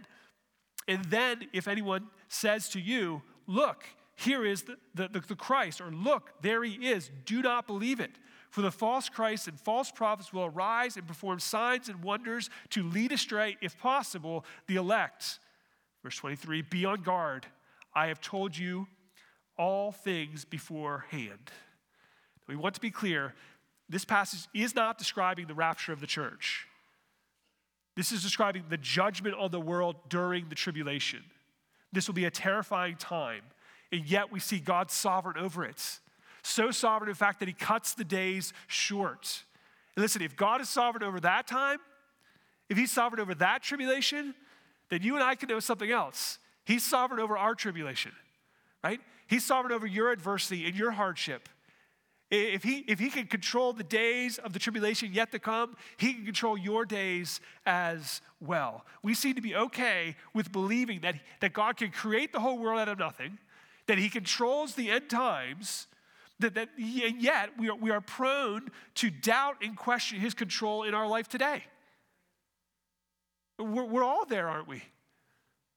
and 0.87 1.05
then 1.07 1.49
if 1.53 1.69
anyone 1.69 2.09
says 2.29 2.69
to 2.71 2.81
you, 2.81 3.23
look, 3.47 3.85
here 4.15 4.45
is 4.45 4.63
the, 4.63 4.77
the, 4.95 5.09
the, 5.09 5.21
the 5.21 5.37
Christ, 5.37 5.81
or 5.81 5.91
look, 5.91 6.33
there 6.43 6.65
he 6.65 6.89
is, 6.89 7.11
do 7.25 7.43
not 7.43 7.67
believe 7.67 8.01
it. 8.01 8.13
For 8.51 8.63
the 8.63 8.71
false 8.71 9.09
Christ 9.09 9.49
and 9.49 9.61
false 9.61 9.91
prophets 9.91 10.33
will 10.33 10.47
arise 10.47 10.97
and 10.97 11.07
perform 11.07 11.41
signs 11.41 11.89
and 11.89 12.03
wonders 12.03 12.49
to 12.71 12.83
lead 12.83 13.13
astray, 13.13 13.57
if 13.61 13.77
possible, 13.79 14.45
the 14.67 14.77
elect. 14.77 15.39
Verse 16.07 16.19
23 16.19 16.63
Be 16.63 16.85
on 16.85 17.03
guard. 17.03 17.47
I 17.93 18.07
have 18.07 18.21
told 18.21 18.57
you 18.57 18.87
all 19.59 19.91
things 19.91 20.45
beforehand. 20.45 21.51
We 22.47 22.55
want 22.55 22.77
to 22.77 22.81
be 22.81 22.93
clear 22.93 23.35
this 23.89 24.05
passage 24.05 24.47
is 24.55 24.77
not 24.77 24.99
describing 24.99 25.49
the 25.49 25.55
rapture 25.55 25.93
of 25.93 25.99
the 25.99 26.07
church. 26.07 26.69
This 27.97 28.13
is 28.13 28.23
describing 28.23 28.67
the 28.69 28.77
judgment 28.77 29.35
on 29.37 29.51
the 29.51 29.61
world 29.61 29.97
during 30.09 30.49
the 30.49 30.55
tribulation. 30.55 31.25
This 31.93 32.07
will 32.07 32.15
be 32.15 32.27
a 32.27 32.31
terrifying 32.31 32.95
time, 32.95 33.43
and 33.91 34.07
yet 34.07 34.31
we 34.31 34.39
see 34.39 34.61
God 34.61 34.93
sovereign 34.93 35.37
over 35.37 35.65
it. 35.65 35.99
So 36.45 36.71
sovereign, 36.71 37.09
in 37.09 37.17
fact, 37.17 37.41
that 37.41 37.49
He 37.49 37.55
cuts 37.55 37.95
the 37.95 38.05
days 38.05 38.53
short. 38.69 39.43
And 39.97 40.05
listen, 40.05 40.23
if 40.23 40.37
God 40.37 40.61
is 40.61 40.69
sovereign 40.69 41.03
over 41.03 41.19
that 41.19 41.49
time, 41.49 41.79
if 42.69 42.79
He's 42.79 42.93
sovereign 42.93 43.21
over 43.21 43.35
that 43.35 43.65
tribulation, 43.65 44.37
then 44.89 45.03
you 45.03 45.15
and 45.15 45.25
I 45.25 45.35
can 45.35 45.49
know 45.49 45.61
something 45.61 45.91
else. 45.91 46.39
He's 46.65 46.85
sovereign 46.85 47.21
over 47.21 47.37
our 47.37 47.55
tribulation, 47.55 48.13
right? 48.83 49.01
He's 49.27 49.45
sovereign 49.45 49.73
over 49.73 49.87
your 49.87 50.11
adversity 50.11 50.67
and 50.67 50.75
your 50.75 50.93
hardship. 50.93 51.49
If 52.29 52.65
he, 52.65 52.79
if 52.89 52.99
he 52.99 53.09
can 53.09 53.27
control 53.27 53.73
the 53.73 53.85
days 53.85 54.39
of 54.39 54.53
the 54.53 54.59
tribulation 54.59 55.13
yet 55.13 55.31
to 55.31 55.39
come, 55.39 55.77
he 55.97 56.13
can 56.13 56.25
control 56.25 56.59
your 56.59 56.85
days 56.85 57.41
as 57.65 58.21
well. 58.41 58.85
We 59.05 59.15
seem 59.15 59.37
to 59.37 59.41
be 59.41 59.55
okay 59.55 60.17
with 60.35 60.51
believing 60.51 61.01
that, 61.01 61.15
that 61.41 61.53
God 61.53 61.77
can 61.77 61.93
create 61.93 62.33
the 62.33 62.41
whole 62.41 62.59
world 62.59 62.81
out 62.81 62.89
of 62.89 62.99
nothing, 62.99 63.39
that 63.87 63.99
he 63.99 64.09
controls 64.09 64.75
the 64.75 64.91
end 64.91 65.09
times, 65.09 65.87
that, 66.41 66.55
that 66.55 66.71
and 66.77 67.23
yet 67.23 67.51
we 67.59 67.71
are, 67.71 67.77
we 67.77 67.91
are 67.91 68.01
prone 68.01 68.71
to 68.97 69.11
doubt 69.11 69.59
and 69.63 69.77
question 69.77 70.19
his 70.19 70.35
control 70.35 70.83
in 70.83 70.95
our 70.95 71.07
life 71.07 71.29
today. 71.29 71.63
We're, 73.59 73.85
we're 73.85 74.05
all 74.05 74.27
there, 74.27 74.49
aren't 74.49 74.69
we? 74.69 74.83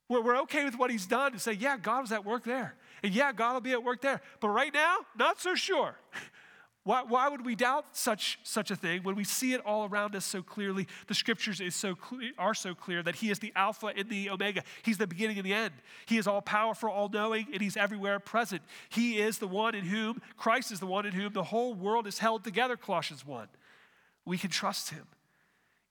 We're, 0.10 0.22
we're 0.22 0.42
okay 0.42 0.66
with 0.66 0.78
what 0.78 0.92
he's 0.92 1.06
done 1.06 1.34
and 1.34 1.42
say, 1.42 1.54
yeah, 1.54 1.78
God 1.78 2.02
was 2.02 2.12
at 2.12 2.26
work 2.26 2.44
there. 2.44 2.76
And 3.04 3.14
yeah, 3.14 3.32
God 3.32 3.54
will 3.54 3.62
be 3.62 3.72
at 3.72 3.84
work 3.84 4.02
there. 4.02 4.22
But 4.40 4.50
right 4.50 4.74
now, 4.74 4.98
not 5.18 5.40
so 5.40 5.56
sure. 5.56 5.96
Why, 6.84 7.04
why 7.04 7.28
would 7.28 7.46
we 7.46 7.56
doubt 7.56 7.86
such, 7.96 8.40
such 8.42 8.72
a 8.72 8.76
thing 8.76 9.04
when 9.04 9.16
we 9.16 9.24
see 9.24 9.54
it 9.54 9.62
all 9.66 9.86
around 9.86 10.16
us 10.16 10.26
so 10.26 10.42
clearly? 10.42 10.88
The 11.08 11.14
scriptures 11.14 11.60
is 11.60 11.76
so 11.76 11.94
cle- 11.94 12.32
are 12.38 12.54
so 12.54 12.74
clear 12.74 13.04
that 13.04 13.16
He 13.16 13.30
is 13.30 13.38
the 13.38 13.52
Alpha 13.56 13.88
and 13.96 14.10
the 14.10 14.30
Omega. 14.30 14.64
He's 14.82 14.98
the 14.98 15.06
beginning 15.06 15.38
and 15.38 15.46
the 15.46 15.54
end. 15.54 15.74
He 16.08 16.18
is 16.18 16.26
all 16.26 16.42
powerful, 16.42 16.90
all 16.90 17.10
knowing, 17.10 17.48
and 17.52 17.62
He's 17.62 17.76
everywhere 17.76 18.20
present. 18.20 18.62
He 18.88 19.20
is 19.20 19.40
the 19.40 19.48
one 19.48 19.76
in 19.76 19.84
whom, 19.86 20.22
Christ 20.38 20.72
is 20.72 20.80
the 20.80 20.88
one 20.88 21.06
in 21.06 21.12
whom 21.12 21.34
the 21.34 21.44
whole 21.44 21.76
world 21.76 22.08
is 22.08 22.18
held 22.18 22.44
together, 22.44 22.78
Colossians 22.78 23.24
1. 23.24 23.50
We 24.26 24.38
can 24.38 24.50
trust 24.50 24.90
Him. 24.90 25.06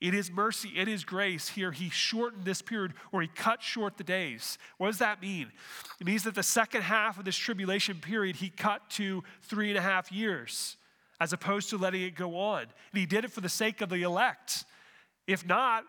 In 0.01 0.15
his 0.15 0.31
mercy, 0.31 0.71
in 0.77 0.87
his 0.87 1.05
grace, 1.05 1.49
here 1.49 1.73
he 1.73 1.91
shortened 1.91 2.45
this 2.45 2.63
period 2.63 2.95
or 3.11 3.21
he 3.21 3.29
cut 3.29 3.63
short 3.63 3.97
the 3.97 4.05
days. 4.05 4.57
What 4.77 4.87
does 4.87 4.99
that 4.99 5.21
mean? 5.21 5.51
It 6.01 6.07
means 6.07 6.23
that 6.23 6.37
the 6.37 6.43
second 6.45 6.83
half 6.83 7.19
of 7.19 7.25
this 7.25 7.37
tribulation 7.37 7.99
period 7.99 8.37
he 8.37 8.49
cut 8.49 8.89
to 8.91 9.25
three 9.43 9.71
and 9.71 9.79
a 9.79 9.83
half 9.83 10.13
years 10.13 10.77
as 11.21 11.33
opposed 11.33 11.71
to 11.71 11.77
letting 11.77 12.03
it 12.03 12.15
go 12.15 12.39
on. 12.39 12.63
And 12.63 13.01
he 13.01 13.07
did 13.07 13.25
it 13.25 13.33
for 13.33 13.41
the 13.41 13.49
sake 13.49 13.81
of 13.81 13.89
the 13.89 14.03
elect. 14.03 14.65
If 15.27 15.45
not, 15.45 15.85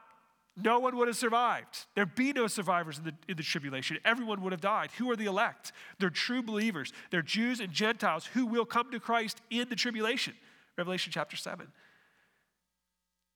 no 0.57 0.79
one 0.79 0.97
would 0.97 1.07
have 1.07 1.15
survived. 1.15 1.85
There'd 1.95 2.15
be 2.15 2.33
no 2.33 2.47
survivors 2.47 2.97
in 2.97 3.05
the, 3.05 3.13
in 3.27 3.37
the 3.37 3.43
tribulation. 3.43 3.97
Everyone 4.03 4.41
would 4.41 4.51
have 4.51 4.61
died. 4.61 4.89
Who 4.97 5.09
are 5.11 5.15
the 5.15 5.25
elect? 5.25 5.71
They're 5.99 6.09
true 6.09 6.41
believers. 6.41 6.91
They're 7.11 7.21
Jews 7.21 7.59
and 7.59 7.71
Gentiles 7.71 8.25
who 8.25 8.47
will 8.47 8.65
come 8.65 8.91
to 8.91 8.99
Christ 8.99 9.39
in 9.49 9.69
the 9.69 9.75
tribulation. 9.75 10.33
Revelation 10.77 11.11
chapter 11.13 11.37
7. 11.37 11.67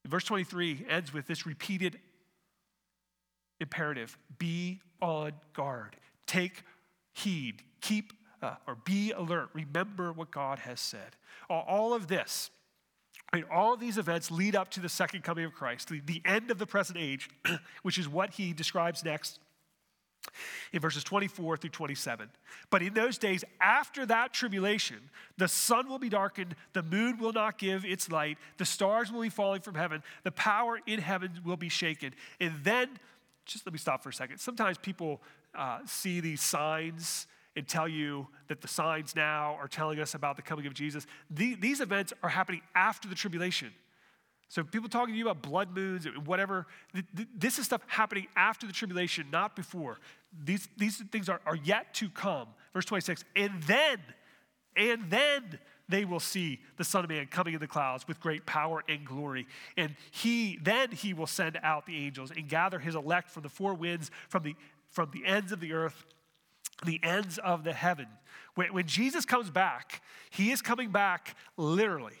Verse 0.06 0.24
23 0.24 0.86
ends 0.88 1.12
with 1.12 1.26
this 1.26 1.46
repeated 1.46 1.98
imperative 3.60 4.18
be 4.38 4.80
on 5.00 5.32
guard, 5.54 5.96
take 6.26 6.62
heed, 7.12 7.62
keep 7.80 8.12
uh, 8.42 8.56
or 8.66 8.76
be 8.84 9.12
alert, 9.12 9.48
remember 9.54 10.12
what 10.12 10.30
God 10.30 10.58
has 10.60 10.80
said. 10.80 11.16
All, 11.48 11.94
of 11.94 12.08
this, 12.08 12.50
right, 13.32 13.44
all 13.50 13.72
of 13.72 13.80
these 13.80 13.96
events 13.96 14.30
lead 14.30 14.54
up 14.54 14.70
to 14.72 14.80
the 14.80 14.88
second 14.88 15.22
coming 15.24 15.44
of 15.44 15.54
Christ, 15.54 15.88
the, 15.88 16.00
the 16.04 16.20
end 16.24 16.50
of 16.50 16.58
the 16.58 16.66
present 16.66 16.98
age, 16.98 17.30
which 17.82 17.96
is 17.96 18.08
what 18.08 18.34
he 18.34 18.52
describes 18.52 19.04
next 19.04 19.38
in 20.72 20.80
verses 20.80 21.04
24 21.04 21.56
through 21.56 21.70
27. 21.70 22.28
But 22.70 22.82
in 22.82 22.94
those 22.94 23.18
days 23.18 23.44
after 23.60 24.06
that 24.06 24.32
tribulation, 24.32 24.98
the 25.38 25.48
sun 25.48 25.88
will 25.88 25.98
be 25.98 26.08
darkened, 26.08 26.56
the 26.72 26.82
moon 26.82 27.18
will 27.18 27.32
not 27.32 27.58
give 27.58 27.84
its 27.84 28.10
light, 28.10 28.38
the 28.58 28.64
stars 28.64 29.12
will 29.12 29.22
be 29.22 29.28
falling 29.28 29.60
from 29.60 29.74
heaven, 29.74 30.02
the 30.22 30.32
power 30.32 30.80
in 30.86 31.00
heaven 31.00 31.30
will 31.44 31.56
be 31.56 31.68
shaken. 31.68 32.14
And 32.40 32.52
then, 32.62 32.88
just 33.46 33.66
let 33.66 33.72
me 33.72 33.78
stop 33.78 34.02
for 34.02 34.08
a 34.08 34.12
second. 34.12 34.38
Sometimes 34.38 34.78
people 34.78 35.20
uh, 35.54 35.80
see 35.86 36.20
these 36.20 36.42
signs 36.42 37.26
and 37.56 37.68
tell 37.68 37.86
you 37.86 38.26
that 38.48 38.60
the 38.60 38.68
signs 38.68 39.14
now 39.14 39.56
are 39.60 39.68
telling 39.68 40.00
us 40.00 40.14
about 40.14 40.36
the 40.36 40.42
coming 40.42 40.66
of 40.66 40.74
Jesus. 40.74 41.06
The, 41.30 41.54
these 41.54 41.80
events 41.80 42.12
are 42.22 42.28
happening 42.28 42.62
after 42.74 43.08
the 43.08 43.14
tribulation. 43.14 43.70
So 44.48 44.62
people 44.62 44.88
talking 44.88 45.14
to 45.14 45.18
you 45.18 45.28
about 45.28 45.42
blood 45.42 45.74
moons, 45.74 46.06
whatever, 46.24 46.66
th- 46.92 47.04
th- 47.16 47.28
this 47.36 47.58
is 47.58 47.66
stuff 47.66 47.82
happening 47.86 48.26
after 48.36 48.66
the 48.66 48.72
tribulation, 48.72 49.26
not 49.32 49.56
before. 49.56 49.98
These, 50.44 50.68
these 50.76 51.02
things 51.10 51.28
are, 51.28 51.40
are 51.46 51.56
yet 51.56 51.94
to 51.94 52.08
come. 52.08 52.48
Verse 52.72 52.84
26, 52.84 53.24
and 53.36 53.62
then, 53.64 53.98
and 54.76 55.10
then 55.10 55.58
they 55.88 56.04
will 56.04 56.20
see 56.20 56.60
the 56.76 56.84
Son 56.84 57.04
of 57.04 57.10
Man 57.10 57.26
coming 57.26 57.54
in 57.54 57.60
the 57.60 57.66
clouds 57.66 58.08
with 58.08 58.20
great 58.20 58.46
power 58.46 58.82
and 58.88 59.04
glory. 59.04 59.46
And 59.76 59.94
he, 60.10 60.58
then 60.62 60.90
he 60.90 61.12
will 61.12 61.26
send 61.26 61.58
out 61.62 61.86
the 61.86 61.96
angels 61.96 62.30
and 62.30 62.48
gather 62.48 62.78
his 62.78 62.94
elect 62.94 63.30
from 63.30 63.42
the 63.42 63.48
four 63.48 63.74
winds, 63.74 64.10
from 64.28 64.42
the, 64.44 64.54
from 64.88 65.10
the 65.12 65.26
ends 65.26 65.52
of 65.52 65.60
the 65.60 65.72
earth, 65.72 66.04
the 66.84 67.00
ends 67.02 67.38
of 67.38 67.64
the 67.64 67.72
heaven. 67.72 68.06
When, 68.54 68.72
when 68.72 68.86
Jesus 68.86 69.24
comes 69.24 69.50
back, 69.50 70.02
he 70.30 70.52
is 70.52 70.62
coming 70.62 70.90
back 70.90 71.36
literally. 71.56 72.18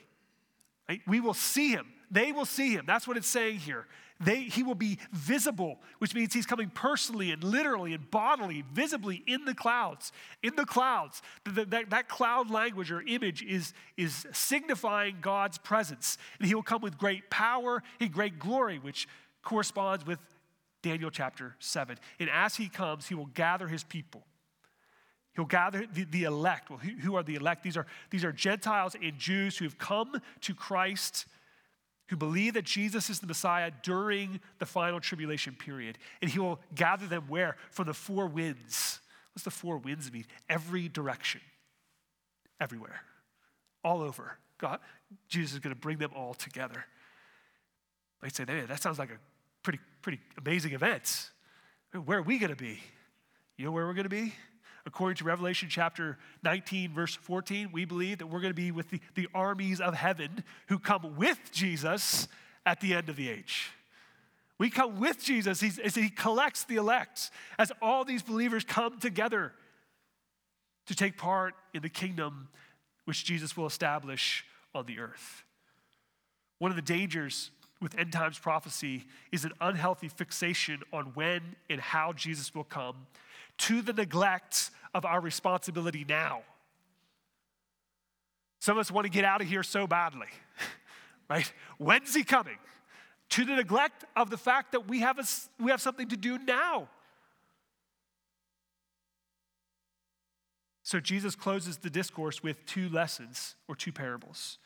Right? 0.88 1.00
We 1.06 1.20
will 1.20 1.34
see 1.34 1.70
him. 1.70 1.86
They 2.14 2.30
will 2.30 2.44
see 2.44 2.70
him. 2.70 2.84
That's 2.86 3.08
what 3.08 3.16
it's 3.16 3.28
saying 3.28 3.58
here. 3.58 3.86
They, 4.20 4.42
he 4.42 4.62
will 4.62 4.76
be 4.76 4.98
visible, 5.12 5.80
which 5.98 6.14
means 6.14 6.32
he's 6.32 6.46
coming 6.46 6.70
personally 6.70 7.32
and 7.32 7.42
literally 7.42 7.92
and 7.92 8.08
bodily, 8.08 8.62
visibly 8.72 9.24
in 9.26 9.44
the 9.44 9.54
clouds. 9.54 10.12
In 10.40 10.54
the 10.54 10.64
clouds. 10.64 11.22
The, 11.42 11.64
that, 11.64 11.90
that 11.90 12.08
cloud 12.08 12.52
language 12.52 12.92
or 12.92 13.02
image 13.02 13.42
is, 13.42 13.72
is 13.96 14.26
signifying 14.32 15.16
God's 15.20 15.58
presence. 15.58 16.16
And 16.38 16.46
he 16.46 16.54
will 16.54 16.62
come 16.62 16.80
with 16.80 16.96
great 16.96 17.30
power 17.30 17.82
and 17.98 18.12
great 18.12 18.38
glory, 18.38 18.78
which 18.78 19.08
corresponds 19.42 20.06
with 20.06 20.20
Daniel 20.82 21.10
chapter 21.10 21.56
7. 21.58 21.98
And 22.20 22.30
as 22.30 22.54
he 22.54 22.68
comes, 22.68 23.08
he 23.08 23.16
will 23.16 23.26
gather 23.26 23.66
his 23.66 23.82
people. 23.82 24.24
He'll 25.34 25.46
gather 25.46 25.84
the, 25.92 26.04
the 26.04 26.22
elect. 26.22 26.70
Well, 26.70 26.78
who, 26.78 26.90
who 26.90 27.16
are 27.16 27.24
the 27.24 27.34
elect? 27.34 27.64
These 27.64 27.76
are, 27.76 27.86
these 28.10 28.24
are 28.24 28.30
Gentiles 28.30 28.94
and 29.02 29.18
Jews 29.18 29.58
who 29.58 29.64
have 29.64 29.78
come 29.78 30.20
to 30.42 30.54
Christ 30.54 31.26
who 32.08 32.16
believe 32.16 32.54
that 32.54 32.64
Jesus 32.64 33.08
is 33.08 33.20
the 33.20 33.26
Messiah 33.26 33.70
during 33.82 34.40
the 34.58 34.66
final 34.66 35.00
tribulation 35.00 35.54
period. 35.54 35.98
And 36.20 36.30
he 36.30 36.38
will 36.38 36.60
gather 36.74 37.06
them 37.06 37.24
where? 37.28 37.56
From 37.70 37.86
the 37.86 37.94
four 37.94 38.26
winds. 38.26 39.00
What's 39.32 39.44
the 39.44 39.50
four 39.50 39.78
winds 39.78 40.12
mean? 40.12 40.26
Every 40.48 40.88
direction, 40.88 41.40
everywhere, 42.60 43.00
all 43.82 44.02
over. 44.02 44.38
God, 44.58 44.80
Jesus 45.28 45.54
is 45.54 45.58
going 45.58 45.74
to 45.74 45.80
bring 45.80 45.98
them 45.98 46.10
all 46.14 46.34
together. 46.34 46.84
I 48.22 48.28
say, 48.28 48.44
man, 48.44 48.66
that 48.66 48.80
sounds 48.80 48.98
like 48.98 49.10
a 49.10 49.18
pretty, 49.62 49.80
pretty 50.00 50.20
amazing 50.38 50.72
event. 50.72 51.30
Where 52.04 52.18
are 52.18 52.22
we 52.22 52.38
going 52.38 52.50
to 52.50 52.56
be? 52.56 52.80
You 53.56 53.64
know 53.64 53.72
where 53.72 53.86
we're 53.86 53.94
going 53.94 54.04
to 54.04 54.08
be? 54.08 54.34
According 54.86 55.16
to 55.16 55.24
Revelation 55.24 55.68
chapter 55.70 56.18
19, 56.42 56.92
verse 56.92 57.14
14, 57.14 57.70
we 57.72 57.84
believe 57.84 58.18
that 58.18 58.26
we're 58.26 58.40
going 58.40 58.52
to 58.52 58.54
be 58.54 58.70
with 58.70 58.90
the, 58.90 59.00
the 59.14 59.28
armies 59.34 59.80
of 59.80 59.94
heaven 59.94 60.44
who 60.68 60.78
come 60.78 61.16
with 61.16 61.38
Jesus 61.52 62.28
at 62.66 62.80
the 62.80 62.94
end 62.94 63.08
of 63.08 63.16
the 63.16 63.30
age. 63.30 63.70
We 64.58 64.70
come 64.70 65.00
with 65.00 65.22
Jesus 65.22 65.60
He's, 65.60 65.78
as 65.78 65.94
he 65.94 66.10
collects 66.10 66.64
the 66.64 66.76
elect, 66.76 67.30
as 67.58 67.72
all 67.80 68.04
these 68.04 68.22
believers 68.22 68.64
come 68.64 69.00
together 69.00 69.52
to 70.86 70.94
take 70.94 71.16
part 71.16 71.54
in 71.72 71.82
the 71.82 71.88
kingdom 71.88 72.48
which 73.06 73.24
Jesus 73.24 73.56
will 73.56 73.66
establish 73.66 74.44
on 74.74 74.86
the 74.86 74.98
earth. 74.98 75.44
One 76.58 76.70
of 76.70 76.76
the 76.76 76.82
dangers 76.82 77.50
with 77.80 77.98
end 77.98 78.12
times 78.12 78.38
prophecy 78.38 79.04
is 79.32 79.44
an 79.44 79.52
unhealthy 79.60 80.08
fixation 80.08 80.82
on 80.92 81.06
when 81.14 81.56
and 81.68 81.80
how 81.80 82.12
Jesus 82.12 82.54
will 82.54 82.64
come 82.64 83.06
to 83.58 83.82
the 83.82 83.92
neglect 83.92 84.70
of 84.94 85.04
our 85.04 85.20
responsibility 85.20 86.04
now. 86.08 86.42
Some 88.60 88.76
of 88.76 88.80
us 88.80 88.90
want 88.90 89.04
to 89.04 89.10
get 89.10 89.24
out 89.24 89.40
of 89.42 89.48
here 89.48 89.62
so 89.62 89.86
badly, 89.86 90.28
right? 91.30 91.52
When's 91.78 92.14
he 92.14 92.24
coming? 92.24 92.56
To 93.30 93.44
the 93.44 93.56
neglect 93.56 94.04
of 94.16 94.30
the 94.30 94.38
fact 94.38 94.72
that 94.72 94.88
we 94.88 95.00
have, 95.00 95.18
a, 95.18 95.24
we 95.62 95.70
have 95.70 95.80
something 95.80 96.08
to 96.08 96.16
do 96.16 96.38
now. 96.38 96.88
So 100.82 101.00
Jesus 101.00 101.34
closes 101.34 101.78
the 101.78 101.90
discourse 101.90 102.42
with 102.42 102.64
two 102.66 102.88
lessons 102.90 103.56
or 103.68 103.74
two 103.74 103.90
parables. 103.90 104.58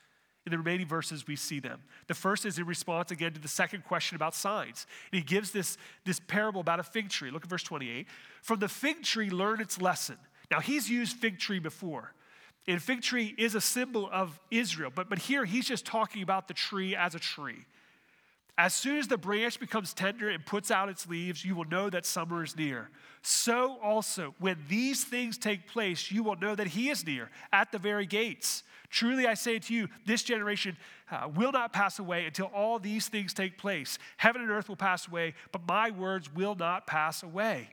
In 0.48 0.52
the 0.52 0.56
remaining 0.56 0.86
verses, 0.86 1.26
we 1.26 1.36
see 1.36 1.60
them. 1.60 1.82
The 2.06 2.14
first 2.14 2.46
is 2.46 2.58
in 2.58 2.64
response 2.64 3.10
again 3.10 3.34
to 3.34 3.38
the 3.38 3.48
second 3.48 3.84
question 3.84 4.16
about 4.16 4.34
signs. 4.34 4.86
And 5.12 5.18
he 5.18 5.22
gives 5.22 5.50
this, 5.50 5.76
this 6.06 6.18
parable 6.20 6.62
about 6.62 6.80
a 6.80 6.82
fig 6.82 7.10
tree. 7.10 7.30
Look 7.30 7.44
at 7.44 7.50
verse 7.50 7.62
28. 7.64 8.06
From 8.40 8.58
the 8.58 8.66
fig 8.66 9.02
tree, 9.02 9.28
learn 9.28 9.60
its 9.60 9.78
lesson. 9.78 10.16
Now, 10.50 10.60
he's 10.60 10.88
used 10.88 11.18
fig 11.18 11.38
tree 11.38 11.58
before. 11.58 12.14
And 12.66 12.82
fig 12.82 13.02
tree 13.02 13.34
is 13.36 13.54
a 13.54 13.60
symbol 13.60 14.08
of 14.10 14.40
Israel, 14.50 14.90
but, 14.94 15.10
but 15.10 15.18
here 15.18 15.44
he's 15.44 15.68
just 15.68 15.84
talking 15.84 16.22
about 16.22 16.48
the 16.48 16.54
tree 16.54 16.96
as 16.96 17.14
a 17.14 17.18
tree. 17.18 17.66
As 18.56 18.72
soon 18.72 18.96
as 18.96 19.06
the 19.06 19.18
branch 19.18 19.60
becomes 19.60 19.92
tender 19.92 20.30
and 20.30 20.46
puts 20.46 20.70
out 20.70 20.88
its 20.88 21.06
leaves, 21.06 21.44
you 21.44 21.54
will 21.54 21.66
know 21.66 21.90
that 21.90 22.06
summer 22.06 22.42
is 22.42 22.56
near. 22.56 22.88
So 23.20 23.76
also, 23.82 24.34
when 24.38 24.56
these 24.66 25.04
things 25.04 25.36
take 25.36 25.68
place, 25.68 26.10
you 26.10 26.22
will 26.22 26.36
know 26.36 26.54
that 26.54 26.68
he 26.68 26.88
is 26.88 27.06
near 27.06 27.30
at 27.52 27.70
the 27.70 27.78
very 27.78 28.06
gates. 28.06 28.62
Truly 28.90 29.26
I 29.26 29.34
say 29.34 29.58
to 29.58 29.74
you, 29.74 29.88
this 30.06 30.22
generation 30.22 30.76
uh, 31.10 31.28
will 31.34 31.52
not 31.52 31.72
pass 31.72 31.98
away 31.98 32.24
until 32.24 32.46
all 32.46 32.78
these 32.78 33.08
things 33.08 33.34
take 33.34 33.58
place. 33.58 33.98
Heaven 34.16 34.40
and 34.40 34.50
earth 34.50 34.68
will 34.68 34.76
pass 34.76 35.06
away, 35.06 35.34
but 35.52 35.66
my 35.68 35.90
words 35.90 36.32
will 36.34 36.54
not 36.54 36.86
pass 36.86 37.22
away. 37.22 37.68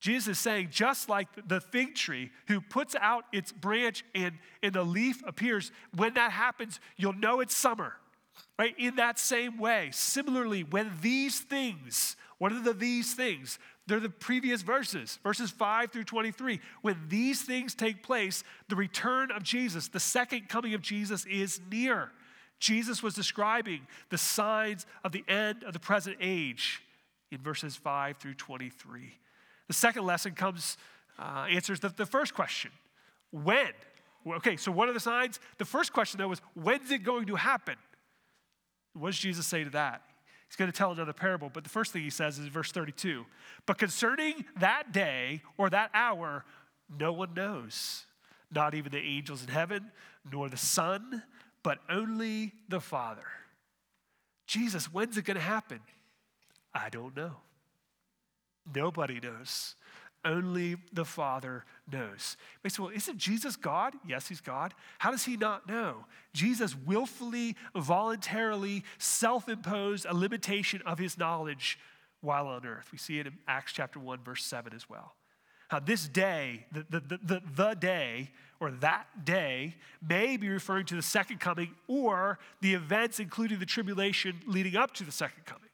Jesus 0.00 0.28
is 0.28 0.38
saying, 0.38 0.68
just 0.70 1.08
like 1.08 1.28
the 1.48 1.60
fig 1.60 1.94
tree 1.94 2.30
who 2.48 2.60
puts 2.60 2.94
out 3.00 3.24
its 3.32 3.52
branch 3.52 4.04
and, 4.14 4.34
and 4.62 4.74
the 4.74 4.82
leaf 4.82 5.22
appears, 5.26 5.72
when 5.96 6.14
that 6.14 6.30
happens, 6.30 6.78
you'll 6.96 7.14
know 7.14 7.40
it's 7.40 7.56
summer. 7.56 7.94
Right? 8.58 8.74
In 8.78 8.96
that 8.96 9.18
same 9.18 9.58
way, 9.58 9.90
similarly, 9.92 10.62
when 10.62 10.92
these 11.00 11.40
things, 11.40 12.16
what 12.44 12.52
are 12.52 12.60
the 12.60 12.74
these 12.74 13.14
things? 13.14 13.58
They're 13.86 14.00
the 14.00 14.10
previous 14.10 14.60
verses, 14.60 15.18
verses 15.22 15.50
5 15.50 15.90
through 15.90 16.04
23. 16.04 16.60
When 16.82 16.98
these 17.08 17.40
things 17.40 17.74
take 17.74 18.02
place, 18.02 18.44
the 18.68 18.76
return 18.76 19.30
of 19.30 19.42
Jesus, 19.42 19.88
the 19.88 19.98
second 19.98 20.50
coming 20.50 20.74
of 20.74 20.82
Jesus, 20.82 21.24
is 21.24 21.58
near. 21.72 22.10
Jesus 22.58 23.02
was 23.02 23.14
describing 23.14 23.86
the 24.10 24.18
signs 24.18 24.84
of 25.04 25.12
the 25.12 25.24
end 25.26 25.64
of 25.64 25.72
the 25.72 25.78
present 25.78 26.18
age 26.20 26.82
in 27.32 27.38
verses 27.38 27.76
5 27.76 28.18
through 28.18 28.34
23. 28.34 29.14
The 29.66 29.72
second 29.72 30.04
lesson 30.04 30.32
comes, 30.32 30.76
uh, 31.18 31.46
answers 31.50 31.80
the, 31.80 31.88
the 31.88 32.04
first 32.04 32.34
question 32.34 32.72
when? 33.30 33.70
Okay, 34.26 34.58
so 34.58 34.70
what 34.70 34.90
are 34.90 34.92
the 34.92 35.00
signs? 35.00 35.40
The 35.56 35.64
first 35.64 35.94
question, 35.94 36.18
though, 36.18 36.28
was 36.28 36.42
when's 36.52 36.90
it 36.90 37.04
going 37.04 37.24
to 37.28 37.36
happen? 37.36 37.76
What 38.92 39.12
does 39.12 39.18
Jesus 39.18 39.46
say 39.46 39.64
to 39.64 39.70
that? 39.70 40.02
He's 40.54 40.58
going 40.58 40.70
to 40.70 40.78
tell 40.78 40.92
another 40.92 41.12
parable, 41.12 41.50
but 41.52 41.64
the 41.64 41.68
first 41.68 41.92
thing 41.92 42.02
he 42.02 42.10
says 42.10 42.38
is 42.38 42.46
verse 42.46 42.70
32. 42.70 43.26
But 43.66 43.76
concerning 43.76 44.44
that 44.60 44.92
day 44.92 45.42
or 45.58 45.68
that 45.68 45.90
hour, 45.92 46.44
no 46.96 47.12
one 47.12 47.34
knows, 47.34 48.06
not 48.52 48.72
even 48.72 48.92
the 48.92 49.00
angels 49.00 49.42
in 49.42 49.48
heaven, 49.48 49.90
nor 50.30 50.48
the 50.48 50.56
Son, 50.56 51.24
but 51.64 51.80
only 51.90 52.52
the 52.68 52.80
Father. 52.80 53.26
Jesus, 54.46 54.84
when's 54.84 55.18
it 55.18 55.24
going 55.24 55.34
to 55.34 55.42
happen? 55.42 55.80
I 56.72 56.88
don't 56.88 57.16
know. 57.16 57.38
Nobody 58.72 59.18
knows. 59.18 59.74
Only 60.24 60.76
the 60.92 61.04
Father 61.04 61.64
knows. 61.90 62.36
You 62.62 62.70
say, 62.70 62.82
well, 62.82 62.92
isn't 62.94 63.18
Jesus 63.18 63.56
God? 63.56 63.94
Yes, 64.06 64.28
he's 64.28 64.40
God. 64.40 64.74
How 64.98 65.10
does 65.10 65.24
he 65.24 65.36
not 65.36 65.68
know? 65.68 66.06
Jesus 66.32 66.74
willfully, 66.76 67.56
voluntarily 67.76 68.84
self 68.98 69.48
imposed 69.48 70.06
a 70.06 70.14
limitation 70.14 70.82
of 70.86 70.98
his 70.98 71.18
knowledge 71.18 71.78
while 72.20 72.46
on 72.46 72.66
earth. 72.66 72.88
We 72.90 72.98
see 72.98 73.18
it 73.18 73.26
in 73.26 73.34
Acts 73.46 73.72
chapter 73.72 73.98
1, 73.98 74.20
verse 74.24 74.44
7 74.44 74.72
as 74.74 74.88
well. 74.88 75.14
How 75.68 75.80
this 75.80 76.08
day, 76.08 76.66
the, 76.72 76.86
the, 76.88 77.18
the, 77.22 77.42
the 77.54 77.74
day, 77.74 78.30
or 78.60 78.70
that 78.70 79.24
day, 79.24 79.74
may 80.06 80.36
be 80.36 80.48
referring 80.48 80.86
to 80.86 80.94
the 80.94 81.02
second 81.02 81.40
coming 81.40 81.74
or 81.88 82.38
the 82.60 82.74
events, 82.74 83.18
including 83.20 83.58
the 83.58 83.66
tribulation 83.66 84.40
leading 84.46 84.76
up 84.76 84.94
to 84.94 85.04
the 85.04 85.12
second 85.12 85.44
coming. 85.44 85.68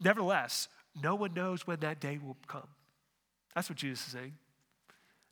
Nevertheless, 0.00 0.68
no 1.02 1.14
one 1.14 1.34
knows 1.34 1.66
when 1.66 1.80
that 1.80 2.00
day 2.00 2.18
will 2.24 2.36
come. 2.46 2.68
That's 3.54 3.68
what 3.68 3.78
Jesus 3.78 4.06
is 4.06 4.12
saying. 4.12 4.34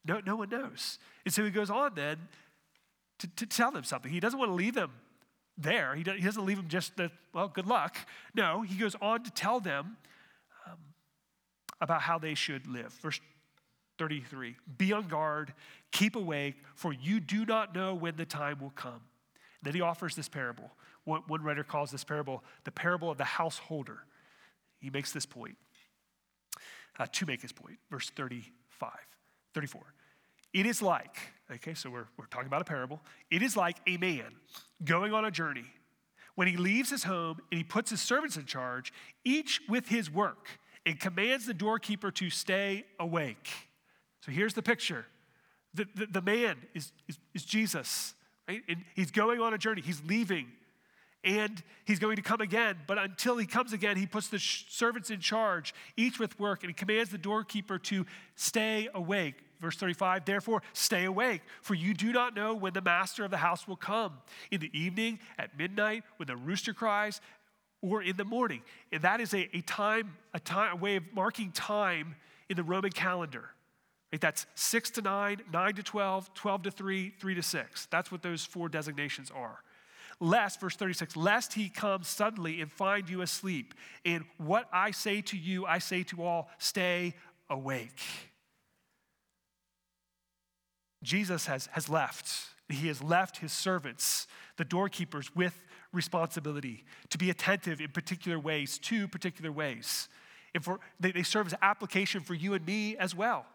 No, 0.06 0.20
no 0.24 0.36
one 0.36 0.48
knows. 0.48 0.98
And 1.24 1.32
so 1.32 1.44
he 1.44 1.50
goes 1.50 1.70
on 1.70 1.92
then 1.94 2.18
to, 3.18 3.28
to 3.36 3.46
tell 3.46 3.70
them 3.70 3.84
something. 3.84 4.10
He 4.10 4.20
doesn't 4.20 4.38
want 4.38 4.50
to 4.50 4.54
leave 4.54 4.74
them 4.74 4.92
there. 5.58 5.94
He, 5.94 6.02
does, 6.02 6.16
he 6.16 6.22
doesn't 6.22 6.44
leave 6.44 6.56
them 6.56 6.68
just 6.68 6.96
that, 6.96 7.12
well, 7.32 7.48
good 7.48 7.66
luck. 7.66 7.96
No, 8.34 8.62
he 8.62 8.76
goes 8.76 8.94
on 9.00 9.22
to 9.22 9.30
tell 9.30 9.60
them 9.60 9.96
um, 10.66 10.78
about 11.80 12.02
how 12.02 12.18
they 12.18 12.34
should 12.34 12.66
live. 12.66 12.92
Verse 13.02 13.20
33 13.98 14.56
Be 14.78 14.92
on 14.92 15.08
guard, 15.08 15.54
keep 15.92 16.16
awake, 16.16 16.56
for 16.74 16.92
you 16.92 17.20
do 17.20 17.44
not 17.44 17.74
know 17.74 17.94
when 17.94 18.16
the 18.16 18.26
time 18.26 18.58
will 18.60 18.70
come. 18.70 18.92
And 18.92 19.64
then 19.64 19.74
he 19.74 19.80
offers 19.80 20.14
this 20.14 20.28
parable. 20.28 20.70
What 21.04 21.28
one 21.28 21.42
writer 21.42 21.64
calls 21.64 21.90
this 21.90 22.04
parable 22.04 22.44
the 22.64 22.72
parable 22.72 23.10
of 23.10 23.18
the 23.18 23.24
householder. 23.24 24.00
He 24.78 24.90
makes 24.90 25.12
this 25.12 25.24
point 25.24 25.56
uh, 26.98 27.06
to 27.12 27.26
make 27.26 27.40
his 27.40 27.52
point. 27.52 27.78
Verse 27.90 28.10
35, 28.10 28.90
34. 29.54 29.82
It 30.56 30.64
is 30.64 30.80
like, 30.80 31.18
okay, 31.52 31.74
so 31.74 31.90
we're, 31.90 32.06
we're 32.16 32.24
talking 32.30 32.46
about 32.46 32.62
a 32.62 32.64
parable. 32.64 33.02
It 33.30 33.42
is 33.42 33.58
like 33.58 33.76
a 33.86 33.98
man 33.98 34.24
going 34.82 35.12
on 35.12 35.26
a 35.26 35.30
journey. 35.30 35.66
When 36.34 36.48
he 36.48 36.56
leaves 36.56 36.88
his 36.88 37.04
home 37.04 37.42
and 37.52 37.58
he 37.58 37.62
puts 37.62 37.90
his 37.90 38.00
servants 38.00 38.38
in 38.38 38.46
charge, 38.46 38.90
each 39.22 39.60
with 39.68 39.88
his 39.88 40.10
work, 40.10 40.48
and 40.86 40.98
commands 40.98 41.44
the 41.44 41.52
doorkeeper 41.52 42.10
to 42.12 42.30
stay 42.30 42.86
awake. 42.98 43.50
So 44.22 44.32
here's 44.32 44.54
the 44.54 44.62
picture 44.62 45.04
the, 45.74 45.86
the, 45.94 46.06
the 46.06 46.22
man 46.22 46.56
is, 46.72 46.90
is, 47.06 47.18
is 47.34 47.44
Jesus, 47.44 48.14
right? 48.48 48.62
And 48.66 48.82
he's 48.94 49.10
going 49.10 49.40
on 49.40 49.52
a 49.52 49.58
journey, 49.58 49.82
he's 49.82 50.00
leaving 50.06 50.46
and 51.22 51.62
he's 51.84 51.98
going 51.98 52.16
to 52.16 52.22
come 52.22 52.40
again. 52.40 52.78
But 52.86 52.96
until 52.96 53.36
he 53.36 53.44
comes 53.44 53.74
again, 53.74 53.98
he 53.98 54.06
puts 54.06 54.28
the 54.28 54.38
servants 54.38 55.10
in 55.10 55.20
charge, 55.20 55.74
each 55.98 56.18
with 56.18 56.38
work, 56.40 56.62
and 56.62 56.70
he 56.70 56.74
commands 56.74 57.10
the 57.10 57.18
doorkeeper 57.18 57.78
to 57.80 58.06
stay 58.36 58.88
awake. 58.94 59.34
Verse 59.60 59.76
35, 59.76 60.24
therefore, 60.24 60.62
stay 60.72 61.04
awake, 61.04 61.42
for 61.62 61.74
you 61.74 61.94
do 61.94 62.12
not 62.12 62.34
know 62.34 62.54
when 62.54 62.72
the 62.72 62.80
master 62.80 63.24
of 63.24 63.30
the 63.30 63.38
house 63.38 63.66
will 63.66 63.76
come 63.76 64.12
in 64.50 64.60
the 64.60 64.70
evening, 64.78 65.18
at 65.38 65.56
midnight, 65.58 66.04
when 66.16 66.26
the 66.26 66.36
rooster 66.36 66.74
cries, 66.74 67.20
or 67.82 68.02
in 68.02 68.16
the 68.16 68.24
morning. 68.24 68.62
And 68.92 69.02
that 69.02 69.20
is 69.20 69.32
a, 69.34 69.48
a 69.56 69.62
time, 69.62 70.16
a 70.34 70.40
time, 70.40 70.72
a 70.72 70.76
way 70.76 70.96
of 70.96 71.04
marking 71.14 71.52
time 71.52 72.16
in 72.48 72.56
the 72.56 72.62
Roman 72.62 72.92
calendar. 72.92 73.50
Right? 74.12 74.20
That's 74.20 74.46
6 74.54 74.90
to 74.92 75.02
9, 75.02 75.42
9 75.52 75.74
to 75.74 75.82
12, 75.82 76.34
12 76.34 76.62
to 76.62 76.70
3, 76.70 77.14
3 77.18 77.34
to 77.34 77.42
6. 77.42 77.86
That's 77.86 78.12
what 78.12 78.22
those 78.22 78.44
four 78.44 78.68
designations 78.68 79.30
are 79.34 79.60
lest, 80.20 80.60
verse 80.60 80.76
36, 80.76 81.16
lest 81.16 81.52
he 81.52 81.68
come 81.68 82.02
suddenly 82.02 82.60
and 82.60 82.70
find 82.70 83.08
you 83.08 83.20
asleep. 83.22 83.74
And 84.04 84.24
what 84.38 84.68
I 84.72 84.90
say 84.90 85.20
to 85.22 85.36
you, 85.36 85.66
I 85.66 85.78
say 85.78 86.02
to 86.04 86.22
all, 86.22 86.48
stay 86.58 87.14
awake. 87.50 88.00
Jesus 91.02 91.46
has, 91.46 91.66
has 91.72 91.88
left. 91.88 92.30
He 92.68 92.88
has 92.88 93.02
left 93.02 93.38
his 93.38 93.52
servants, 93.52 94.26
the 94.56 94.64
doorkeepers, 94.64 95.34
with 95.34 95.54
responsibility 95.92 96.84
to 97.10 97.18
be 97.18 97.30
attentive 97.30 97.80
in 97.80 97.90
particular 97.90 98.38
ways, 98.38 98.78
to 98.78 99.06
particular 99.06 99.52
ways. 99.52 100.08
And 100.54 100.64
for, 100.64 100.80
they, 100.98 101.12
they 101.12 101.22
serve 101.22 101.46
as 101.46 101.54
application 101.62 102.22
for 102.22 102.34
you 102.34 102.54
and 102.54 102.66
me 102.66 102.96
as 102.96 103.14
well. 103.14 103.46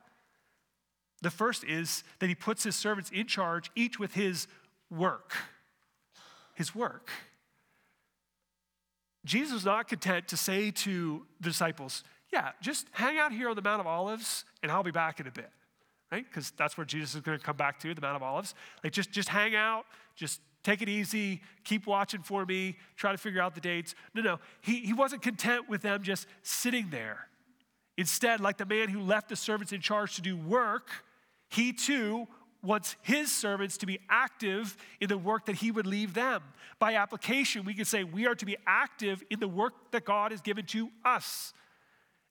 The 1.21 1.29
first 1.29 1.63
is 1.63 2.03
that 2.19 2.27
he 2.27 2.35
puts 2.35 2.63
his 2.63 2.75
servants 2.75 3.11
in 3.11 3.27
charge, 3.27 3.69
each 3.75 3.99
with 3.99 4.13
his 4.13 4.47
work 4.89 5.35
his 6.61 6.75
work. 6.75 7.09
Jesus 9.25 9.53
was 9.53 9.65
not 9.65 9.87
content 9.87 10.27
to 10.29 10.37
say 10.37 10.71
to 10.71 11.25
the 11.39 11.49
disciples, 11.49 12.03
Yeah, 12.31 12.51
just 12.61 12.87
hang 12.91 13.17
out 13.17 13.31
here 13.31 13.49
on 13.49 13.55
the 13.55 13.61
Mount 13.61 13.81
of 13.81 13.87
Olives 13.87 14.45
and 14.63 14.71
I'll 14.71 14.83
be 14.83 14.91
back 14.91 15.19
in 15.19 15.27
a 15.27 15.31
bit, 15.31 15.49
right? 16.11 16.25
Because 16.27 16.51
that's 16.57 16.77
where 16.77 16.85
Jesus 16.85 17.15
is 17.15 17.21
going 17.21 17.37
to 17.37 17.43
come 17.43 17.55
back 17.55 17.79
to, 17.79 17.93
the 17.93 18.01
Mount 18.01 18.15
of 18.15 18.23
Olives. 18.23 18.53
Like, 18.83 18.93
just, 18.93 19.11
just 19.11 19.29
hang 19.29 19.55
out, 19.55 19.85
just 20.15 20.41
take 20.63 20.81
it 20.81 20.89
easy, 20.89 21.41
keep 21.63 21.87
watching 21.87 22.21
for 22.21 22.45
me, 22.45 22.77
try 22.95 23.11
to 23.11 23.17
figure 23.17 23.41
out 23.41 23.55
the 23.55 23.61
dates. 23.61 23.95
No, 24.13 24.21
no, 24.21 24.39
he, 24.61 24.81
he 24.81 24.93
wasn't 24.93 25.21
content 25.21 25.69
with 25.69 25.81
them 25.81 26.03
just 26.03 26.27
sitting 26.43 26.89
there. 26.89 27.27
Instead, 27.97 28.39
like 28.39 28.57
the 28.57 28.65
man 28.65 28.89
who 28.89 29.01
left 29.01 29.29
the 29.29 29.35
servants 29.35 29.73
in 29.73 29.81
charge 29.81 30.15
to 30.15 30.21
do 30.21 30.37
work, 30.37 30.89
he 31.49 31.73
too 31.73 32.27
wants 32.63 32.95
his 33.01 33.31
servants 33.31 33.77
to 33.77 33.85
be 33.85 33.99
active 34.09 34.77
in 34.99 35.09
the 35.09 35.17
work 35.17 35.45
that 35.47 35.55
he 35.55 35.71
would 35.71 35.87
leave 35.87 36.13
them. 36.13 36.43
By 36.79 36.95
application, 36.95 37.65
we 37.65 37.73
can 37.73 37.85
say 37.85 38.03
we 38.03 38.27
are 38.27 38.35
to 38.35 38.45
be 38.45 38.55
active 38.67 39.23
in 39.29 39.39
the 39.39 39.47
work 39.47 39.73
that 39.91 40.05
God 40.05 40.31
has 40.31 40.41
given 40.41 40.65
to 40.67 40.89
us. 41.03 41.53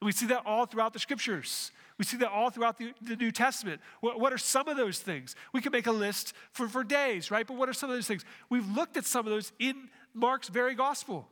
And 0.01 0.07
we 0.07 0.12
see 0.12 0.26
that 0.26 0.43
all 0.47 0.66
throughout 0.66 0.93
the 0.93 0.99
scriptures. 0.99 1.72
We 2.01 2.07
see 2.07 2.16
that 2.16 2.30
all 2.30 2.48
throughout 2.48 2.78
the, 2.78 2.94
the 3.03 3.14
New 3.14 3.30
Testament. 3.30 3.78
What, 4.01 4.18
what, 4.18 4.32
are 4.32 4.38
some 4.38 4.68
of 4.68 4.78
those 4.78 5.01
things? 5.01 5.36
We 5.53 5.61
can 5.61 5.70
make 5.70 5.86
a 5.86 5.92
list 5.92 6.32
for, 6.51 6.66
for 6.66 6.82
days, 6.82 7.30
right? 7.30 7.46
But 7.46 7.59
what 7.59 7.68
are 7.68 7.74
some 7.74 7.90
of 7.90 7.96
those 7.96 8.07
things? 8.07 8.24
We've 8.48 8.66
looked 8.66 8.96
at 8.96 9.05
some 9.05 9.26
of 9.26 9.30
those 9.30 9.53
in 9.59 9.90
Mark's 10.14 10.48
very 10.48 10.74
gospel. 10.74 11.28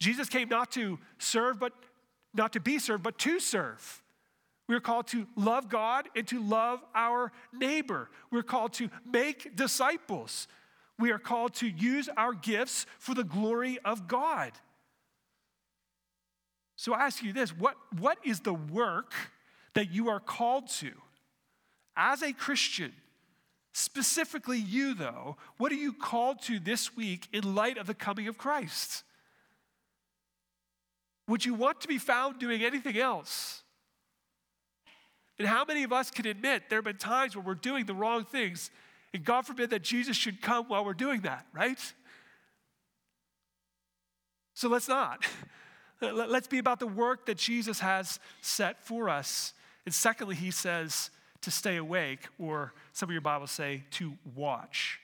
Jesus 0.00 0.28
came 0.28 0.48
not 0.48 0.72
to 0.72 0.98
serve, 1.18 1.60
but 1.60 1.72
not 2.34 2.54
to 2.54 2.60
be 2.60 2.80
served, 2.80 3.04
but 3.04 3.18
to 3.18 3.38
serve. 3.38 4.02
We're 4.68 4.80
called 4.80 5.06
to 5.08 5.28
love 5.36 5.68
God 5.68 6.08
and 6.16 6.26
to 6.26 6.42
love 6.42 6.82
our 6.92 7.30
neighbor. 7.52 8.10
We're 8.32 8.42
called 8.42 8.72
to 8.74 8.90
make 9.06 9.54
disciples. 9.54 10.48
We 10.98 11.12
are 11.12 11.20
called 11.20 11.54
to 11.54 11.68
use 11.68 12.08
our 12.16 12.32
gifts 12.32 12.84
for 12.98 13.14
the 13.14 13.22
glory 13.22 13.78
of 13.84 14.08
God. 14.08 14.50
So 16.74 16.94
I 16.94 17.06
ask 17.06 17.22
you 17.22 17.32
this 17.32 17.56
what, 17.56 17.76
what 17.96 18.18
is 18.24 18.40
the 18.40 18.54
work 18.54 19.14
that 19.74 19.90
you 19.90 20.08
are 20.08 20.20
called 20.20 20.68
to 20.68 20.92
as 21.96 22.22
a 22.22 22.32
Christian? 22.32 22.92
Specifically, 23.74 24.58
you, 24.58 24.94
though, 24.94 25.36
what 25.56 25.72
are 25.72 25.76
you 25.76 25.94
called 25.94 26.42
to 26.42 26.58
this 26.58 26.94
week 26.94 27.26
in 27.32 27.54
light 27.54 27.78
of 27.78 27.86
the 27.86 27.94
coming 27.94 28.28
of 28.28 28.36
Christ? 28.36 29.02
Would 31.28 31.44
you 31.46 31.54
want 31.54 31.80
to 31.80 31.88
be 31.88 31.98
found 31.98 32.38
doing 32.38 32.62
anything 32.62 32.98
else? 32.98 33.62
And 35.38 35.48
how 35.48 35.64
many 35.64 35.82
of 35.84 35.92
us 35.92 36.10
can 36.10 36.26
admit 36.26 36.64
there 36.68 36.78
have 36.78 36.84
been 36.84 36.98
times 36.98 37.34
where 37.34 37.44
we're 37.44 37.54
doing 37.54 37.86
the 37.86 37.94
wrong 37.94 38.24
things, 38.24 38.70
and 39.14 39.24
God 39.24 39.46
forbid 39.46 39.70
that 39.70 39.82
Jesus 39.82 40.16
should 40.16 40.42
come 40.42 40.68
while 40.68 40.84
we're 40.84 40.92
doing 40.92 41.22
that, 41.22 41.46
right? 41.54 41.78
So 44.54 44.68
let's 44.68 44.88
not. 44.88 45.26
Let- 46.02 46.30
Let's 46.30 46.48
be 46.48 46.58
about 46.58 46.80
the 46.80 46.86
work 46.86 47.26
that 47.26 47.38
Jesus 47.38 47.80
has 47.80 48.18
set 48.40 48.84
for 48.84 49.08
us. 49.08 49.54
And 49.84 49.94
secondly, 49.94 50.34
he 50.34 50.50
says 50.50 51.10
to 51.42 51.50
stay 51.50 51.76
awake, 51.76 52.28
or 52.38 52.72
some 52.92 53.08
of 53.08 53.12
your 53.12 53.20
Bibles 53.20 53.50
say 53.50 53.84
to 53.92 54.16
watch. 54.34 55.00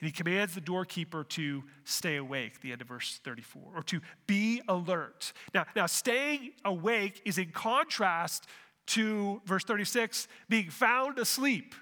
And 0.00 0.06
he 0.06 0.12
commands 0.12 0.54
the 0.54 0.60
doorkeeper 0.60 1.24
to 1.24 1.64
stay 1.84 2.16
awake, 2.16 2.60
the 2.60 2.72
end 2.72 2.82
of 2.82 2.88
verse 2.88 3.20
34, 3.24 3.62
or 3.74 3.82
to 3.84 4.00
be 4.26 4.60
alert. 4.68 5.32
Now, 5.54 5.66
now 5.74 5.86
staying 5.86 6.52
awake 6.64 7.22
is 7.24 7.38
in 7.38 7.50
contrast 7.50 8.46
to 8.88 9.42
verse 9.44 9.64
36, 9.64 10.28
being 10.48 10.70
found 10.70 11.18
asleep. 11.18 11.74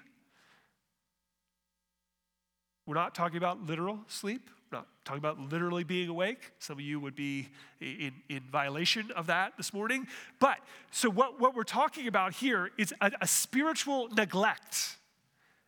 We're 2.85 2.95
not 2.95 3.13
talking 3.13 3.37
about 3.37 3.65
literal 3.65 3.99
sleep. 4.07 4.49
Talking 5.07 5.19
about 5.19 5.39
literally 5.39 5.85
being 5.85 6.09
awake. 6.09 6.51
Some 6.59 6.79
of 6.79 6.81
you 6.81 6.99
would 6.99 7.15
be 7.15 7.47
in, 7.79 8.11
in 8.27 8.41
violation 8.51 9.09
of 9.15 9.27
that 9.27 9.53
this 9.55 9.71
morning. 9.73 10.05
But 10.37 10.57
so, 10.91 11.09
what, 11.09 11.39
what 11.39 11.55
we're 11.55 11.63
talking 11.63 12.09
about 12.09 12.33
here 12.33 12.71
is 12.77 12.93
a, 12.99 13.13
a 13.21 13.25
spiritual 13.25 14.09
neglect. 14.09 14.97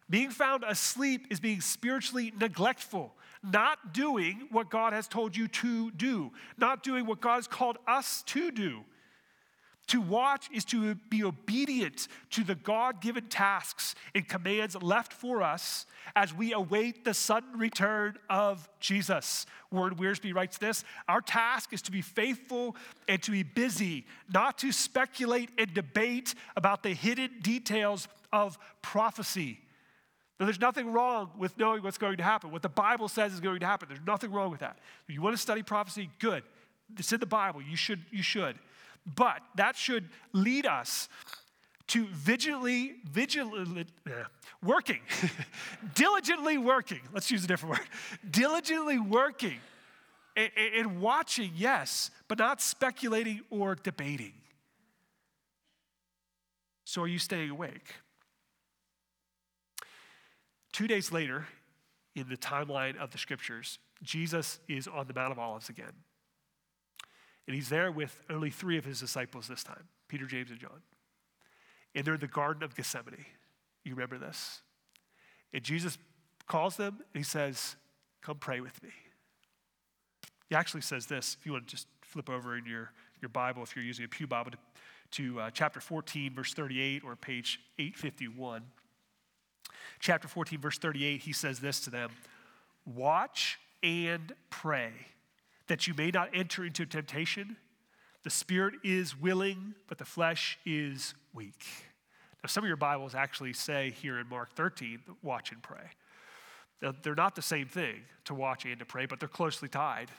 Being 0.10 0.30
found 0.30 0.66
asleep 0.68 1.28
is 1.30 1.40
being 1.40 1.62
spiritually 1.62 2.34
neglectful, 2.38 3.14
not 3.42 3.94
doing 3.94 4.50
what 4.52 4.70
God 4.70 4.92
has 4.92 5.08
told 5.08 5.38
you 5.38 5.48
to 5.48 5.92
do, 5.92 6.32
not 6.58 6.84
doing 6.84 7.06
what 7.06 7.22
God 7.22 7.36
has 7.36 7.48
called 7.48 7.78
us 7.88 8.24
to 8.24 8.52
do. 8.52 8.82
To 9.90 10.02
watch 10.02 10.50
is 10.54 10.66
to 10.66 10.94
be 11.10 11.24
obedient 11.24 12.08
to 12.32 12.44
the 12.44 12.54
God 12.54 13.02
given 13.02 13.26
tasks 13.28 13.96
and 14.14 14.28
commands 14.28 14.76
left 14.76 15.12
for 15.12 15.42
us 15.42 15.88
as 16.16 16.32
we 16.32 16.54
await 16.54 17.04
the 17.04 17.14
sudden 17.16 17.58
return 17.58 18.16
of 18.30 18.70
Jesus. 18.80 19.48
Warren 19.72 19.96
Wiersbe 19.96 20.34
writes 20.34 20.60
this 20.60 20.84
Our 21.08 21.22
task 21.22 21.74
is 21.74 21.82
to 21.84 21.92
be 21.92 22.04
faithful 22.04 22.76
and 23.08 23.22
to 23.24 23.32
be 23.32 23.42
busy, 23.42 24.06
not 24.32 24.60
to 24.60 24.72
speculate 24.72 25.50
and 25.58 25.74
debate 25.74 26.36
about 26.56 26.84
the 26.84 26.94
hidden 26.94 27.40
details 27.42 28.08
of 28.32 28.60
prophecy. 28.84 29.60
Now, 30.40 30.46
there's 30.46 30.62
nothing 30.62 30.94
wrong 30.94 31.32
with 31.36 31.58
knowing 31.58 31.82
what's 31.82 31.98
going 31.98 32.18
to 32.18 32.24
happen. 32.24 32.52
What 32.52 32.62
the 32.62 32.70
Bible 32.70 33.08
says 33.08 33.34
is 33.34 33.40
going 33.40 33.62
to 33.62 33.66
happen. 33.66 33.88
There's 33.90 34.06
nothing 34.06 34.32
wrong 34.32 34.52
with 34.52 34.60
that. 34.60 34.78
If 35.08 35.16
you 35.16 35.22
want 35.24 35.36
to 35.36 35.42
study 35.42 35.64
prophecy, 35.64 36.12
good. 36.20 36.44
It's 36.96 37.12
in 37.12 37.20
the 37.20 37.26
Bible. 37.26 37.62
You 37.62 37.76
should. 37.76 38.06
You 38.12 38.22
should. 38.22 38.56
But 39.16 39.42
that 39.56 39.76
should 39.76 40.10
lead 40.34 40.66
us 40.66 41.10
to 41.88 42.06
vigilantly, 42.08 42.96
vigilantly 43.10 43.86
working, 44.64 45.02
diligently 45.96 46.58
working. 46.58 47.02
Let's 47.14 47.32
use 47.32 47.44
a 47.44 47.48
different 47.48 47.80
word. 47.80 47.88
Diligently 48.32 49.00
working 49.00 49.60
and, 50.36 50.52
and 50.78 51.02
watching, 51.02 51.52
yes, 51.56 52.12
but 52.28 52.38
not 52.38 52.62
speculating 52.62 53.42
or 53.50 53.76
debating. 53.76 54.34
So, 56.86 57.02
are 57.04 57.08
you 57.08 57.20
staying 57.20 57.50
awake? 57.50 57.96
Two 60.72 60.88
days 60.88 61.12
later, 61.12 61.48
in 62.16 62.30
the 62.30 62.38
timeline 62.38 62.98
of 62.98 63.12
the 63.12 63.18
scriptures, 63.18 63.80
Jesus 64.04 64.60
is 64.68 64.88
on 64.88 65.08
the 65.08 65.14
Mount 65.14 65.32
of 65.32 65.40
Olives 65.40 65.70
again. 65.70 65.94
And 67.50 67.56
he's 67.56 67.70
there 67.70 67.92
with 67.92 68.22
only 68.30 68.52
three 68.52 68.78
of 68.78 68.86
his 68.86 69.00
disciples 69.00 69.48
this 69.48 69.64
time 69.64 69.88
Peter, 70.08 70.28
James, 70.28 70.52
and 70.52 70.60
John. 70.60 70.84
And 71.96 72.06
they're 72.06 72.14
in 72.14 72.20
the 72.20 72.28
Garden 72.28 72.62
of 72.62 72.76
Gethsemane. 72.76 73.26
You 73.84 73.96
remember 73.96 74.20
this? 74.20 74.62
And 75.52 75.64
Jesus 75.64 75.98
calls 76.46 76.78
them 76.78 76.98
and 77.12 77.20
he 77.20 77.24
says, 77.24 77.76
Come 78.22 78.38
pray 78.38 78.60
with 78.60 78.84
me. 78.84 78.92
He 80.48 80.54
actually 80.54 80.82
says 80.82 81.08
this, 81.08 81.38
if 81.40 81.46
you 81.48 81.54
want 81.54 81.68
to 81.68 81.72
just 81.72 81.88
flip 82.04 82.30
over 82.30 82.56
in 82.56 82.68
your, 82.68 82.92
your 83.20 83.30
Bible, 83.30 83.64
if 83.64 83.76
you're 83.76 83.86
using 83.86 84.06
a 84.06 84.08
Pew 84.08 84.28
Bible, 84.28 84.52
to, 84.52 84.58
to 85.12 85.40
uh, 85.40 85.50
chapter 85.52 85.80
14, 85.80 86.36
verse 86.36 86.54
38, 86.54 87.04
or 87.04 87.16
page 87.16 87.62
851. 87.80 88.62
Chapter 90.00 90.28
14, 90.28 90.60
verse 90.60 90.78
38, 90.78 91.22
he 91.22 91.34
says 91.34 91.60
this 91.60 91.80
to 91.80 91.90
them 91.90 92.12
Watch 92.86 93.60
and 93.82 94.34
pray 94.52 94.92
that 95.70 95.88
you 95.88 95.94
may 95.94 96.12
not 96.12 96.30
enter 96.34 96.66
into 96.66 96.86
temptation. 96.86 97.56
The 98.24 98.30
spirit 98.30 98.74
is 98.84 99.18
willing, 99.18 99.76
but 99.88 99.98
the 99.98 100.06
flesh 100.06 100.60
is 100.66 101.14
weak. 101.34 101.64
Now, 102.44 102.48
some 102.48 102.64
of 102.64 102.68
your 102.68 102.76
Bibles 102.78 103.16
actually 103.16 103.54
say 103.54 103.92
here 104.02 104.20
in 104.20 104.28
Mark 104.28 104.54
13, 104.56 105.00
watch 105.22 105.52
and 105.52 105.62
pray. 105.62 105.92
Now, 106.82 106.94
they're 107.04 107.16
not 107.16 107.36
the 107.36 107.42
same 107.42 107.68
thing 107.68 108.02
to 108.26 108.34
watch 108.34 108.66
and 108.66 108.80
to 108.80 108.86
pray, 108.86 109.06
but 109.06 109.20
they're 109.20 109.30
closely 109.30 109.70
tied. 109.70 110.10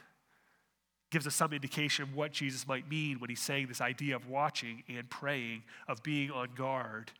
Gives 1.10 1.26
us 1.26 1.34
some 1.34 1.52
indication 1.52 2.04
of 2.04 2.14
what 2.14 2.32
Jesus 2.32 2.68
might 2.68 2.88
mean 2.88 3.18
when 3.18 3.28
he's 3.28 3.40
saying 3.40 3.66
this 3.66 3.80
idea 3.80 4.14
of 4.14 4.28
watching 4.28 4.84
and 4.88 5.10
praying, 5.10 5.64
of 5.88 6.02
being 6.02 6.30
on 6.30 6.50
guard. 6.54 7.10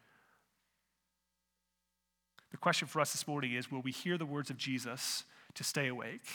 The 2.52 2.58
question 2.58 2.86
for 2.86 3.00
us 3.00 3.12
this 3.12 3.26
morning 3.26 3.54
is 3.54 3.72
will 3.72 3.82
we 3.82 3.90
hear 3.90 4.16
the 4.16 4.26
words 4.26 4.50
of 4.50 4.56
Jesus 4.56 5.24
to 5.54 5.64
stay 5.64 5.88
awake? 5.88 6.26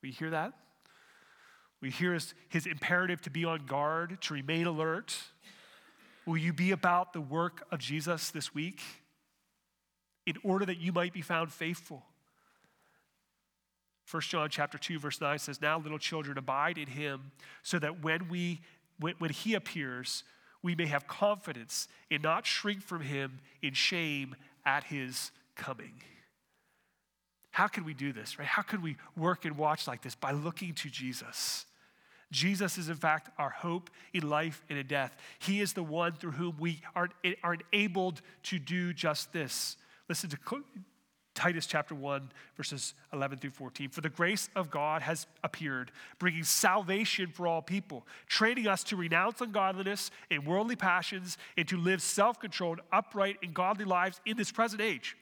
Will 0.00 0.08
you 0.08 0.14
hear 0.14 0.30
that? 0.30 0.54
We 1.84 1.90
hear 1.90 2.14
his, 2.14 2.32
his 2.48 2.64
imperative 2.64 3.20
to 3.22 3.30
be 3.30 3.44
on 3.44 3.66
guard, 3.66 4.18
to 4.22 4.32
remain 4.32 4.66
alert. 4.66 5.14
Will 6.24 6.38
you 6.38 6.54
be 6.54 6.70
about 6.70 7.12
the 7.12 7.20
work 7.20 7.66
of 7.70 7.78
Jesus 7.78 8.30
this 8.30 8.54
week 8.54 8.80
in 10.24 10.36
order 10.42 10.64
that 10.64 10.78
you 10.78 10.92
might 10.92 11.12
be 11.12 11.20
found 11.20 11.52
faithful? 11.52 12.02
1 14.10 14.22
John 14.22 14.48
chapter 14.48 14.78
2 14.78 14.98
verse 14.98 15.20
9 15.20 15.38
says, 15.38 15.60
"Now 15.60 15.78
little 15.78 15.98
children 15.98 16.38
abide 16.38 16.78
in 16.78 16.86
him, 16.86 17.32
so 17.62 17.78
that 17.78 18.00
when 18.00 18.28
we 18.28 18.62
when, 18.98 19.16
when 19.18 19.30
he 19.30 19.52
appears, 19.52 20.24
we 20.62 20.74
may 20.74 20.86
have 20.86 21.06
confidence 21.06 21.86
and 22.10 22.22
not 22.22 22.46
shrink 22.46 22.80
from 22.80 23.02
him 23.02 23.40
in 23.60 23.74
shame 23.74 24.34
at 24.64 24.84
his 24.84 25.32
coming." 25.54 26.02
How 27.50 27.66
can 27.68 27.84
we 27.84 27.92
do 27.92 28.10
this, 28.14 28.38
right? 28.38 28.48
How 28.48 28.62
can 28.62 28.80
we 28.80 28.96
work 29.18 29.44
and 29.44 29.58
watch 29.58 29.86
like 29.86 30.00
this? 30.00 30.14
By 30.14 30.30
looking 30.32 30.72
to 30.76 30.88
Jesus. 30.88 31.66
Jesus 32.34 32.78
is, 32.78 32.88
in 32.88 32.96
fact, 32.96 33.30
our 33.38 33.50
hope 33.50 33.90
in 34.12 34.28
life 34.28 34.64
and 34.68 34.76
in 34.76 34.88
death. 34.88 35.16
He 35.38 35.60
is 35.60 35.72
the 35.72 35.84
one 35.84 36.14
through 36.14 36.32
whom 36.32 36.56
we 36.58 36.80
are, 36.96 37.08
are 37.44 37.56
enabled 37.72 38.20
to 38.44 38.58
do 38.58 38.92
just 38.92 39.32
this. 39.32 39.76
Listen 40.08 40.28
to 40.30 40.38
Titus 41.34 41.66
chapter 41.66 41.94
1, 41.94 42.32
verses 42.56 42.94
11 43.12 43.38
through 43.38 43.50
14. 43.50 43.88
For 43.88 44.00
the 44.00 44.08
grace 44.08 44.48
of 44.56 44.68
God 44.68 45.02
has 45.02 45.28
appeared, 45.44 45.92
bringing 46.18 46.42
salvation 46.42 47.28
for 47.28 47.46
all 47.46 47.62
people, 47.62 48.04
training 48.26 48.66
us 48.66 48.82
to 48.84 48.96
renounce 48.96 49.40
ungodliness 49.40 50.10
and 50.28 50.44
worldly 50.44 50.76
passions, 50.76 51.38
and 51.56 51.68
to 51.68 51.76
live 51.76 52.02
self 52.02 52.40
controlled, 52.40 52.80
upright, 52.92 53.36
and 53.44 53.54
godly 53.54 53.84
lives 53.84 54.20
in 54.26 54.36
this 54.36 54.50
present 54.50 54.82
age. 54.82 55.16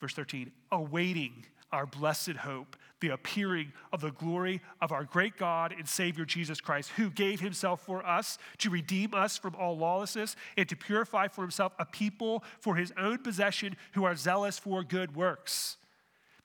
Verse 0.00 0.14
13, 0.14 0.50
awaiting 0.72 1.46
our 1.70 1.86
blessed 1.86 2.30
hope, 2.30 2.76
the 3.00 3.08
appearing 3.08 3.72
of 3.92 4.00
the 4.00 4.10
glory 4.10 4.60
of 4.80 4.92
our 4.92 5.04
great 5.04 5.36
God 5.36 5.74
and 5.76 5.88
Savior 5.88 6.24
Jesus 6.24 6.60
Christ, 6.60 6.90
who 6.96 7.10
gave 7.10 7.40
himself 7.40 7.80
for 7.84 8.06
us 8.06 8.38
to 8.58 8.70
redeem 8.70 9.14
us 9.14 9.36
from 9.36 9.54
all 9.54 9.76
lawlessness 9.76 10.36
and 10.56 10.68
to 10.68 10.76
purify 10.76 11.28
for 11.28 11.42
himself 11.42 11.72
a 11.78 11.84
people 11.84 12.44
for 12.60 12.76
his 12.76 12.92
own 12.96 13.18
possession 13.18 13.76
who 13.92 14.04
are 14.04 14.14
zealous 14.14 14.58
for 14.58 14.82
good 14.82 15.14
works. 15.14 15.76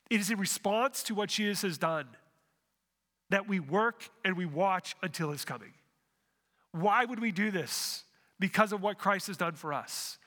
It 0.09 0.19
is 0.19 0.29
in 0.29 0.37
response 0.37 1.03
to 1.03 1.15
what 1.15 1.29
Jesus 1.29 1.63
has 1.63 1.77
done 1.77 2.07
that 3.31 3.47
we 3.47 3.59
work 3.59 4.07
and 4.23 4.37
we 4.37 4.45
watch 4.45 4.95
until 5.01 5.31
his 5.31 5.43
coming. 5.43 5.73
Why 6.71 7.05
would 7.05 7.19
we 7.19 7.31
do 7.31 7.49
this? 7.49 8.03
Because 8.39 8.71
of 8.71 8.81
what 8.81 8.99
Christ 8.99 9.27
has 9.27 9.37
done 9.37 9.53
for 9.53 9.73
us. 9.73 10.19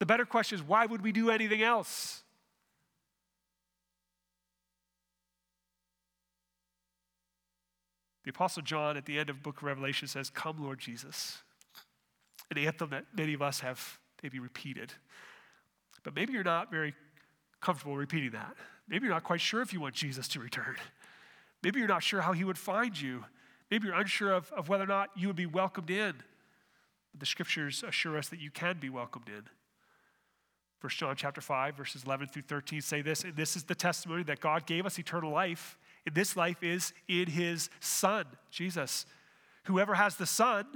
The 0.00 0.06
better 0.06 0.24
question 0.24 0.58
is 0.58 0.62
why 0.62 0.86
would 0.86 1.02
we 1.02 1.12
do 1.12 1.30
anything 1.30 1.62
else? 1.62 2.23
The 8.24 8.30
Apostle 8.30 8.62
John 8.62 8.96
at 8.96 9.04
the 9.04 9.18
end 9.18 9.30
of 9.30 9.42
book 9.42 9.58
of 9.58 9.64
Revelation 9.64 10.08
says, 10.08 10.30
Come, 10.30 10.62
Lord 10.62 10.78
Jesus. 10.78 11.38
An 12.50 12.58
anthem 12.58 12.90
that 12.90 13.04
many 13.16 13.34
of 13.34 13.42
us 13.42 13.60
have 13.60 13.98
maybe 14.22 14.38
repeated. 14.38 14.92
But 16.02 16.14
maybe 16.14 16.32
you're 16.32 16.44
not 16.44 16.70
very 16.70 16.94
comfortable 17.60 17.96
repeating 17.96 18.30
that. 18.30 18.54
Maybe 18.88 19.06
you're 19.06 19.14
not 19.14 19.24
quite 19.24 19.40
sure 19.40 19.62
if 19.62 19.72
you 19.72 19.80
want 19.80 19.94
Jesus 19.94 20.28
to 20.28 20.40
return. 20.40 20.76
Maybe 21.62 21.78
you're 21.78 21.88
not 21.88 22.02
sure 22.02 22.20
how 22.20 22.32
he 22.32 22.44
would 22.44 22.58
find 22.58 22.98
you. 22.98 23.24
Maybe 23.70 23.86
you're 23.86 23.96
unsure 23.96 24.32
of, 24.32 24.52
of 24.52 24.68
whether 24.68 24.84
or 24.84 24.88
not 24.88 25.10
you 25.16 25.26
would 25.28 25.36
be 25.36 25.46
welcomed 25.46 25.90
in. 25.90 26.14
But 27.12 27.20
the 27.20 27.26
scriptures 27.26 27.82
assure 27.86 28.18
us 28.18 28.28
that 28.28 28.40
you 28.40 28.50
can 28.50 28.78
be 28.78 28.90
welcomed 28.90 29.28
in. 29.28 29.44
1 30.80 30.90
John 30.90 31.16
chapter 31.16 31.40
5, 31.40 31.76
verses 31.76 32.04
11 32.04 32.28
through 32.28 32.42
13 32.42 32.82
say 32.82 33.00
this, 33.00 33.24
and 33.24 33.34
this 33.34 33.56
is 33.56 33.64
the 33.64 33.74
testimony 33.74 34.22
that 34.24 34.40
God 34.40 34.66
gave 34.66 34.84
us 34.84 34.98
eternal 34.98 35.30
life, 35.30 35.78
this 36.12 36.36
life 36.36 36.62
is 36.62 36.92
in 37.08 37.26
his 37.26 37.70
Son, 37.80 38.26
Jesus. 38.50 39.06
Whoever 39.64 39.94
has 39.94 40.16
the 40.16 40.26
Son 40.26 40.66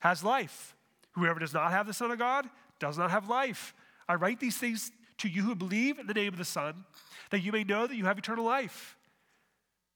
has 0.00 0.24
life. 0.24 0.74
Whoever 1.12 1.38
does 1.38 1.54
not 1.54 1.70
have 1.70 1.86
the 1.86 1.92
Son 1.92 2.10
of 2.10 2.18
God 2.18 2.48
does 2.78 2.98
not 2.98 3.10
have 3.10 3.28
life. 3.28 3.74
I 4.08 4.14
write 4.14 4.40
these 4.40 4.58
things 4.58 4.90
to 5.18 5.28
you 5.28 5.42
who 5.42 5.54
believe 5.54 5.98
in 5.98 6.06
the 6.06 6.14
name 6.14 6.32
of 6.32 6.38
the 6.38 6.44
Son, 6.44 6.84
that 7.30 7.40
you 7.40 7.52
may 7.52 7.64
know 7.64 7.86
that 7.86 7.96
you 7.96 8.04
have 8.04 8.18
eternal 8.18 8.44
life. 8.44 8.96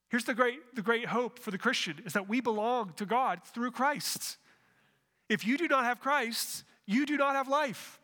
Here's 0.08 0.24
the 0.24 0.34
great, 0.34 0.74
the 0.74 0.82
great 0.82 1.06
hope 1.06 1.38
for 1.38 1.50
the 1.50 1.58
Christian 1.58 2.02
is 2.04 2.14
that 2.14 2.28
we 2.28 2.40
belong 2.40 2.92
to 2.96 3.06
God 3.06 3.40
through 3.44 3.70
Christ. 3.70 4.38
If 5.28 5.46
you 5.46 5.56
do 5.56 5.68
not 5.68 5.84
have 5.84 6.00
Christ, 6.00 6.64
you 6.86 7.06
do 7.06 7.16
not 7.16 7.34
have 7.34 7.48
life. 7.48 8.00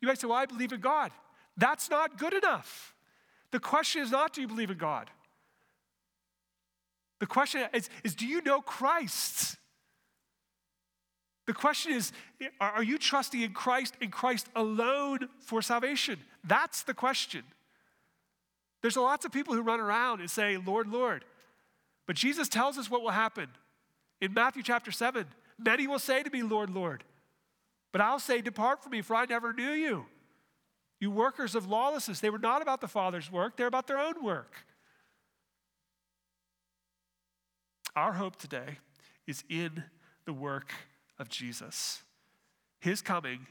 You 0.00 0.08
might 0.08 0.18
say, 0.18 0.26
Well, 0.26 0.38
I 0.38 0.46
believe 0.46 0.72
in 0.72 0.80
God. 0.80 1.12
That's 1.56 1.90
not 1.90 2.18
good 2.18 2.32
enough. 2.32 2.94
The 3.50 3.60
question 3.60 4.02
is 4.02 4.10
not 4.10 4.32
do 4.32 4.40
you 4.40 4.48
believe 4.48 4.70
in 4.70 4.78
God? 4.78 5.10
The 7.20 7.26
question 7.26 7.66
is, 7.72 7.88
is 8.02 8.14
do 8.14 8.26
you 8.26 8.42
know 8.42 8.60
Christ? 8.60 9.56
The 11.46 11.52
question 11.52 11.92
is, 11.92 12.12
are 12.60 12.82
you 12.82 12.98
trusting 12.98 13.40
in 13.40 13.52
Christ 13.52 13.94
and 14.00 14.10
Christ 14.10 14.48
alone 14.54 15.28
for 15.40 15.62
salvation? 15.62 16.18
That's 16.44 16.82
the 16.82 16.94
question. 16.94 17.42
There's 18.82 18.96
lots 18.96 19.24
of 19.24 19.32
people 19.32 19.54
who 19.54 19.62
run 19.62 19.80
around 19.80 20.20
and 20.20 20.30
say, 20.30 20.56
Lord, 20.56 20.88
Lord. 20.88 21.24
But 22.06 22.16
Jesus 22.16 22.48
tells 22.48 22.78
us 22.78 22.90
what 22.90 23.02
will 23.02 23.10
happen. 23.10 23.48
In 24.20 24.32
Matthew 24.32 24.62
chapter 24.62 24.90
7, 24.90 25.26
many 25.58 25.86
will 25.86 25.98
say 25.98 26.22
to 26.22 26.30
me, 26.30 26.42
Lord, 26.42 26.70
Lord. 26.70 27.04
But 27.92 28.00
I'll 28.00 28.18
say, 28.18 28.40
Depart 28.40 28.82
from 28.82 28.92
me, 28.92 29.02
for 29.02 29.14
I 29.16 29.26
never 29.26 29.52
knew 29.52 29.72
you. 29.72 30.06
You 31.00 31.10
workers 31.10 31.54
of 31.54 31.66
lawlessness. 31.66 32.20
They 32.20 32.30
were 32.30 32.38
not 32.38 32.62
about 32.62 32.80
the 32.80 32.88
Father's 32.88 33.30
work, 33.30 33.56
they're 33.56 33.66
about 33.66 33.86
their 33.86 33.98
own 33.98 34.22
work. 34.22 34.54
Our 37.96 38.12
hope 38.12 38.36
today 38.36 38.78
is 39.26 39.42
in 39.48 39.82
the 40.24 40.32
work 40.32 40.72
of 41.18 41.28
Jesus. 41.28 42.02
His 42.80 43.02
coming, 43.02 43.46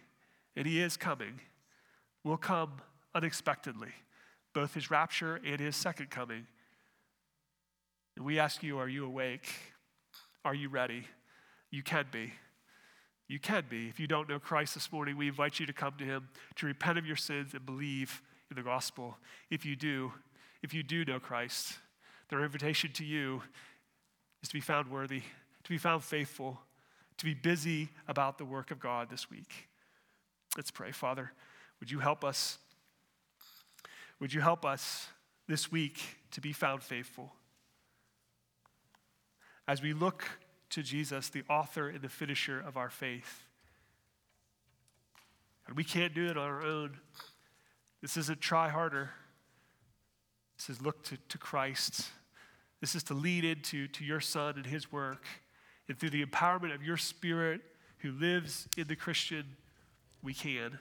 and 0.55 0.65
He 0.65 0.81
is 0.81 0.95
coming, 0.95 1.41
will 2.23 2.37
come 2.37 2.81
unexpectedly, 3.13 3.91
both 4.53 4.73
His 4.73 4.89
rapture 4.89 5.39
and 5.45 5.59
His 5.59 5.75
second 5.75 6.09
coming. 6.09 6.47
And 8.15 8.25
we 8.25 8.39
ask 8.39 8.63
you, 8.63 8.77
are 8.77 8.87
you 8.87 9.05
awake? 9.05 9.49
Are 10.45 10.55
you 10.55 10.69
ready? 10.69 11.03
You 11.69 11.83
can 11.83 12.05
be. 12.11 12.33
You 13.27 13.39
can 13.39 13.65
be. 13.69 13.89
If 13.89 13.99
you 13.99 14.07
don't 14.07 14.29
know 14.29 14.39
Christ 14.39 14.73
this 14.73 14.91
morning, 14.91 15.17
we 15.17 15.27
invite 15.27 15.59
you 15.59 15.65
to 15.65 15.73
come 15.73 15.93
to 15.99 16.05
Him, 16.05 16.29
to 16.55 16.65
repent 16.65 16.97
of 16.97 17.05
your 17.05 17.17
sins 17.17 17.53
and 17.53 17.65
believe 17.65 18.21
in 18.49 18.55
the 18.55 18.63
gospel. 18.63 19.17
If 19.51 19.65
you 19.65 19.75
do, 19.75 20.13
if 20.63 20.73
you 20.73 20.81
do 20.81 21.03
know 21.03 21.19
Christ, 21.19 21.77
their 22.29 22.43
invitation 22.43 22.91
to 22.93 23.03
you 23.03 23.41
is 24.41 24.49
to 24.49 24.53
be 24.53 24.61
found 24.61 24.89
worthy, 24.89 25.21
to 25.63 25.69
be 25.69 25.77
found 25.77 26.03
faithful, 26.03 26.59
to 27.17 27.25
be 27.25 27.33
busy 27.33 27.89
about 28.07 28.37
the 28.37 28.45
work 28.45 28.71
of 28.71 28.79
God 28.79 29.09
this 29.09 29.29
week. 29.29 29.67
Let's 30.55 30.71
pray. 30.71 30.91
Father, 30.91 31.31
would 31.79 31.91
you 31.91 31.99
help 31.99 32.23
us? 32.23 32.57
Would 34.19 34.33
you 34.33 34.41
help 34.41 34.65
us 34.65 35.07
this 35.47 35.71
week 35.71 36.01
to 36.31 36.41
be 36.41 36.53
found 36.53 36.83
faithful? 36.83 37.33
As 39.67 39.81
we 39.81 39.93
look 39.93 40.25
to 40.71 40.83
Jesus, 40.83 41.29
the 41.29 41.43
author 41.49 41.89
and 41.89 42.01
the 42.01 42.09
finisher 42.09 42.59
of 42.59 42.77
our 42.77 42.89
faith. 42.89 43.43
And 45.67 45.75
we 45.75 45.83
can't 45.83 46.13
do 46.13 46.27
it 46.27 46.37
on 46.37 46.47
our 46.47 46.63
own. 46.63 46.97
This 48.01 48.17
isn't 48.17 48.41
try 48.41 48.69
harder. 48.69 49.11
This 50.57 50.69
is 50.69 50.81
look 50.81 51.03
to, 51.05 51.17
to 51.29 51.37
Christ. 51.37 52.07
This 52.81 52.95
is 52.95 53.03
to 53.03 53.13
lead 53.13 53.43
into 53.43 53.87
to 53.89 54.05
your 54.05 54.19
Son 54.19 54.55
and 54.55 54.65
his 54.65 54.91
work. 54.91 55.25
And 55.87 55.97
through 55.97 56.11
the 56.11 56.23
empowerment 56.23 56.73
of 56.73 56.83
your 56.83 56.97
Spirit 56.97 57.61
who 57.99 58.11
lives 58.11 58.67
in 58.77 58.87
the 58.87 58.95
Christian, 58.95 59.45
we 60.23 60.33
can. 60.33 60.79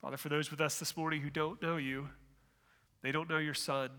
Father, 0.00 0.16
for 0.16 0.28
those 0.28 0.50
with 0.50 0.60
us 0.60 0.78
this 0.78 0.96
morning 0.96 1.20
who 1.20 1.30
don't 1.30 1.60
know 1.60 1.76
you, 1.76 2.08
they 3.02 3.12
don't 3.12 3.28
know 3.28 3.38
your 3.38 3.54
Son, 3.54 3.90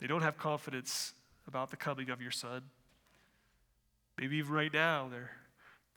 they 0.00 0.06
don't 0.06 0.22
have 0.22 0.38
confidence 0.38 1.12
about 1.46 1.70
the 1.70 1.76
coming 1.76 2.10
of 2.10 2.22
your 2.22 2.30
Son. 2.30 2.62
Maybe 4.18 4.36
even 4.36 4.52
right 4.52 4.72
now, 4.72 5.08
they're, 5.10 5.30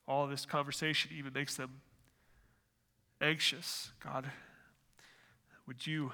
all 0.07 0.28
this 0.28 0.45
conversation 0.45 1.11
even 1.15 1.34
makes 1.34 1.55
them 1.55 1.82
anxious. 3.22 3.91
God, 4.03 4.30
would 5.67 5.86
you 5.86 6.11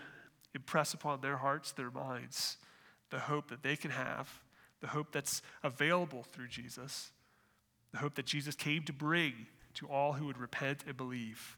impress 0.57 0.93
upon 0.93 1.21
their 1.21 1.37
hearts, 1.37 1.71
their 1.71 1.91
minds, 1.91 2.57
the 3.11 3.19
hope 3.19 3.49
that 3.49 3.63
they 3.63 3.75
can 3.75 3.91
have, 3.91 4.41
the 4.81 4.87
hope 4.87 5.11
that's 5.11 5.41
available 5.63 6.23
through 6.23 6.47
Jesus, 6.47 7.11
the 7.91 7.99
hope 7.99 8.15
that 8.15 8.25
Jesus 8.25 8.55
came 8.55 8.83
to 8.83 8.93
bring 8.93 9.33
to 9.75 9.87
all 9.87 10.13
who 10.13 10.25
would 10.25 10.39
repent 10.39 10.83
and 10.87 10.97
believe. 10.97 11.57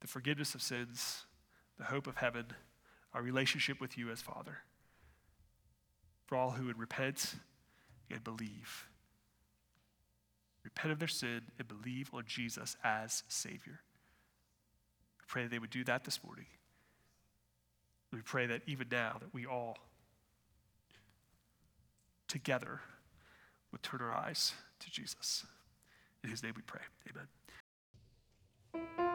The 0.00 0.08
forgiveness 0.08 0.54
of 0.54 0.62
sins, 0.62 1.26
the 1.76 1.84
hope 1.84 2.06
of 2.06 2.16
heaven, 2.16 2.46
our 3.12 3.22
relationship 3.22 3.80
with 3.80 3.98
you 3.98 4.10
as 4.10 4.22
Father. 4.22 4.58
For 6.24 6.36
all 6.36 6.52
who 6.52 6.66
would 6.66 6.78
repent 6.78 7.34
and 8.10 8.24
believe. 8.24 8.86
Repent 10.64 10.92
of 10.92 10.98
their 10.98 11.08
sin 11.08 11.42
and 11.58 11.68
believe 11.68 12.10
on 12.14 12.24
Jesus 12.26 12.76
as 12.82 13.22
Savior. 13.28 13.80
Pray 15.28 15.46
they 15.46 15.58
would 15.58 15.70
do 15.70 15.84
that 15.84 16.04
this 16.04 16.24
morning. 16.24 16.46
We 18.12 18.22
pray 18.22 18.46
that 18.46 18.62
even 18.66 18.88
now 18.90 19.18
that 19.20 19.32
we 19.34 19.44
all 19.46 19.76
together 22.26 22.80
would 23.70 23.82
turn 23.82 24.00
our 24.00 24.12
eyes 24.12 24.54
to 24.80 24.90
Jesus. 24.90 25.44
In 26.24 26.30
his 26.30 26.42
name 26.42 26.54
we 26.56 26.62
pray. 26.62 26.80
Amen. 28.74 29.07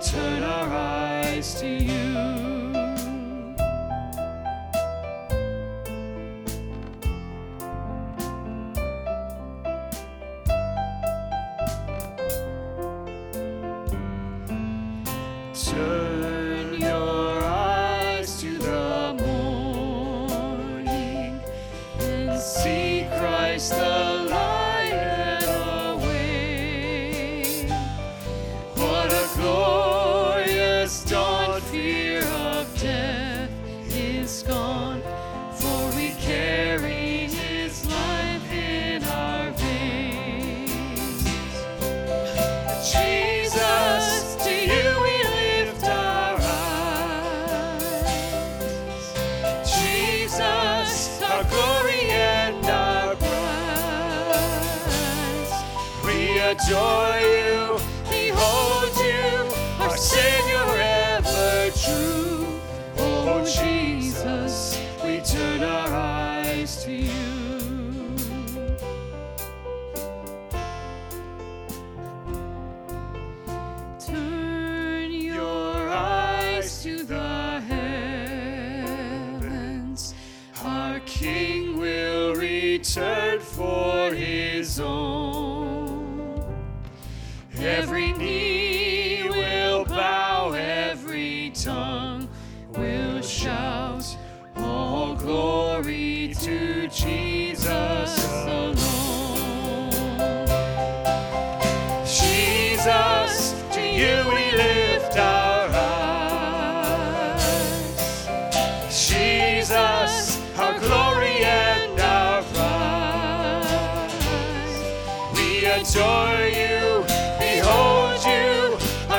Turn 0.00 0.42
our 0.42 0.68
eyes 0.68 1.60
to 1.60 1.68
you. 1.68 2.39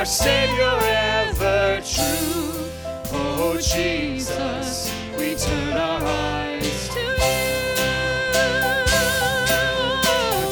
Our 0.02 0.06
Savior 0.06 0.80
ever 0.82 1.80
true. 1.86 2.66
Oh 3.14 3.56
Jesus, 3.62 4.92
we 5.16 5.36
turn 5.36 5.74
our 5.78 6.02
eyes 6.02 6.90
To 6.90 7.00
you. 7.00 7.38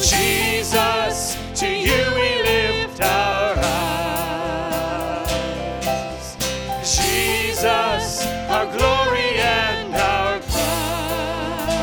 Jesus, 0.00 1.36
to 1.58 1.66
you 1.66 2.00
we 2.14 2.42
lift 2.44 3.00
our 3.00 3.56
eyes. 5.18 5.26
Jesus, 6.84 8.24
our 8.54 8.66
glory 8.76 9.30
and 9.40 9.96
our 9.96 10.38
prize. 10.38 11.74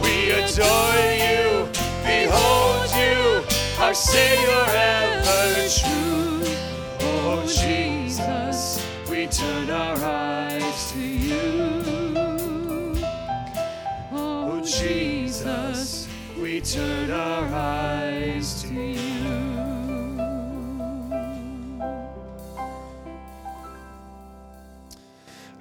We 0.00 0.30
adore 0.30 0.96
you, 1.26 1.68
behold 2.08 2.88
you, 3.02 3.44
our 3.84 3.92
Savior 3.92 4.65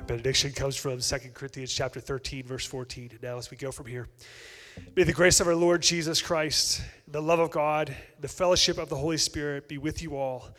benediction 0.07 0.51
comes 0.51 0.75
from 0.75 0.99
2 0.99 1.17
Corinthians 1.33 1.73
chapter 1.73 1.99
13, 1.99 2.45
verse 2.45 2.65
14. 2.65 3.09
And 3.11 3.23
now 3.23 3.37
as 3.37 3.51
we 3.51 3.57
go 3.57 3.71
from 3.71 3.87
here, 3.87 4.07
may 4.95 5.03
the 5.03 5.13
grace 5.13 5.39
of 5.39 5.47
our 5.47 5.55
Lord 5.55 5.81
Jesus 5.81 6.21
Christ, 6.21 6.81
the 7.07 7.21
love 7.21 7.39
of 7.39 7.51
God, 7.51 7.95
the 8.19 8.27
fellowship 8.27 8.77
of 8.77 8.89
the 8.89 8.95
Holy 8.95 9.17
Spirit 9.17 9.67
be 9.67 9.77
with 9.77 10.01
you 10.01 10.15
all 10.17 10.49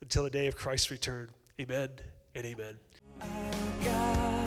until 0.00 0.24
the 0.24 0.30
day 0.30 0.46
of 0.46 0.56
Christ's 0.56 0.90
return. 0.90 1.30
Amen 1.60 1.90
and 2.34 2.46
amen. 2.46 4.41